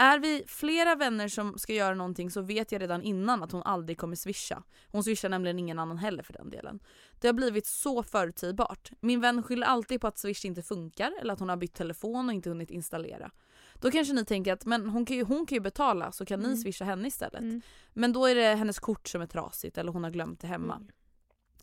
Är 0.00 0.18
vi 0.18 0.44
flera 0.46 0.94
vänner 0.94 1.28
som 1.28 1.58
ska 1.58 1.72
göra 1.72 1.94
någonting 1.94 2.30
så 2.30 2.40
vet 2.40 2.72
jag 2.72 2.82
redan 2.82 3.02
innan 3.02 3.42
att 3.42 3.52
hon 3.52 3.62
aldrig 3.62 3.98
kommer 3.98 4.16
swisha. 4.16 4.62
Hon 4.86 5.04
swishar 5.04 5.28
nämligen 5.28 5.58
ingen 5.58 5.78
annan 5.78 5.98
heller 5.98 6.22
för 6.22 6.32
den 6.32 6.50
delen. 6.50 6.80
Det 7.20 7.28
har 7.28 7.32
blivit 7.32 7.66
så 7.66 8.02
förutsägbart. 8.02 8.90
Min 9.00 9.20
vän 9.20 9.42
skyller 9.42 9.66
alltid 9.66 10.00
på 10.00 10.06
att 10.06 10.18
swish 10.18 10.44
inte 10.44 10.62
funkar 10.62 11.12
eller 11.20 11.32
att 11.32 11.40
hon 11.40 11.48
har 11.48 11.56
bytt 11.56 11.74
telefon 11.74 12.28
och 12.28 12.34
inte 12.34 12.48
hunnit 12.48 12.70
installera. 12.70 13.30
Då 13.74 13.90
kanske 13.90 14.14
ni 14.14 14.24
tänker 14.24 14.52
att 14.52 14.66
men 14.66 14.88
hon, 14.88 15.06
kan 15.06 15.16
ju, 15.16 15.24
hon 15.24 15.46
kan 15.46 15.56
ju 15.56 15.60
betala 15.60 16.12
så 16.12 16.26
kan 16.26 16.40
ni 16.40 16.46
Mm. 16.46 16.56
swisha 16.56 16.84
henne 16.84 17.08
istället. 17.08 17.40
Mm. 17.40 17.62
Men 17.92 18.12
då 18.12 18.26
är 18.26 18.34
det 18.34 18.54
hennes 18.54 18.78
kort 18.78 19.08
som 19.08 19.22
är 19.22 19.26
trasigt 19.26 19.78
eller 19.78 19.92
hon 19.92 20.04
har 20.04 20.10
glömt 20.10 20.40
det 20.40 20.46
hemma. 20.46 20.74
Mm. 20.76 20.88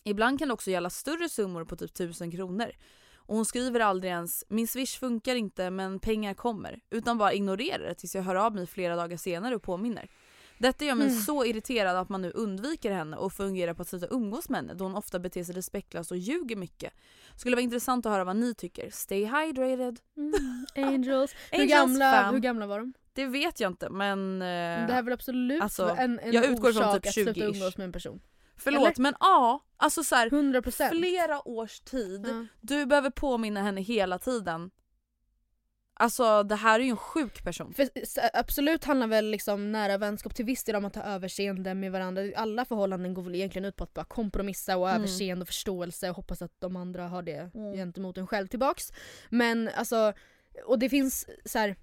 Ibland 0.04 0.40
kan 0.40 0.48
det 0.48 0.54
också 0.54 0.72
gälla 0.72 0.90
större 0.90 1.30
summor 1.30 1.66
på 1.66 1.76
typ 1.76 1.92
1000 1.92 2.32
kronor. 2.32 2.72
Och 3.28 3.36
hon 3.36 3.46
skriver 3.46 3.80
aldrig 3.80 4.12
ens 4.12 4.44
“min 4.50 4.68
swish 4.68 5.00
funkar 5.00 5.36
inte 5.36 5.70
men 5.70 6.00
pengar 6.00 6.34
kommer” 6.34 6.80
utan 6.90 7.18
bara 7.18 7.34
ignorerar 7.34 7.88
det 7.88 7.94
tills 7.96 8.16
jag 8.16 8.24
hör 8.24 8.36
av 8.36 8.56
mig 8.56 8.68
flera 8.68 8.96
dagar 8.96 9.18
senare 9.18 9.56
och 9.56 9.64
påminner. 9.64 10.08
Detta 10.60 10.86
gör 10.86 10.96
mig 10.96 11.08
Mm. 11.08 11.20
så 11.20 11.46
irriterad 11.46 11.98
att 11.98 12.10
man 12.10 12.22
nu 12.22 12.32
undviker 12.32 12.92
henne 12.92 13.18
och 13.18 13.34
fungerar 13.34 13.74
på 13.74 13.82
att 13.82 13.88
sluta 13.88 14.08
umgås 14.08 14.50
med 14.50 14.58
henne 14.60 14.74
då 14.74 14.86
hon 14.86 14.96
ofta 14.96 15.20
beter 15.20 15.44
sig 15.44 15.56
respektlöst 15.56 16.12
och 16.12 16.18
ljuger 16.18 16.56
mycket. 16.56 16.94
Skulle 17.36 17.56
vara 17.56 17.64
intressant 17.64 18.06
att 18.06 18.12
höra 18.12 18.24
vad 18.24 18.36
ni 18.36 18.54
tycker. 18.54 18.90
Stay 18.90 19.26
hydrated. 19.26 20.00
Mm. 20.18 20.66
Angels. 20.76 21.36
hur, 21.52 21.66
gamla, 21.66 22.32
hur 22.32 22.40
gamla 22.40 22.68
var 22.68 22.80
de? 22.80 22.94
Det 23.14 23.26
vet 23.26 23.60
jag 23.60 23.72
inte 23.72 23.90
men... 23.90 24.42
eh, 24.42 24.46
det 24.88 24.94
här 24.94 24.98
är 24.98 25.02
väl 25.04 25.14
absolut 25.14 25.62
alltså, 25.62 25.96
en, 25.98 26.20
en 26.20 26.34
jag 26.34 26.46
utgår 26.46 26.72
från 26.74 26.94
typ 26.96 27.08
att 27.08 27.14
sluta 27.14 27.32
20-ish. 27.32 27.44
umgås 27.56 27.78
med 27.78 27.86
en 27.86 27.92
person. 27.92 28.20
Förlåt 28.58 28.82
Eller? 28.88 29.02
men 29.02 29.14
ja, 29.20 29.60
alltså 29.78 30.04
så 30.04 30.16
här, 30.16 30.30
100%. 30.30 30.90
flera 30.90 31.48
års 31.48 31.80
tid. 31.80 32.26
Ja. 32.30 32.46
Du 32.62 32.86
behöver 32.86 33.10
påminna 33.10 33.62
henne 33.64 33.82
hela 33.82 34.20
tiden. 34.20 34.72
Alltså 36.00 36.44
det 36.44 36.56
här 36.56 36.80
är 36.80 36.84
ju 36.84 36.90
en 36.90 36.98
sjuk 36.98 37.44
person. 37.44 37.74
För, 37.74 37.90
absolut 38.34 38.84
handlar 38.86 39.08
väl 39.08 39.26
liksom 39.32 39.72
nära 39.72 39.98
vänskap 39.98 40.36
till 40.36 40.46
viss 40.46 40.64
del 40.64 40.76
om 40.76 40.86
att 40.86 40.96
ha 40.96 41.04
överseende 41.04 41.74
med 41.74 41.92
varandra. 41.92 42.22
Alla 42.36 42.66
förhållanden 42.66 43.14
går 43.14 43.22
väl 43.24 43.36
egentligen 43.36 43.66
ut 43.66 43.76
på 43.76 43.84
att 43.84 43.94
bara 43.94 44.06
kompromissa 44.06 44.78
och 44.78 44.90
Mm. 44.90 45.02
överseende 45.02 45.42
och 45.44 45.48
förståelse 45.48 46.10
och 46.10 46.16
hoppas 46.16 46.42
att 46.42 46.62
de 46.62 46.76
andra 46.76 47.08
har 47.08 47.22
det 47.22 47.52
Mm. 47.56 47.74
gentemot 47.74 48.18
en 48.18 48.28
själv 48.28 48.48
tillbaks. 48.48 48.92
Men 49.30 49.70
alltså, 49.76 50.14
och 50.66 50.80
det 50.80 50.90
finns 50.90 51.28
så 51.46 51.60
här. 51.60 51.76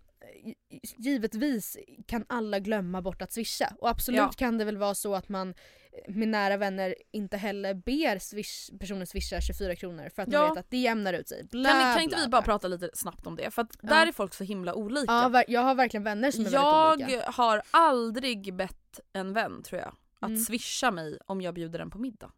Givetvis 0.97 1.77
kan 2.07 2.25
alla 2.29 2.59
glömma 2.59 3.03
bort 3.03 3.23
att 3.23 3.33
swisha 3.33 3.73
och 3.79 3.89
absolut 3.91 4.19
Ja. 4.19 4.33
kan 4.37 4.59
det 4.59 4.65
väl 4.65 4.77
vara 4.77 4.95
så 4.95 5.15
att 5.15 5.29
man 5.29 5.49
eh, 5.49 6.15
med 6.15 6.29
nära 6.29 6.57
vänner 6.57 6.95
inte 7.11 7.37
heller 7.37 7.75
ber 7.75 8.19
swish, 8.19 8.71
personen 8.81 9.07
swisha 9.07 9.41
24 9.41 9.77
kronor 9.77 10.09
för 10.15 10.23
att 10.23 10.29
man 10.29 10.41
Ja. 10.43 10.49
vet 10.49 10.59
att 10.59 10.71
det 10.71 10.77
jämnar 10.77 11.13
ut 11.13 11.29
sig. 11.29 11.45
Bla, 11.51 11.71
Kan, 11.71 11.95
kan 11.95 12.03
inte 12.03 12.17
bla, 12.17 12.25
vi 12.25 12.31
bara 12.31 12.41
bla. 12.43 12.47
prata 12.53 12.69
lite 12.69 12.91
snabbt 12.95 13.27
om 13.27 13.37
det? 13.37 13.51
För 13.51 13.63
att 13.63 13.77
Ja. 13.83 13.89
där 13.89 14.07
är 14.07 14.13
folk 14.13 14.35
så 14.35 14.45
himla 14.45 14.75
olika. 14.75 15.13
Ja, 15.13 15.45
jag 15.49 15.61
har 15.61 15.75
verkligen 15.75 16.05
vänner 16.05 16.31
som 16.31 16.47
är 16.47 16.51
jag 16.51 16.91
väldigt 16.99 17.09
olika. 17.17 17.31
har 17.31 17.63
aldrig 17.71 18.55
bett 18.55 19.01
en 19.13 19.33
vän 19.33 19.63
tror 19.63 19.81
jag 19.81 19.95
att 20.21 20.29
Mm. 20.29 20.41
swisha 20.41 20.91
mig 20.91 21.19
om 21.27 21.41
jag 21.41 21.55
bjuder 21.55 21.79
den 21.79 21.91
på 21.91 21.99
middag. 21.99 22.33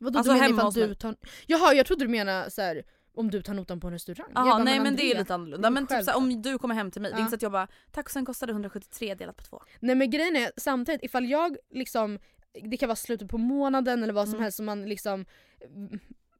Vadå 0.00 0.18
Alltså 0.18 0.32
du 0.32 0.38
menar 0.40 0.54
ifall 0.58 0.72
du 0.72 0.94
tar... 0.94 1.16
Jaha 1.46 1.74
jag 1.74 1.86
trodde 1.86 2.04
du 2.04 2.08
menade 2.08 2.50
så 2.50 2.62
här, 2.62 2.82
om 3.16 3.30
du 3.30 3.42
tar 3.42 3.54
notan 3.54 3.80
på 3.80 3.86
en 3.86 3.92
restaurang. 3.92 4.30
Jaha 4.34 4.44
bara, 4.44 4.64
nej 4.64 4.80
men 4.80 4.96
det 4.96 5.02
är 5.02 5.04
Andrea, 5.06 5.18
lite 5.20 5.34
annorlunda. 5.34 5.70
Men 5.70 5.86
typ 5.86 6.04
såhär, 6.04 6.18
om 6.18 6.42
du 6.42 6.58
kommer 6.58 6.74
hem 6.74 6.90
till 6.90 7.02
mig, 7.02 7.10
det 7.10 7.14
är 7.14 7.18
Ja. 7.18 7.22
inte 7.24 7.30
så 7.30 7.34
att 7.36 7.42
jag 7.42 7.52
bara 7.52 7.68
tacosen 7.90 8.24
kostade 8.24 8.52
173 8.52 9.14
delat 9.14 9.36
på 9.36 9.44
två. 9.44 9.62
Nej 9.80 9.94
men 9.94 10.10
grejen 10.10 10.36
är 10.36 10.52
samtidigt 10.56 11.02
ifall 11.04 11.24
jag 11.26 11.56
liksom, 11.70 12.18
det 12.62 12.76
kan 12.76 12.88
vara 12.88 12.96
slutet 12.96 13.28
på 13.28 13.38
månaden 13.38 14.02
eller 14.02 14.12
vad 14.12 14.24
som 14.28 14.34
Mm. 14.34 14.42
helst 14.42 14.56
som 14.56 14.66
man 14.66 14.84
liksom 14.88 15.26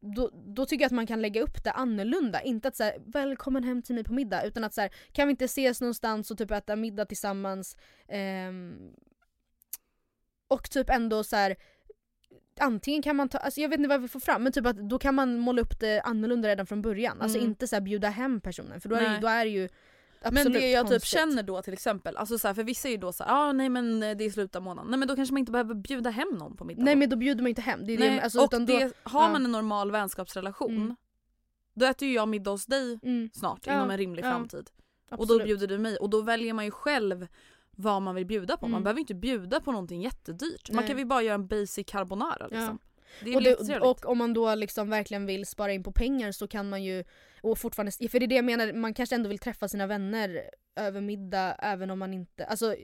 då, 0.01 0.31
då 0.47 0.66
tycker 0.66 0.83
jag 0.83 0.87
att 0.87 0.93
man 0.93 1.07
kan 1.07 1.22
lägga 1.22 1.43
upp 1.43 1.64
det 1.64 1.70
annorlunda. 1.72 2.43
Inte 2.43 2.68
att 2.68 2.77
säga 2.77 2.93
välkommen 3.07 3.64
hem 3.64 3.83
till 3.83 3.95
mig 3.95 4.05
på 4.05 4.12
middag 4.12 4.45
utan 4.45 4.64
att 4.64 4.74
så 4.74 4.81
här, 4.81 4.91
kan 5.12 5.27
vi 5.29 5.31
inte 5.31 5.45
ses 5.45 5.81
någonstans 5.81 6.31
och 6.31 6.39
typ 6.39 6.51
äta 6.51 6.77
middag 6.77 7.05
tillsammans 7.07 7.77
ehm, 8.09 8.91
och 10.49 10.70
typ 10.70 10.91
ändå 10.91 11.24
så 11.24 11.37
här. 11.37 11.57
Antingen 12.61 13.02
kan 13.02 13.16
man 13.16 13.28
ta, 13.28 13.38
alltså 13.38 13.61
jag 13.61 13.68
vet 13.68 13.78
inte 13.78 13.88
vad 13.88 14.02
vi 14.02 14.09
får 14.09 14.20
fram 14.20 14.42
men 14.42 14.52
typ 14.52 14.66
att 14.66 14.76
då 14.76 14.98
kan 14.98 15.14
man 15.14 15.38
måla 15.38 15.62
upp 15.62 15.80
det 15.80 16.00
annorlunda 16.00 16.48
redan 16.48 16.66
från 16.66 16.82
början. 16.82 17.20
Alltså 17.22 17.38
Mm. 17.38 17.50
inte 17.50 17.66
så 17.68 17.80
bjuda 17.80 18.09
hem 18.09 18.40
personen 18.40 18.80
för 18.80 18.88
då 18.88 18.96
är, 18.96 19.00
det, 19.00 19.14
ju- 19.14 19.20
då 19.20 19.28
är 19.28 19.44
det 19.44 19.50
ju 19.50 19.68
Men 20.22 20.28
absolut 20.38 20.52
det 20.61 20.70
jag 20.70 20.88
typ 20.88 21.04
känner 21.04 21.42
då 21.42 21.62
till 21.62 21.72
exempel, 21.72 22.16
alltså 22.16 22.38
så 22.38 22.46
här, 22.48 22.54
för 22.54 22.62
vissa 22.64 22.88
är 22.88 22.92
ju 22.92 22.98
då 22.98 23.12
såhär, 23.12 23.32
ah, 23.34 23.52
nej 23.52 23.68
men 23.68 24.00
det 24.00 24.24
är 24.24 24.30
slutet 24.30 24.57
av 24.57 24.62
månaden. 24.62 24.90
Nej 24.90 24.98
men 24.98 25.09
då 25.09 25.16
kanske 25.16 25.32
man 25.32 25.38
inte 25.38 25.52
behöver 25.52 25.74
bjuda 25.74 26.11
hem 26.11 26.28
någon 26.38 26.57
på 26.57 26.64
middag. 26.64 26.82
Nej 26.84 26.96
men 26.96 27.09
då 27.11 27.16
bjuder 27.16 27.42
man 27.42 27.48
inte 27.48 27.62
hem. 27.62 27.86
Det 27.86 27.98
Nej, 27.98 28.11
det, 28.11 28.20
alltså, 28.20 28.38
och 28.38 28.44
utan 28.44 28.66
då, 28.66 28.78
det, 28.78 28.92
har 29.02 29.30
man 29.30 29.44
en 29.44 29.52
normal 29.52 29.90
vänskapsrelation 29.90 30.76
Mm. 30.76 30.96
då 31.74 31.86
äter 31.86 32.09
ju 32.09 32.14
jag 32.14 32.28
middag 32.28 32.50
hos 32.50 32.66
dig 32.66 32.98
Mm. 33.02 33.30
snart 33.32 33.66
Ja, 33.66 33.74
inom 33.74 33.90
en 33.90 33.98
rimlig 33.98 34.24
ja. 34.24 34.30
framtid. 34.30 34.70
Och 35.11 35.16
då 35.16 35.22
Absolut. 35.22 35.44
bjuder 35.46 35.66
du 35.66 35.78
mig 35.78 35.96
och 35.96 36.11
då 36.11 36.22
väljer 36.22 36.52
man 36.52 36.64
ju 36.64 36.70
själv 36.70 37.26
vad 37.77 38.03
man 38.03 38.14
vill 38.14 38.27
bjuda 38.27 38.57
på. 38.57 38.66
Man 38.66 38.72
Mm. 38.74 38.83
behöver 38.85 39.01
inte 39.01 39.14
bjuda 39.14 39.61
på 39.61 39.72
någonting 39.72 40.03
jättedyrt. 40.03 40.70
Man 40.70 40.77
Nej. 40.77 40.87
kan 40.87 40.97
väl 40.97 41.07
bara 41.07 41.22
göra 41.22 41.35
en 41.35 41.47
basic 41.47 41.87
carbonara 41.87 42.47
liksom. 42.47 42.79
Är 43.24 43.37
och, 43.37 43.43
det, 43.43 43.79
och 43.81 44.07
om 44.07 44.18
man 44.18 44.35
då 44.35 44.55
liksom 44.55 44.91
verkligen 44.91 45.27
vill 45.27 45.47
spara 45.47 45.72
in 45.72 45.83
på 45.83 45.93
pengar 45.93 46.33
så 46.33 46.49
kan 46.49 46.68
man 46.68 46.85
ju 46.85 47.05
och 47.43 47.59
fortfarande, 47.59 47.93
för 48.09 48.18
det 48.18 48.24
är 48.24 48.29
det 48.29 48.35
jag 48.35 48.45
menar, 48.45 48.72
man 48.72 48.95
kanske 48.95 49.14
ändå 49.14 49.29
vill 49.29 49.39
träffa 49.39 49.68
sina 49.68 49.87
vänner 49.87 50.43
över 50.77 51.01
middag 51.01 51.55
även 51.59 51.91
om 51.91 51.99
man 51.99 52.14
inte, 52.14 52.47
alltså 52.47 52.74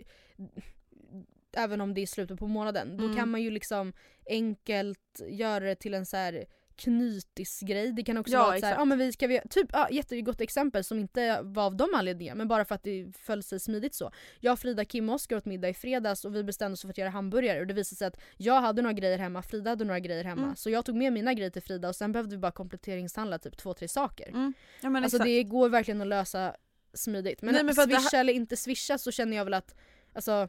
även 1.56 1.80
om 1.80 1.94
det 1.94 2.00
är 2.00 2.06
slutet 2.06 2.38
på 2.38 2.46
månaden. 2.46 2.96
Då 2.96 3.04
Mm. 3.04 3.16
kan 3.16 3.28
man 3.30 3.42
ju 3.42 3.50
liksom 3.50 3.92
enkelt 4.30 5.20
göra 5.28 5.64
det 5.64 5.74
till 5.74 5.94
en 5.94 6.06
så 6.06 6.16
här 6.16 6.44
knytisgrej. 6.76 7.92
Det 7.92 8.02
kan 8.02 8.16
också 8.16 8.32
Ja, 8.32 8.42
vara 8.42 8.60
så 8.60 8.66
här, 8.66 8.74
ja 8.74 8.84
men 8.84 8.98
vi 8.98 9.12
ska 9.12 9.26
vi, 9.26 9.40
typ, 9.50 9.68
ja, 9.72 9.88
jättegott 9.90 10.40
exempel 10.40 10.84
som 10.84 10.98
inte 10.98 11.40
var 11.42 11.66
av 11.66 11.76
de 11.76 11.88
anledningarna 11.94 12.38
men 12.38 12.48
bara 12.48 12.64
för 12.64 12.74
att 12.74 12.82
det 12.82 13.12
föll 13.18 13.42
sig 13.42 13.60
smidigt 13.60 13.94
så. 13.94 14.10
Jag, 14.40 14.58
Frida, 14.58 14.84
Kim 14.84 15.08
och 15.08 15.14
Oskar 15.14 15.36
åt 15.36 15.44
middag 15.44 15.68
i 15.68 15.74
fredags 15.74 16.24
och 16.24 16.34
vi 16.34 16.44
bestämde 16.44 16.72
oss 16.72 16.82
för 16.82 16.88
att 16.88 16.98
göra 16.98 17.10
hamburgare 17.10 17.60
och 17.60 17.66
det 17.66 17.74
visade 17.74 17.96
sig 17.96 18.06
att 18.06 18.20
jag 18.36 18.60
hade 18.60 18.82
några 18.82 18.92
grejer 18.92 19.18
hemma, 19.18 19.42
Frida 19.42 19.70
hade 19.70 19.84
några 19.84 20.00
grejer 20.00 20.24
hemma. 20.24 20.42
Mm. 20.42 20.56
Så 20.56 20.70
jag 20.70 20.84
tog 20.84 20.96
med 20.96 21.12
mina 21.12 21.34
grejer 21.34 21.50
till 21.50 21.62
Frida 21.62 21.88
och 21.88 21.96
sen 21.96 22.12
behövde 22.12 22.36
vi 22.36 22.40
bara 22.40 22.52
kompletteringshandla 22.52 23.38
typ 23.38 23.56
två, 23.56 23.74
tre 23.74 23.88
saker. 23.88 24.28
Mm. 24.28 24.54
Ja, 24.80 24.90
men 24.90 25.02
alltså 25.02 25.16
exakt. 25.16 25.26
det 25.26 25.42
går 25.42 25.68
verkligen 25.68 26.00
att 26.00 26.06
lösa 26.06 26.56
smidigt. 26.94 27.42
Men, 27.42 27.54
Nej, 27.54 27.64
men 27.64 27.74
swisha 27.74 28.18
eller 28.18 28.32
inte 28.32 28.56
swisha 28.56 28.98
så 28.98 29.10
känner 29.10 29.36
jag 29.36 29.44
väl 29.44 29.54
att 29.54 29.74
alltså 30.12 30.48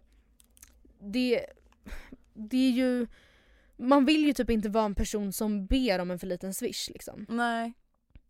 det, 0.99 1.45
det 2.33 2.57
är 2.57 2.71
ju 2.71 3.07
man 3.77 4.05
vill 4.05 4.25
ju 4.25 4.33
typ 4.33 4.49
inte 4.49 4.69
vara 4.69 4.85
en 4.85 4.95
person 4.95 5.33
som 5.33 5.65
ber 5.65 5.99
om 5.99 6.11
en 6.11 6.19
för 6.19 6.27
liten 6.27 6.53
swish 6.53 6.89
liksom. 6.89 7.25
Nej. 7.29 7.73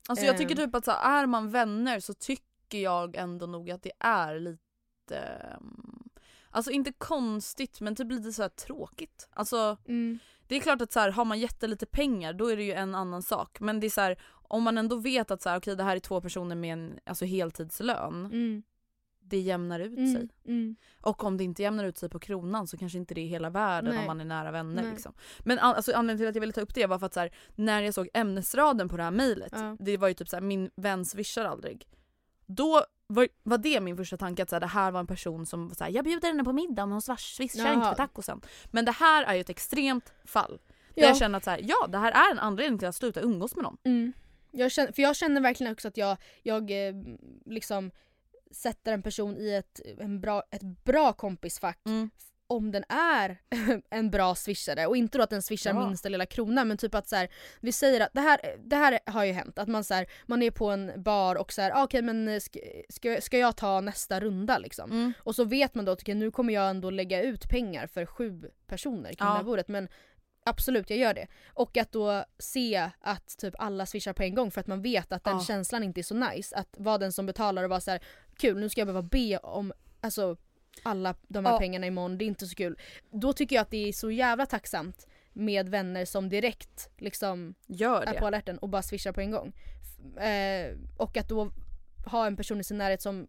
Alltså 0.07 0.25
jag 0.25 0.37
tycker 0.37 0.59
Ehm. 0.59 0.65
typ 0.65 0.75
att 0.75 0.85
så 0.85 0.91
här, 0.91 1.23
är 1.23 1.25
man 1.27 1.49
vänner 1.51 1.99
så 1.99 2.13
tycker 2.13 2.79
jag 2.79 3.15
ändå 3.15 3.45
nog 3.45 3.71
att 3.71 3.83
det 3.83 3.91
är 3.99 4.39
lite 4.39 5.47
um, 5.59 6.09
Alltså 6.49 6.71
inte 6.71 6.91
konstigt 6.97 7.81
men 7.81 7.95
typ 7.95 8.11
lite 8.11 8.33
så 8.33 8.41
här 8.41 8.49
tråkigt. 8.49 9.27
Alltså 9.33 9.77
Mm. 9.85 10.19
det 10.47 10.55
är 10.55 10.59
klart 10.59 10.81
att 10.81 10.91
så 10.91 10.99
här, 10.99 11.09
har 11.11 11.25
man 11.25 11.39
jättelite 11.39 11.85
pengar 11.85 12.33
då 12.33 12.47
är 12.47 12.57
det 12.57 12.63
ju 12.63 12.71
en 12.73 12.95
annan 12.95 13.23
sak. 13.23 13.59
Men 13.59 13.79
det 13.79 13.87
är 13.87 13.89
så 13.89 14.01
här, 14.01 14.17
om 14.31 14.63
man 14.63 14.77
ändå 14.77 14.95
vet 14.95 15.31
att 15.31 15.41
så 15.41 15.49
här, 15.49 15.57
okej 15.59 15.75
det 15.75 15.83
här 15.83 15.95
är 15.95 15.99
två 15.99 16.21
personer 16.21 16.55
med 16.55 16.73
en 16.73 16.99
alltså, 17.05 17.25
heltidslön. 17.25 18.25
Mm. 18.25 18.63
Det 19.26 19.39
jämnar 19.39 19.80
ut 19.80 19.97
Mm. 19.97 20.13
sig. 20.13 20.30
Mm. 20.45 20.76
Och 21.01 21.24
om 21.24 21.38
det 21.38 21.43
inte 21.43 21.61
jämnar 21.61 21.84
ut 21.86 21.97
sig 21.97 22.09
på 22.09 22.19
kronan 22.19 22.67
så 22.67 22.78
kanske 22.78 22.97
inte 22.97 23.13
det 23.13 23.21
är 23.21 23.26
hela 23.28 23.49
världen 23.49 23.91
Nej. 23.91 23.99
om 23.99 24.05
man 24.07 24.21
är 24.21 24.26
nära 24.26 24.51
vänner. 24.51 24.91
Liksom. 24.91 25.13
Men 25.39 25.59
an- 25.59 25.76
alltså, 25.76 25.91
anledningen 25.93 26.17
till 26.17 26.28
att 26.30 26.36
jag 26.36 26.41
ville 26.41 26.53
ta 26.53 26.61
upp 26.61 26.74
det 26.76 26.86
var 26.86 26.99
för 26.99 27.05
att 27.05 27.13
så 27.13 27.19
här, 27.19 27.32
när 27.55 27.82
jag 27.82 27.93
såg 27.93 28.09
ämnesraden 28.13 28.89
på 28.89 28.97
det 28.97 29.03
här 29.03 29.11
mejlet, 29.11 29.51
Ja. 29.55 29.78
det 29.80 29.97
var 29.97 30.07
ju 30.07 30.13
typ 30.13 30.30
så 30.30 30.36
här, 30.36 30.41
min 30.41 30.69
vän 30.76 31.05
swishar 31.05 31.45
aldrig. 31.45 31.88
Då 32.45 32.84
var, 33.07 33.28
var 33.43 33.57
det 33.57 33.80
min 33.82 33.97
första 33.97 34.17
tanke 34.17 34.43
att 34.43 34.49
så 34.49 34.55
här, 34.55 34.59
det 34.61 34.67
här 34.67 34.91
var 34.91 34.99
en 34.99 35.07
person 35.07 35.45
som 35.45 35.67
var 35.67 35.76
så 35.76 35.84
här, 35.84 35.91
jag 35.91 36.03
bjuder 36.05 36.28
henne 36.28 36.43
på 36.43 36.53
middag 36.53 36.86
men 36.86 36.91
hon 36.91 37.01
swishar 37.01 37.74
inte 37.74 37.88
för 37.88 37.95
tacosen. 37.95 38.41
Men 38.71 38.86
det 38.86 38.91
här 38.91 39.24
är 39.24 39.34
ju 39.34 39.41
ett 39.41 39.49
extremt 39.49 40.13
fall. 40.26 40.59
Där 40.95 41.01
Ja. 41.01 41.07
jag 41.07 41.17
känner 41.17 41.38
att 41.38 41.43
så 41.43 41.55
ja 41.61 41.88
det 41.88 41.97
här 41.97 42.11
är 42.11 42.32
en 42.32 42.39
anledning 42.39 42.80
till 42.80 42.88
att 42.88 42.95
sluta 42.95 43.21
umgås 43.21 43.55
med 43.55 43.63
någon. 43.63 43.78
Mm. 43.84 44.13
Jag 44.51 44.71
känner, 44.71 44.91
för 44.91 45.01
jag 45.01 45.15
känner 45.15 45.41
verkligen 45.41 45.74
också 45.74 45.88
att 45.88 45.97
jag, 45.97 46.17
jag 46.43 46.88
eh, 46.88 46.93
liksom 47.45 47.91
sätter 48.53 48.93
en 48.93 49.01
person 49.03 49.37
i 49.37 49.51
ett, 49.53 49.79
en 49.99 50.21
bra, 50.21 50.43
ett 50.51 50.61
bra 50.83 51.13
kompisfack 51.13 51.79
Mm. 51.85 52.09
om 52.47 52.71
den 52.71 52.83
är 52.89 53.41
en 53.89 54.11
bra 54.11 54.35
swishare 54.35 54.87
och 54.87 54.97
inte 54.97 55.17
då 55.17 55.23
att 55.23 55.29
den 55.29 55.41
swishar 55.41 55.73
Ja. 55.73 55.87
minsta 55.87 56.09
lilla 56.09 56.25
krona 56.25 56.65
men 56.65 56.77
typ 56.77 56.95
att 56.95 57.07
så 57.07 57.15
här, 57.15 57.29
vi 57.59 57.71
säger 57.71 58.01
att 58.01 58.09
det 58.13 58.21
här, 58.21 58.39
det 58.65 58.75
här 58.75 58.99
har 59.05 59.23
ju 59.23 59.31
hänt 59.31 59.59
att 59.59 59.67
man 59.67 59.83
så 59.83 59.93
här, 59.93 60.05
man 60.25 60.41
är 60.43 60.51
på 60.51 60.69
en 60.69 60.91
bar 61.03 61.35
och 61.35 61.53
så 61.53 61.61
här, 61.61 61.71
ah, 61.75 61.83
okej 61.83 62.01
men 62.01 62.27
eh, 62.27 62.39
ska, 62.39 62.59
ska, 62.89 63.21
ska 63.21 63.37
jag 63.37 63.57
ta 63.57 63.81
nästa 63.81 64.19
runda 64.19 64.57
liksom? 64.57 64.91
Mm. 64.91 65.13
Och 65.19 65.35
så 65.35 65.43
vet 65.43 65.75
man 65.75 65.85
då 65.85 65.91
att 65.91 66.01
okej, 66.01 66.15
nu 66.15 66.31
kommer 66.31 66.53
jag 66.53 66.69
ändå 66.69 66.89
lägga 66.89 67.21
ut 67.21 67.49
pengar 67.49 67.87
för 67.87 68.05
sju 68.05 68.51
personer 68.67 69.09
kring 69.09 69.17
Ja. 69.19 69.25
det 69.25 69.37
här 69.37 69.43
bordet 69.43 69.67
men 69.67 69.87
absolut 70.45 70.89
jag 70.89 70.99
gör 70.99 71.13
det. 71.13 71.27
Och 71.53 71.77
att 71.77 71.91
då 71.91 72.23
se 72.39 72.89
att 73.01 73.37
typ 73.37 73.53
alla 73.57 73.85
swishar 73.85 74.13
på 74.13 74.23
en 74.23 74.35
gång 74.35 74.51
för 74.51 74.61
att 74.61 74.67
man 74.67 74.81
vet 74.81 75.11
att 75.11 75.23
den 75.23 75.33
Ja. 75.37 75.43
känslan 75.43 75.83
inte 75.83 76.01
är 76.01 76.03
så 76.03 76.15
nice. 76.15 76.55
Att 76.55 76.75
vara 76.77 76.97
den 76.97 77.11
som 77.11 77.25
betalar 77.25 77.63
och 77.63 77.69
vara 77.69 77.79
så 77.81 77.91
här: 77.91 77.99
kul 78.37 78.59
nu 78.59 78.69
ska 78.69 78.81
jag 78.81 78.87
behöva 78.87 79.01
be 79.07 79.37
om 79.37 79.73
alltså, 80.01 80.37
alla 80.83 81.15
de 81.27 81.45
här 81.45 81.53
Ja. 81.53 81.59
pengarna 81.59 81.87
imorgon, 81.87 82.17
det 82.17 82.25
är 82.25 82.27
inte 82.27 82.45
så 82.47 82.55
kul. 82.55 82.79
Då 83.11 83.33
tycker 83.33 83.55
jag 83.55 83.61
att 83.61 83.71
det 83.71 83.87
är 83.89 83.93
så 83.93 84.11
jävla 84.11 84.45
tacksamt 84.45 85.07
med 85.33 85.69
vänner 85.69 86.05
som 86.05 86.29
direkt 86.29 86.89
liksom 86.97 87.53
Gör 87.67 88.01
är 88.03 88.19
på 88.19 88.27
alerten 88.27 88.57
och 88.57 88.69
bara 88.69 88.81
swishar 88.81 89.11
på 89.11 89.21
en 89.21 89.31
gång. 89.31 89.53
Eh, 90.17 90.77
och 90.97 91.17
att 91.17 91.29
då 91.29 91.51
ha 92.05 92.27
en 92.27 92.35
person 92.37 92.59
i 92.59 92.63
sin 92.63 92.77
närhet 92.77 93.01
som 93.01 93.27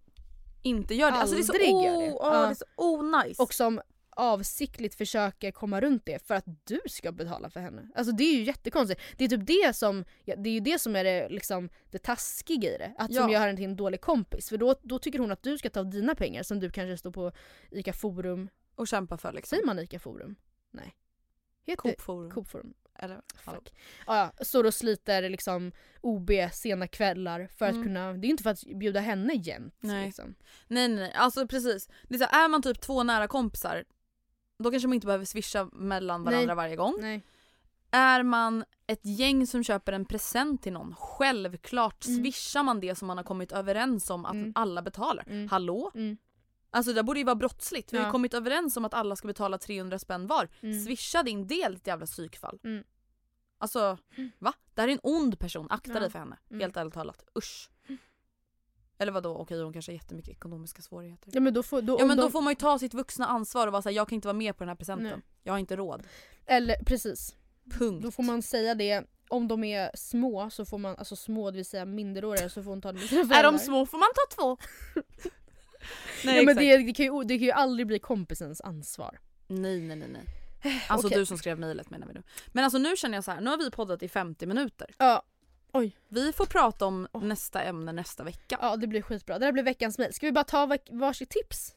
Inte 0.63 0.95
gör 0.95 1.11
det. 1.11 1.17
Alltså 1.17 1.37
det 1.37 1.43
är 1.43 1.45
så, 1.45 1.53
aldrig 1.53 1.75
oh, 1.75 1.85
gör 1.85 2.07
det. 2.07 2.13
åh, 2.13 2.35
Ja. 2.35 2.41
det 2.47 2.51
är 2.51 2.55
så 2.55 2.65
onajs. 2.77 3.39
och 3.39 3.55
som 3.55 3.81
avsiktligt 4.17 4.95
försöker 4.95 5.51
komma 5.51 5.81
runt 5.81 6.07
det 6.07 6.27
för 6.27 6.35
att 6.35 6.45
du 6.65 6.81
ska 6.87 7.13
betala 7.13 7.51
för 7.51 7.61
henne. 7.61 7.89
Alltså 7.95 8.13
det 8.13 8.25
är 8.25 8.33
ju 8.37 8.43
jättekonstigt. 8.43 9.01
Det 9.17 9.25
är 9.25 9.29
typ 9.29 9.47
det 9.47 9.77
som, 9.77 10.05
det 10.25 10.49
är 10.49 10.55
ju 10.55 10.61
det 10.61 10.79
som 10.81 10.97
är 10.97 11.05
det, 11.05 11.29
liksom, 11.29 11.69
det 11.91 11.99
taskiga 11.99 12.75
i 12.75 12.79
det. 12.79 12.95
Att 12.99 13.15
som 13.15 13.25
Ja. 13.31 13.33
gör 13.33 13.41
henne 13.47 13.57
till 13.57 13.65
en 13.65 13.77
dålig 13.77 14.01
kompis. 14.01 14.49
För 14.49 14.57
då, 14.57 14.75
då 14.83 14.99
tycker 14.99 15.19
hon 15.19 15.33
att 15.33 15.43
du 15.43 15.59
ska 15.59 15.71
ta 15.71 15.83
dina 15.83 16.15
pengar 16.15 16.43
som 16.43 16.61
du 16.61 16.71
kanske 16.71 16.97
står 16.97 17.11
på 17.11 17.33
ICA 17.71 17.93
Forum. 17.93 18.49
och 18.77 18.89
kämpa 18.89 19.19
för 19.19 19.33
liksom. 19.33 19.57
Säger 19.57 19.67
man 19.67 19.79
ICA 19.79 19.99
Forum? 19.99 20.37
Nej. 20.71 20.95
Heter 21.67 21.77
Coop 21.83 22.01
Forum. 22.01 22.31
Coop 22.31 22.49
Forum. 22.49 22.75
Eller. 22.99 23.21
Fuck. 23.37 23.75
Ja, 24.07 24.33
står 24.41 24.65
och 24.65 24.75
sliter 24.75 25.29
liksom 25.29 25.73
OB 26.01 26.31
sena 26.53 26.89
kvällar 26.89 27.47
för 27.59 27.65
att 27.67 27.73
Mm. 27.73 27.85
kunna, 27.85 28.13
det 28.13 28.19
är 28.19 28.25
ju 28.25 28.31
inte 28.31 28.43
för 28.43 28.51
att 28.51 28.63
bjuda 28.65 29.01
henne 29.01 29.35
jämt. 29.35 29.75
Nej. 29.81 30.07
Liksom. 30.07 30.35
Nej 30.69 30.89
nej 30.89 30.97
nej, 30.99 31.13
alltså 31.15 31.47
precis. 31.49 31.89
Det 32.09 32.15
är, 32.15 32.19
så 32.19 32.25
här, 32.25 32.45
är 32.45 32.49
man 32.49 32.63
typ 32.63 32.81
två 32.81 33.03
nära 33.03 33.29
kompisar 33.29 33.85
då 34.65 34.71
kanske 34.71 34.89
man 34.89 34.95
inte 34.95 35.07
behöver 35.07 35.25
swisha 35.25 35.69
mellan 35.73 36.25
varandra 36.25 36.47
Nej. 36.47 36.57
varje 36.57 36.77
gång. 36.77 36.95
Nej. 37.01 37.23
Är 37.91 38.23
man 38.23 38.65
ett 38.87 39.05
gäng 39.07 39.47
som 39.47 39.65
köper 39.65 39.93
en 39.93 40.05
present 40.05 40.63
till 40.63 40.73
någon, 40.73 40.95
självklart 40.99 42.07
Mm. 42.07 42.19
swishar 42.25 42.63
man 42.63 42.81
det 42.81 42.95
som 42.95 43.09
man 43.09 43.17
har 43.17 43.25
kommit 43.25 43.53
överens 43.53 44.11
om 44.11 44.25
att 44.25 44.33
Mm. 44.35 44.53
alla 44.55 44.83
betalar. 44.83 45.25
Mm. 45.27 45.49
Hallå? 45.49 45.91
Mm. 45.95 46.17
Alltså 46.71 46.93
det 46.93 47.03
borde 47.03 47.19
ju 47.21 47.25
vara 47.25 47.35
brottsligt. 47.37 47.93
Vi 47.93 47.97
har 47.97 48.05
ju 48.05 48.09
Ja. 48.09 48.13
kommit 48.13 48.35
överens 48.35 48.77
om 48.77 48.85
att 48.85 48.95
alla 48.95 49.17
ska 49.17 49.27
betala 49.27 49.59
300 49.59 49.99
spänn 49.99 50.27
var. 50.27 50.49
Mm. 50.61 50.85
Swisha 50.85 51.23
din 51.23 51.47
del 51.47 51.75
ditt 51.75 51.87
jävla 51.87 52.07
psykfall. 52.07 52.59
Mm. 52.65 52.85
Alltså 53.59 53.99
va? 54.39 54.53
Det 54.75 54.81
här 54.81 54.89
är 54.89 54.93
en 54.93 55.01
ond 55.03 55.39
person, 55.39 55.67
akta 55.71 55.93
Ja. 55.93 56.01
dig 56.01 56.11
för 56.11 56.19
henne. 56.19 56.37
Mm. 56.51 56.61
Helt 56.61 56.77
ärligt 56.77 56.95
talat. 56.95 57.25
Usch. 57.39 57.71
Eller 58.99 59.13
vad 59.13 59.23
då? 59.23 59.37
okej 59.37 59.63
hon 59.63 59.73
kanske 59.73 59.93
har 59.93 59.95
jättemycket 59.95 60.31
ekonomiska 60.31 60.83
svårigheter. 60.83 61.31
Ja 61.35 61.41
men 61.41 61.55
då 61.55 61.63
får, 61.63 61.83
då, 61.83 61.97
Ja 62.01 62.07
men 62.07 62.17
då 62.17 62.23
de- 62.23 62.33
får 62.33 62.43
man 62.43 62.51
ju 62.51 62.55
ta 62.55 62.79
sitt 62.79 62.95
vuxna 62.95 63.27
ansvar 63.27 63.67
och 63.67 63.73
vara 63.73 63.83
såhär, 63.83 63.97
jag 63.97 64.09
kan 64.09 64.15
inte 64.17 64.29
vara 64.29 64.37
med 64.39 64.57
på 64.57 64.65
den 64.65 64.69
här 64.69 64.77
presenten. 64.77 65.07
Nej. 65.07 65.21
Jag 65.43 65.53
har 65.53 65.59
inte 65.59 65.77
råd. 65.77 66.03
Eller 66.47 66.77
precis. 66.85 67.37
Punkt. 67.71 68.03
Då 68.03 68.11
får 68.11 68.23
man 68.23 68.43
säga 68.43 68.75
det. 68.75 69.05
Om 69.29 69.49
de 69.49 69.65
är 69.65 69.91
små 69.95 70.51
så 70.51 70.65
får 70.65 70.79
man, 70.79 70.97
alltså 70.97 71.17
små 71.17 71.51
det 71.51 71.57
vill 71.57 71.65
säga 71.65 71.85
minderåriga 71.85 72.49
så 72.49 72.63
får 72.63 72.71
hon 72.71 72.81
ta 72.81 72.93
det 72.93 72.99
med 72.99 73.09
sina 73.09 73.35
Är 73.35 73.43
de 73.43 73.59
små 73.59 73.87
får 73.87 73.99
man 73.99 74.09
ta 74.15 74.37
två. 74.37 74.57
Nej, 76.25 76.37
ja, 76.37 76.43
men 76.43 76.57
det, 76.57 76.77
det, 76.77 76.93
kan 76.93 77.07
ju, 77.07 77.25
det 77.25 77.39
kan 77.39 77.45
ju 77.45 77.51
aldrig 77.51 77.87
bli 77.87 77.99
kompisens 77.99 78.61
ansvar. 78.61 79.19
Nej 79.47 79.81
nej 79.81 79.97
nej 79.97 80.09
nej. 80.09 80.25
Alltså 80.89 81.07
Okej. 81.07 81.19
du 81.19 81.27
som 81.27 81.39
skrev 81.39 81.59
mejlet 81.59 81.91
menar 81.91 82.07
vi 82.07 82.13
nu. 82.13 82.23
Men 82.53 82.65
alltså 82.65 82.79
nu 82.79 82.97
känner 82.97 83.17
jag 83.17 83.25
så 83.25 83.31
här, 83.31 83.41
nu 83.41 83.51
har 83.51 83.59
vi 83.59 83.71
poddat 83.71 84.03
i 84.03 84.09
50 84.09 84.47
minuter. 84.47 84.95
Ja. 84.99 85.23
Oj. 85.75 85.97
Vi 86.09 86.33
får 86.33 86.47
prata 86.47 86.87
om 86.87 87.09
nästa 87.21 87.63
ämne 87.63 87.93
nästa 87.93 88.25
vecka. 88.25 88.59
Ja 88.61 88.77
det 88.77 88.87
blir 88.87 89.03
skitbra. 89.03 89.39
Det 89.39 89.45
här 89.45 89.53
blir 89.53 89.63
veckans 89.63 89.99
mejl. 89.99 90.15
Ska 90.15 90.27
vi 90.27 90.33
bara 90.33 90.45
ta 90.45 90.67
va- 90.67 90.77
varsitt 90.91 91.31
tips? 91.31 91.75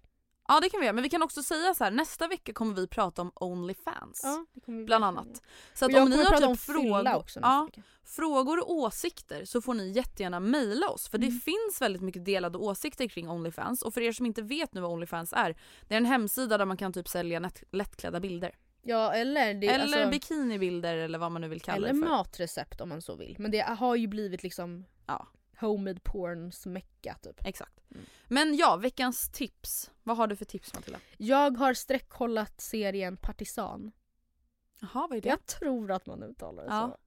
Ja 0.48 0.60
det 0.60 0.70
kan 0.70 0.80
vi 0.80 0.86
göra 0.86 0.94
men 0.94 1.04
vi 1.04 1.10
kan 1.10 1.24
också 1.24 1.44
säga 1.44 1.74
så 1.74 1.84
här, 1.84 1.92
nästa 1.92 2.28
vecka 2.28 2.54
kommer 2.54 2.74
vi 2.74 2.88
prata 2.88 3.22
om 3.22 3.32
Onlyfans. 3.36 4.22
Ja, 4.24 4.46
det 4.54 4.62
kommer 4.62 4.78
vi 4.80 4.86
Bland 4.86 5.06
annat. 5.06 5.42
Så 5.74 5.86
att 5.86 5.92
om 6.04 6.10
ni 6.10 6.16
har 6.24 6.38
typ 6.56 6.60
frågor, 6.60 7.04
ja, 7.42 7.68
frågor 8.06 8.60
och 8.60 8.72
åsikter 8.72 9.46
så 9.46 9.62
får 9.62 9.74
ni 9.74 9.92
jättegärna 9.92 10.40
mejla 10.40 10.90
oss 10.90 11.08
för 11.10 11.18
det 11.18 11.28
Mm. 11.28 11.40
finns 11.40 11.82
väldigt 11.82 12.02
mycket 12.02 12.26
delade 12.26 12.58
åsikter 12.58 13.08
kring 13.08 13.30
Onlyfans 13.30 13.82
och 13.82 13.94
för 13.94 14.02
er 14.02 14.12
som 14.12 14.26
inte 14.26 14.42
vet 14.42 14.74
nu 14.74 14.82
vad 14.82 14.92
Onlyfans 14.92 15.34
är 15.34 15.56
det 15.88 15.94
är 15.94 15.98
en 15.98 16.06
hemsida 16.06 16.58
där 16.58 16.66
man 16.66 16.78
kan 16.78 16.94
typ 16.94 17.08
sälja 17.08 17.40
lätt, 17.40 17.64
lättklädda 17.72 18.20
bilder. 18.20 18.56
Ja 18.88 19.14
eller, 19.14 19.54
det, 19.54 19.68
eller 19.68 19.84
alltså, 19.84 20.10
bikinibilder 20.10 20.98
eller 20.98 21.20
vad 21.20 21.32
man 21.32 21.42
nu 21.42 21.48
vill 21.48 21.62
kalla 21.62 21.78
eller 21.78 21.88
det 21.88 22.00
för. 22.08 22.16
matrecept 22.16 22.82
om 22.82 22.90
man 22.90 23.02
så 23.02 23.16
vill. 23.16 23.36
Men 23.40 23.52
det 23.52 23.60
har 23.62 23.96
ju 23.96 24.08
blivit 24.08 24.44
liksom 24.44 24.86
Ja. 25.06 25.28
homemade 25.60 26.00
porns 26.04 26.66
mecka 26.66 27.18
typ. 27.22 27.46
Exakt. 27.46 27.80
Men 28.28 28.56
ja, 28.56 28.76
veckans 28.76 29.30
tips. 29.32 29.92
Vad 30.04 30.18
har 30.18 30.28
du 30.28 30.36
för 30.36 30.46
tips 30.46 30.74
Matilda? 30.74 31.00
Jag 31.18 31.58
har 31.58 31.74
streckkollat 31.74 32.62
serien 32.62 33.18
Partisan. 33.18 33.92
Jaha, 34.82 35.08
vad 35.10 35.18
är 35.18 35.22
det? 35.22 35.30
Jag 35.30 35.46
tror 35.46 35.92
att 35.92 36.06
man 36.06 36.24
uttalar 36.24 36.64
det 36.64 36.70
Ja. 36.70 36.88
så. 36.92 36.98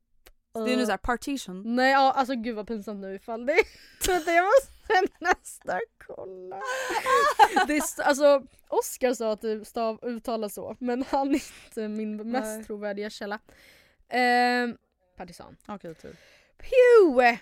Det 0.52 0.58
är 0.60 0.64
nu 0.64 0.72
Uh, 0.76 0.84
såhär 0.84 0.96
partition. 0.98 1.76
Nej 1.76 1.92
ja, 1.92 2.12
alltså 2.12 2.34
gud 2.34 2.56
vad 2.56 2.66
pinsamt 2.66 3.00
nu 3.00 3.14
ifall 3.14 3.46
det 3.46 3.52
Vänta 4.08 4.32
jag 4.32 4.44
måste 4.44 5.14
nästan 5.24 5.80
kolla. 6.06 6.60
Det 7.66 7.76
är, 7.76 8.02
alltså 8.02 8.42
Oscar 8.68 9.14
sa 9.14 9.32
att 9.32 9.40
det 9.40 9.64
stav, 9.64 9.98
uttalas 10.02 10.54
så 10.54 10.76
men 10.78 11.04
han 11.10 11.30
är 11.30 11.34
inte 11.66 11.88
min 11.88 12.30
mest 12.30 12.46
Nej. 12.56 12.64
trovärdiga 12.64 13.10
källa. 13.10 13.38
Ehm, 14.08 14.76
Partisan. 15.16 15.56
Okej, 15.68 15.94
typ. 15.94 16.16
Pew! 16.58 17.38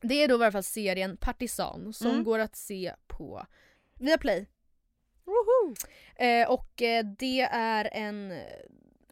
Det 0.00 0.14
är 0.22 0.28
då 0.28 0.34
i 0.34 0.36
alla 0.42 0.52
fall 0.52 0.62
serien 0.62 1.16
Partisan 1.16 1.92
som 1.92 2.10
Mm. 2.10 2.24
går 2.24 2.38
att 2.38 2.56
se 2.56 2.94
på 3.06 3.46
Viaplay. 3.94 4.46
Eh, 6.16 6.50
och 6.50 6.82
eh, 6.82 7.04
det 7.18 7.40
är 7.52 7.88
en, 7.92 8.40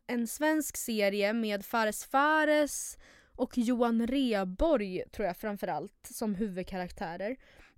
en 0.09 0.27
svensk 0.27 0.77
serie 0.77 1.33
med 1.33 1.65
Fares 1.67 2.05
Fares 2.05 2.99
och 3.37 3.59
Johan 3.59 4.07
Reborg 4.07 5.05
tror 5.13 5.27
jag 5.27 5.37
framförallt 5.37 6.07
som 6.11 6.35
huvudkaraktärer. 6.35 7.37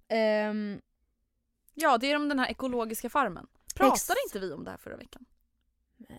Ehm, 0.08 0.80
Ja, 1.74 1.98
det 1.98 2.12
är 2.12 2.16
om 2.16 2.28
den 2.28 2.38
här 2.38 2.50
ekologiska 2.50 3.10
farmen. 3.10 3.46
Pratade 3.74 3.94
Ex- 3.94 4.26
inte 4.34 4.38
vi 4.46 4.52
om 4.52 4.64
det 4.64 4.70
här 4.70 4.78
förra 4.78 4.96
veckan? 4.96 5.24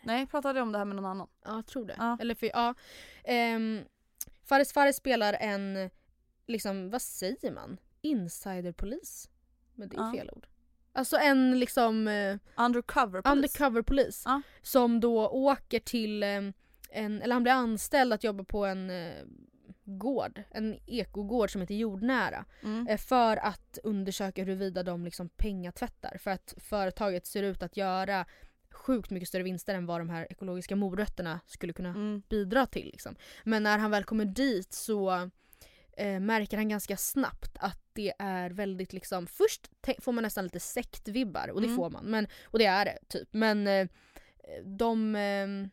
Nej, 0.03 0.27
pratade 0.27 0.59
jag 0.59 0.63
om 0.65 0.71
det 0.71 0.77
här 0.77 0.85
med 0.85 0.95
någon 0.95 1.05
annan? 1.05 1.27
Ja, 1.45 1.55
jag 1.55 1.65
tror 1.65 1.85
det. 1.85 1.95
Ja. 1.97 2.17
Eller 2.21 2.35
för, 2.35 2.47
ja. 2.47 2.73
Um, 3.55 3.83
Fares 4.43 4.73
Fares 4.73 4.95
spelar 4.95 5.33
en, 5.33 5.89
liksom 6.47 6.89
vad 6.89 7.01
säger 7.01 7.51
man? 7.51 7.77
Insiderpolis? 8.01 9.29
Men 9.75 9.89
det 9.89 9.95
är 9.97 10.01
Ja. 10.01 10.11
fel 10.11 10.29
ord. 10.33 10.47
Alltså 10.93 11.17
en 11.17 11.59
liksom 11.59 12.07
eh, 12.07 12.37
Undercover 12.57 13.21
polis. 13.21 13.31
undercover-polis 13.37 14.23
Ja. 14.25 14.41
som 14.61 14.99
då 14.99 15.27
åker 15.29 15.79
till 15.79 16.23
eh, 16.23 16.41
en, 16.91 17.21
eller 17.21 17.33
han 17.33 17.43
blir 17.43 17.53
anställd 17.53 18.13
att 18.13 18.23
jobba 18.23 18.43
på 18.43 18.65
en 18.65 18.89
eh, 18.89 19.11
gård, 19.83 20.41
en 20.51 20.79
ekogård 20.87 21.51
som 21.51 21.61
heter 21.61 21.75
Jordnära. 21.75 22.45
Mm. 22.63 22.97
För 22.97 23.37
att 23.37 23.79
undersöka 23.83 24.43
huruvida 24.43 24.83
de 24.83 25.05
liksom 25.05 25.29
pengatvättar. 25.29 26.17
För 26.17 26.31
att 26.31 26.53
företaget 26.57 27.25
ser 27.25 27.43
ut 27.43 27.63
att 27.63 27.77
göra 27.77 28.25
sjukt 28.71 29.09
mycket 29.09 29.29
större 29.29 29.43
vinster 29.43 29.75
än 29.75 29.85
vad 29.85 29.99
de 30.01 30.09
här 30.09 30.27
ekologiska 30.29 30.75
morötterna 30.75 31.39
skulle 31.47 31.73
kunna 31.73 31.89
Mm. 31.89 32.21
bidra 32.29 32.65
till. 32.65 32.85
Liksom. 32.85 33.15
Men 33.43 33.63
när 33.63 33.77
han 33.77 33.91
väl 33.91 34.03
kommer 34.03 34.25
dit 34.25 34.73
så 34.73 35.29
eh, 35.97 36.19
märker 36.19 36.57
han 36.57 36.69
ganska 36.69 36.97
snabbt 36.97 37.57
att 37.59 37.80
det 37.93 38.13
är 38.19 38.49
väldigt 38.49 38.93
liksom, 38.93 39.27
först 39.27 39.69
får 39.99 40.11
man 40.11 40.23
nästan 40.23 40.43
lite 40.43 40.59
sektvibbar 40.59 41.47
och 41.47 41.61
det 41.61 41.67
Mm. 41.67 41.77
får 41.77 41.89
man, 41.89 42.05
men, 42.05 42.27
och 42.43 42.59
det 42.59 42.65
är 42.65 42.85
det 42.85 42.97
typ. 43.07 43.29
Men 43.31 43.67
eh, 43.67 43.87
de... 44.65 45.15
ehm, 45.15 45.69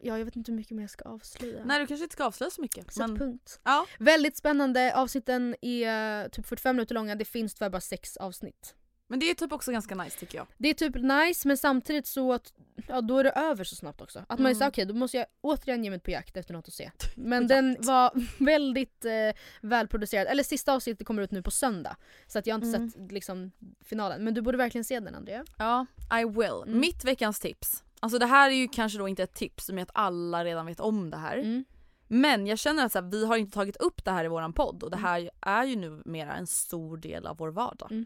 ja, 0.00 0.18
jag 0.18 0.24
vet 0.24 0.36
inte 0.36 0.50
hur 0.52 0.56
mycket 0.56 0.72
mer 0.76 0.82
jag 0.82 0.90
ska 0.90 1.04
avslöja. 1.04 1.64
Nej, 1.64 1.80
du 1.80 1.86
kanske 1.86 2.04
inte 2.04 2.12
ska 2.12 2.24
avslöja 2.24 2.50
så 2.50 2.60
mycket. 2.60 2.92
Sätt 2.92 2.98
Men... 3.08 3.18
punkt. 3.18 3.60
Ja. 3.64 3.86
Väldigt 3.98 4.36
spännande, 4.36 4.94
avsnitten 4.96 5.56
är 5.60 6.28
typ 6.28 6.46
45 6.46 6.76
minuter 6.76 6.94
långa, 6.94 7.14
det 7.14 7.24
finns 7.24 7.54
tyvärr 7.54 7.70
bara 7.70 7.80
sex 7.80 8.16
avsnitt. 8.16 8.74
Men 9.08 9.18
det 9.18 9.30
är 9.30 9.34
typ 9.34 9.52
också 9.52 9.72
ganska 9.72 9.94
nice 9.94 10.18
tycker 10.18 10.38
jag. 10.38 10.46
Det 10.58 10.68
är 10.68 10.74
typ 10.74 10.94
nice 10.94 11.48
men 11.48 11.56
samtidigt 11.56 12.06
så 12.06 12.32
att, 12.32 12.52
ja, 12.88 13.00
då 13.00 13.18
är 13.18 13.24
det 13.24 13.30
över 13.30 13.64
så 13.64 13.76
snabbt 13.76 14.00
också. 14.00 14.18
Att 14.18 14.28
man 14.38 14.46
är 14.46 14.50
Mm. 14.50 14.54
såhär, 14.58 14.70
okej 14.70 14.84
då 14.84 14.94
måste 14.94 15.16
jag 15.16 15.26
återigen 15.40 15.84
ge 15.84 15.90
mig 15.90 15.98
på 16.00 16.10
jakt 16.10 16.36
efter 16.36 16.54
något 16.54 16.68
att 16.68 16.74
se. 16.74 16.90
Men 17.16 17.46
den 17.46 17.76
var 17.80 18.10
väldigt 18.44 19.04
eh, 19.04 19.12
välproducerad. 19.60 20.26
Eller 20.26 20.42
sista 20.42 20.72
avsnittet 20.74 21.06
kommer 21.06 21.22
ut 21.22 21.30
nu 21.30 21.42
på 21.42 21.50
söndag. 21.50 21.96
Så 22.26 22.38
att 22.38 22.46
jag 22.46 22.54
har 22.58 22.64
inte 22.64 22.76
Mm. 22.78 22.90
sett 22.90 23.12
liksom, 23.12 23.52
finalen. 23.84 24.24
Men 24.24 24.34
du 24.34 24.40
borde 24.42 24.58
verkligen 24.58 24.84
se 24.84 25.00
den 25.00 25.14
Andrea. 25.14 25.44
Ja, 25.58 25.86
I 26.20 26.24
will. 26.24 26.62
Mm. 26.66 26.80
Mitt 26.80 27.04
veckans 27.04 27.40
tips. 27.40 27.84
Alltså 28.00 28.18
det 28.18 28.26
här 28.26 28.50
är 28.50 28.54
ju 28.54 28.68
kanske 28.68 28.98
då 28.98 29.08
inte 29.08 29.22
ett 29.22 29.34
tips 29.34 29.68
är 29.70 29.78
att 29.82 29.90
alla 29.94 30.44
redan 30.44 30.66
vet 30.66 30.80
om 30.80 31.10
det 31.10 31.16
här. 31.16 31.36
Mm. 31.36 31.64
Men 32.08 32.46
jag 32.46 32.58
känner 32.58 32.86
att 32.86 32.92
så 32.92 33.00
här, 33.00 33.10
vi 33.10 33.26
har 33.26 33.36
inte 33.36 33.52
tagit 33.54 33.76
upp 33.76 34.04
det 34.04 34.10
här 34.10 34.24
i 34.24 34.28
våran 34.28 34.52
podd 34.52 34.82
och 34.82 34.90
det 34.90 34.96
här 34.96 35.30
är 35.40 35.64
ju 35.64 35.76
numera 35.76 36.34
en 36.34 36.46
stor 36.46 36.96
del 36.96 37.26
av 37.26 37.36
vår 37.36 37.48
vardag. 37.48 38.04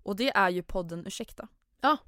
Mm. 0.00 0.10
Och 0.10 0.16
det 0.16 0.30
är 0.30 0.48
ju 0.50 0.62
podden 0.62 1.06
Ursäkta. 1.06 1.48
Ja, 1.80 1.98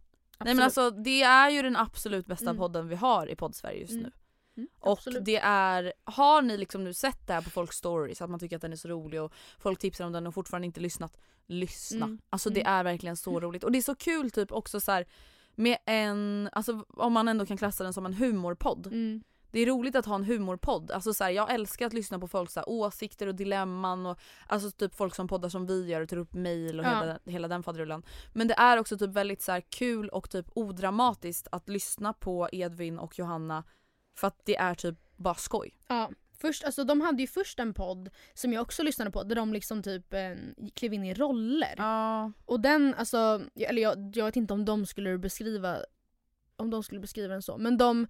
Nej 0.44 0.54
men 0.54 0.64
alltså 0.64 0.90
det 0.90 1.22
är 1.22 1.50
ju 1.50 1.62
den 1.62 1.76
absolut 1.76 2.26
bästa 2.26 2.44
Mm. 2.50 2.56
podden 2.56 2.88
vi 2.88 2.94
har 2.94 3.26
i 3.26 3.36
poddsverige 3.36 3.80
just 3.80 3.92
Mm. 3.92 4.02
nu. 4.04 4.12
Mm, 4.56 4.68
Och 4.80 4.92
absolut. 4.92 5.24
det 5.24 5.36
är, 5.42 5.92
har 6.04 6.42
ni 6.42 6.56
liksom 6.56 6.84
nu 6.84 6.94
sett 6.94 7.26
det 7.26 7.32
här 7.32 7.42
på 7.42 7.50
folks 7.50 7.76
stories 7.76 8.22
att 8.22 8.30
man 8.30 8.40
tycker 8.40 8.56
att 8.56 8.62
den 8.62 8.72
är 8.72 8.76
så 8.76 8.88
rolig 8.88 9.22
och 9.22 9.32
folk 9.58 9.78
tipsar 9.78 10.04
om 10.06 10.12
den 10.12 10.26
och 10.26 10.34
fortfarande 10.34 10.66
inte 10.66 10.80
lyssnat, 10.80 11.18
lyssna. 11.46 12.06
Mm. 12.06 12.18
Alltså 12.30 12.50
det 12.50 12.60
Mm. 12.60 12.72
är 12.72 12.84
verkligen 12.84 13.16
så 13.16 13.40
roligt. 13.40 13.64
Och 13.64 13.72
det 13.72 13.78
är 13.78 13.82
så 13.82 13.94
kul 13.94 14.30
typ 14.30 14.52
också 14.52 14.80
så 14.80 14.92
här 14.92 15.06
med 15.54 15.76
en, 15.86 16.48
alltså 16.52 16.84
om 16.88 17.12
man 17.12 17.28
ändå 17.28 17.46
kan 17.46 17.56
klassa 17.56 17.84
den 17.84 17.92
som 17.92 18.06
en 18.06 18.14
humorpodd. 18.14 18.86
Mm. 18.86 19.22
Det 19.52 19.60
är 19.60 19.66
roligt 19.66 19.96
att 19.96 20.06
ha 20.06 20.14
en 20.14 20.24
humorpodd. 20.24 20.90
Alltså 20.90 21.14
så 21.14 21.24
här, 21.24 21.30
jag 21.30 21.54
älskar 21.54 21.86
att 21.86 21.92
lyssna 21.92 22.18
på 22.18 22.28
folks 22.28 22.56
här, 22.56 22.68
åsikter 22.68 23.26
och 23.26 23.34
dilemman 23.34 24.06
och 24.06 24.18
alltså 24.46 24.70
typ 24.70 24.94
folk 24.94 25.14
som 25.14 25.28
poddar 25.28 25.48
som 25.48 25.66
vi 25.66 25.86
gör 25.86 26.00
och 26.00 26.08
tar 26.08 26.16
upp 26.16 26.32
mail 26.34 26.80
och 26.80 26.86
Ja. 26.86 27.00
hela, 27.00 27.18
hela 27.24 27.48
den 27.48 27.62
faderullan. 27.62 28.02
Men 28.32 28.48
det 28.48 28.54
är 28.54 28.76
också 28.78 28.98
typ 28.98 29.10
väldigt 29.10 29.42
så 29.42 29.52
här, 29.52 29.60
kul 29.60 30.08
och 30.08 30.30
typ 30.30 30.46
odramatiskt 30.54 31.48
att 31.52 31.68
lyssna 31.68 32.12
på 32.12 32.48
Edvin 32.52 32.98
och 32.98 33.18
Johanna 33.18 33.64
för 34.14 34.26
att 34.26 34.44
det 34.44 34.56
är 34.56 34.74
typ 34.74 34.98
bara 35.16 35.34
skoj. 35.34 35.78
Ja. 35.88 36.10
Först, 36.40 36.64
alltså, 36.64 36.84
de 36.84 37.00
hade 37.00 37.22
ju 37.22 37.26
först 37.26 37.58
en 37.58 37.74
podd 37.74 38.10
som 38.34 38.52
jag 38.52 38.62
också 38.62 38.82
lyssnade 38.82 39.10
på 39.10 39.22
där 39.22 39.36
de 39.36 39.52
liksom 39.52 39.82
typ 39.82 40.14
eh, 40.14 40.34
klev 40.74 40.92
in 40.94 41.04
i 41.04 41.14
roller. 41.14 41.74
Och 42.44 42.60
den, 42.60 42.94
alltså, 42.94 43.42
eller 43.56 43.82
jag, 43.82 44.12
jag 44.16 44.24
vet 44.24 44.36
inte 44.36 44.54
om 44.54 44.64
de 44.64 44.86
skulle 44.86 45.18
beskriva 45.18 45.76
om 46.56 46.70
de 46.70 46.82
skulle 46.82 47.00
beskriva 47.00 47.32
den 47.32 47.42
så, 47.42 47.58
men 47.58 47.78
de 47.78 48.06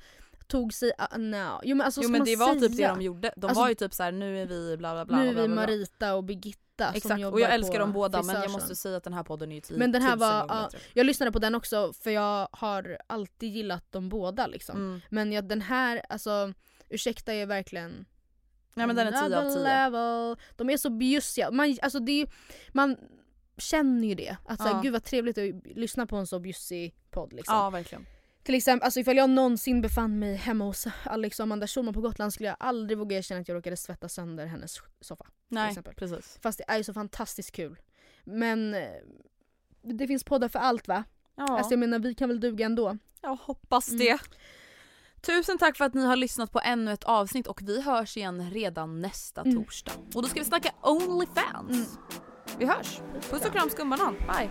tog 0.49 0.75
sig, 0.75 0.93
uh, 1.13 1.19
no. 1.19 1.61
Jo 1.63 1.77
men, 1.77 1.85
alltså, 1.85 2.01
jo 2.01 2.05
ska 2.05 2.13
men 2.13 2.19
man 2.19 2.27
det 2.27 2.37
var 2.37 2.53
typ 2.53 2.61
det 2.71 2.77
säga? 2.77 2.89
de 2.95 3.03
gjorde. 3.03 3.33
De 3.37 3.47
Alltså, 3.47 3.61
var 3.63 3.69
ju 3.69 3.75
typ 3.75 3.95
så 3.95 4.03
här: 4.03 4.13
nu 4.13 4.43
är 4.43 4.47
vi 4.47 4.77
bla 4.77 4.93
bla 4.95 5.05
bla. 5.05 5.17
Nu 5.19 5.29
är 5.29 5.35
vi. 5.35 5.49
Marita 5.49 6.15
och 6.15 6.25
Birgitta 6.25 6.87
som 6.87 6.97
Exakt 6.97 7.21
jobbar 7.21 7.33
och 7.37 7.41
jag 7.41 7.55
älskar 7.55 7.79
dem 7.79 7.93
båda 7.93 8.23
men 8.23 8.43
jag 8.43 8.51
måste 8.51 8.77
säga 8.77 8.97
att 8.97 9.05
den 9.05 9.13
här 9.13 9.23
podden 9.23 9.51
är 9.51 9.55
ju 9.55 9.61
tio, 9.61 9.79
Men 9.79 9.93
den 9.93 10.03
här 10.03 10.17
var, 10.17 10.49
bättre. 10.65 10.79
jag 10.93 11.07
lyssnade 11.07 11.33
på 11.33 11.39
den 11.39 11.55
också 11.55 11.93
för 11.93 12.11
jag 12.11 12.49
har 12.53 12.99
alltid 13.07 13.53
gillat 13.53 13.93
dem 13.93 14.09
båda 14.09 14.47
liksom. 14.47 14.77
Mm. 14.77 15.01
Men 15.09 15.33
jag, 15.33 15.45
den 15.49 15.61
här, 15.61 16.03
alltså 16.09 16.53
ursäkta 16.89 17.33
är 17.35 17.47
verkligen 17.47 18.05
Ja 18.75 18.87
men 18.87 18.97
den 18.97 19.07
är 19.07 19.13
10 19.13 19.19
av 19.21 19.33
another 19.33 19.55
10. 19.55 19.63
level. 19.63 20.37
De 20.57 20.71
är 20.71 20.77
så 20.77 20.91
bjussiga. 20.91 21.51
Man, 21.51 21.77
alltså 21.83 21.99
det 22.01 22.23
är, 22.23 22.29
man 22.73 22.97
känner 23.57 24.09
ju 24.09 24.15
det. 24.15 24.37
Att 24.47 24.59
såhär, 24.59 24.75
Ja. 24.75 24.81
gud 24.81 24.93
vad 24.93 25.05
trevligt 25.05 25.39
att 25.39 25.77
lyssna 25.77 26.07
på 26.07 26.17
en 26.17 26.27
så 26.27 26.39
bjussig 26.41 26.95
podd 27.11 27.33
liksom. 27.33 27.55
Ja 27.57 27.71
verkligen. 27.71 28.07
Till 28.43 28.55
exempel, 28.55 28.85
alltså 28.85 29.01
ifall 29.01 29.17
jag 29.17 29.31
någonsin 29.31 29.81
befann 29.81 30.19
mig 30.19 30.35
hemma 30.37 30.65
hos 30.65 30.87
Alex 31.05 31.41
och 31.41 31.45
Amanda 31.45 31.67
Schulman 31.67 31.95
på 31.95 32.01
Gotland 32.01 32.33
skulle 32.35 32.49
jag 32.49 32.57
aldrig 32.61 32.99
våga 32.99 33.17
erkänna 33.19 33.41
att 33.41 33.49
jag 33.49 33.55
råkade 33.57 33.77
svetta 33.77 34.09
sönder 34.09 34.47
hennes 34.47 34.77
soffa. 35.01 35.27
Nej 35.49 35.77
precis. 35.97 36.39
Fast 36.43 36.59
det 36.59 36.65
är 36.69 36.77
ju 36.79 36.85
så 36.85 36.93
fantastiskt 36.95 37.53
kul. 37.53 37.79
Men 38.25 38.75
eh, 38.75 38.89
det 39.83 40.07
finns 40.07 40.25
poddar 40.25 40.49
för 40.49 40.59
allt 40.59 40.89
va? 40.89 41.05
Ja. 41.37 41.57
Alltså 41.59 41.73
jag 41.73 41.79
menar 41.81 41.99
vi 41.99 42.15
kan 42.15 42.29
väl 42.29 42.41
duga 42.41 42.67
ändå. 42.67 42.99
Jag 43.21 43.37
hoppas 43.37 43.89
Mm. 43.89 43.99
det. 43.99 44.19
Tusen 45.21 45.59
tack 45.59 45.77
för 45.77 45.85
att 45.85 45.95
ni 45.95 46.05
har 46.05 46.17
lyssnat 46.17 46.53
på 46.53 46.61
ännu 46.65 46.93
ett 46.93 47.05
avsnitt 47.05 47.47
och 47.47 47.63
vi 47.63 47.83
hörs 47.83 48.17
igen 48.17 48.51
redan 48.51 49.01
nästa 49.01 49.41
Mm. 49.41 49.57
torsdag. 49.65 49.93
Och 50.15 50.23
då 50.23 50.29
ska 50.29 50.39
vi 50.41 50.47
snacka 50.47 50.71
Onlyfans. 50.83 51.99
Vi 52.59 52.67
hörs. 52.67 53.01
Puss 53.31 53.45
och 53.45 53.53
kram 53.53 53.71
skumbanan. 53.71 54.15
Bye. 54.19 54.51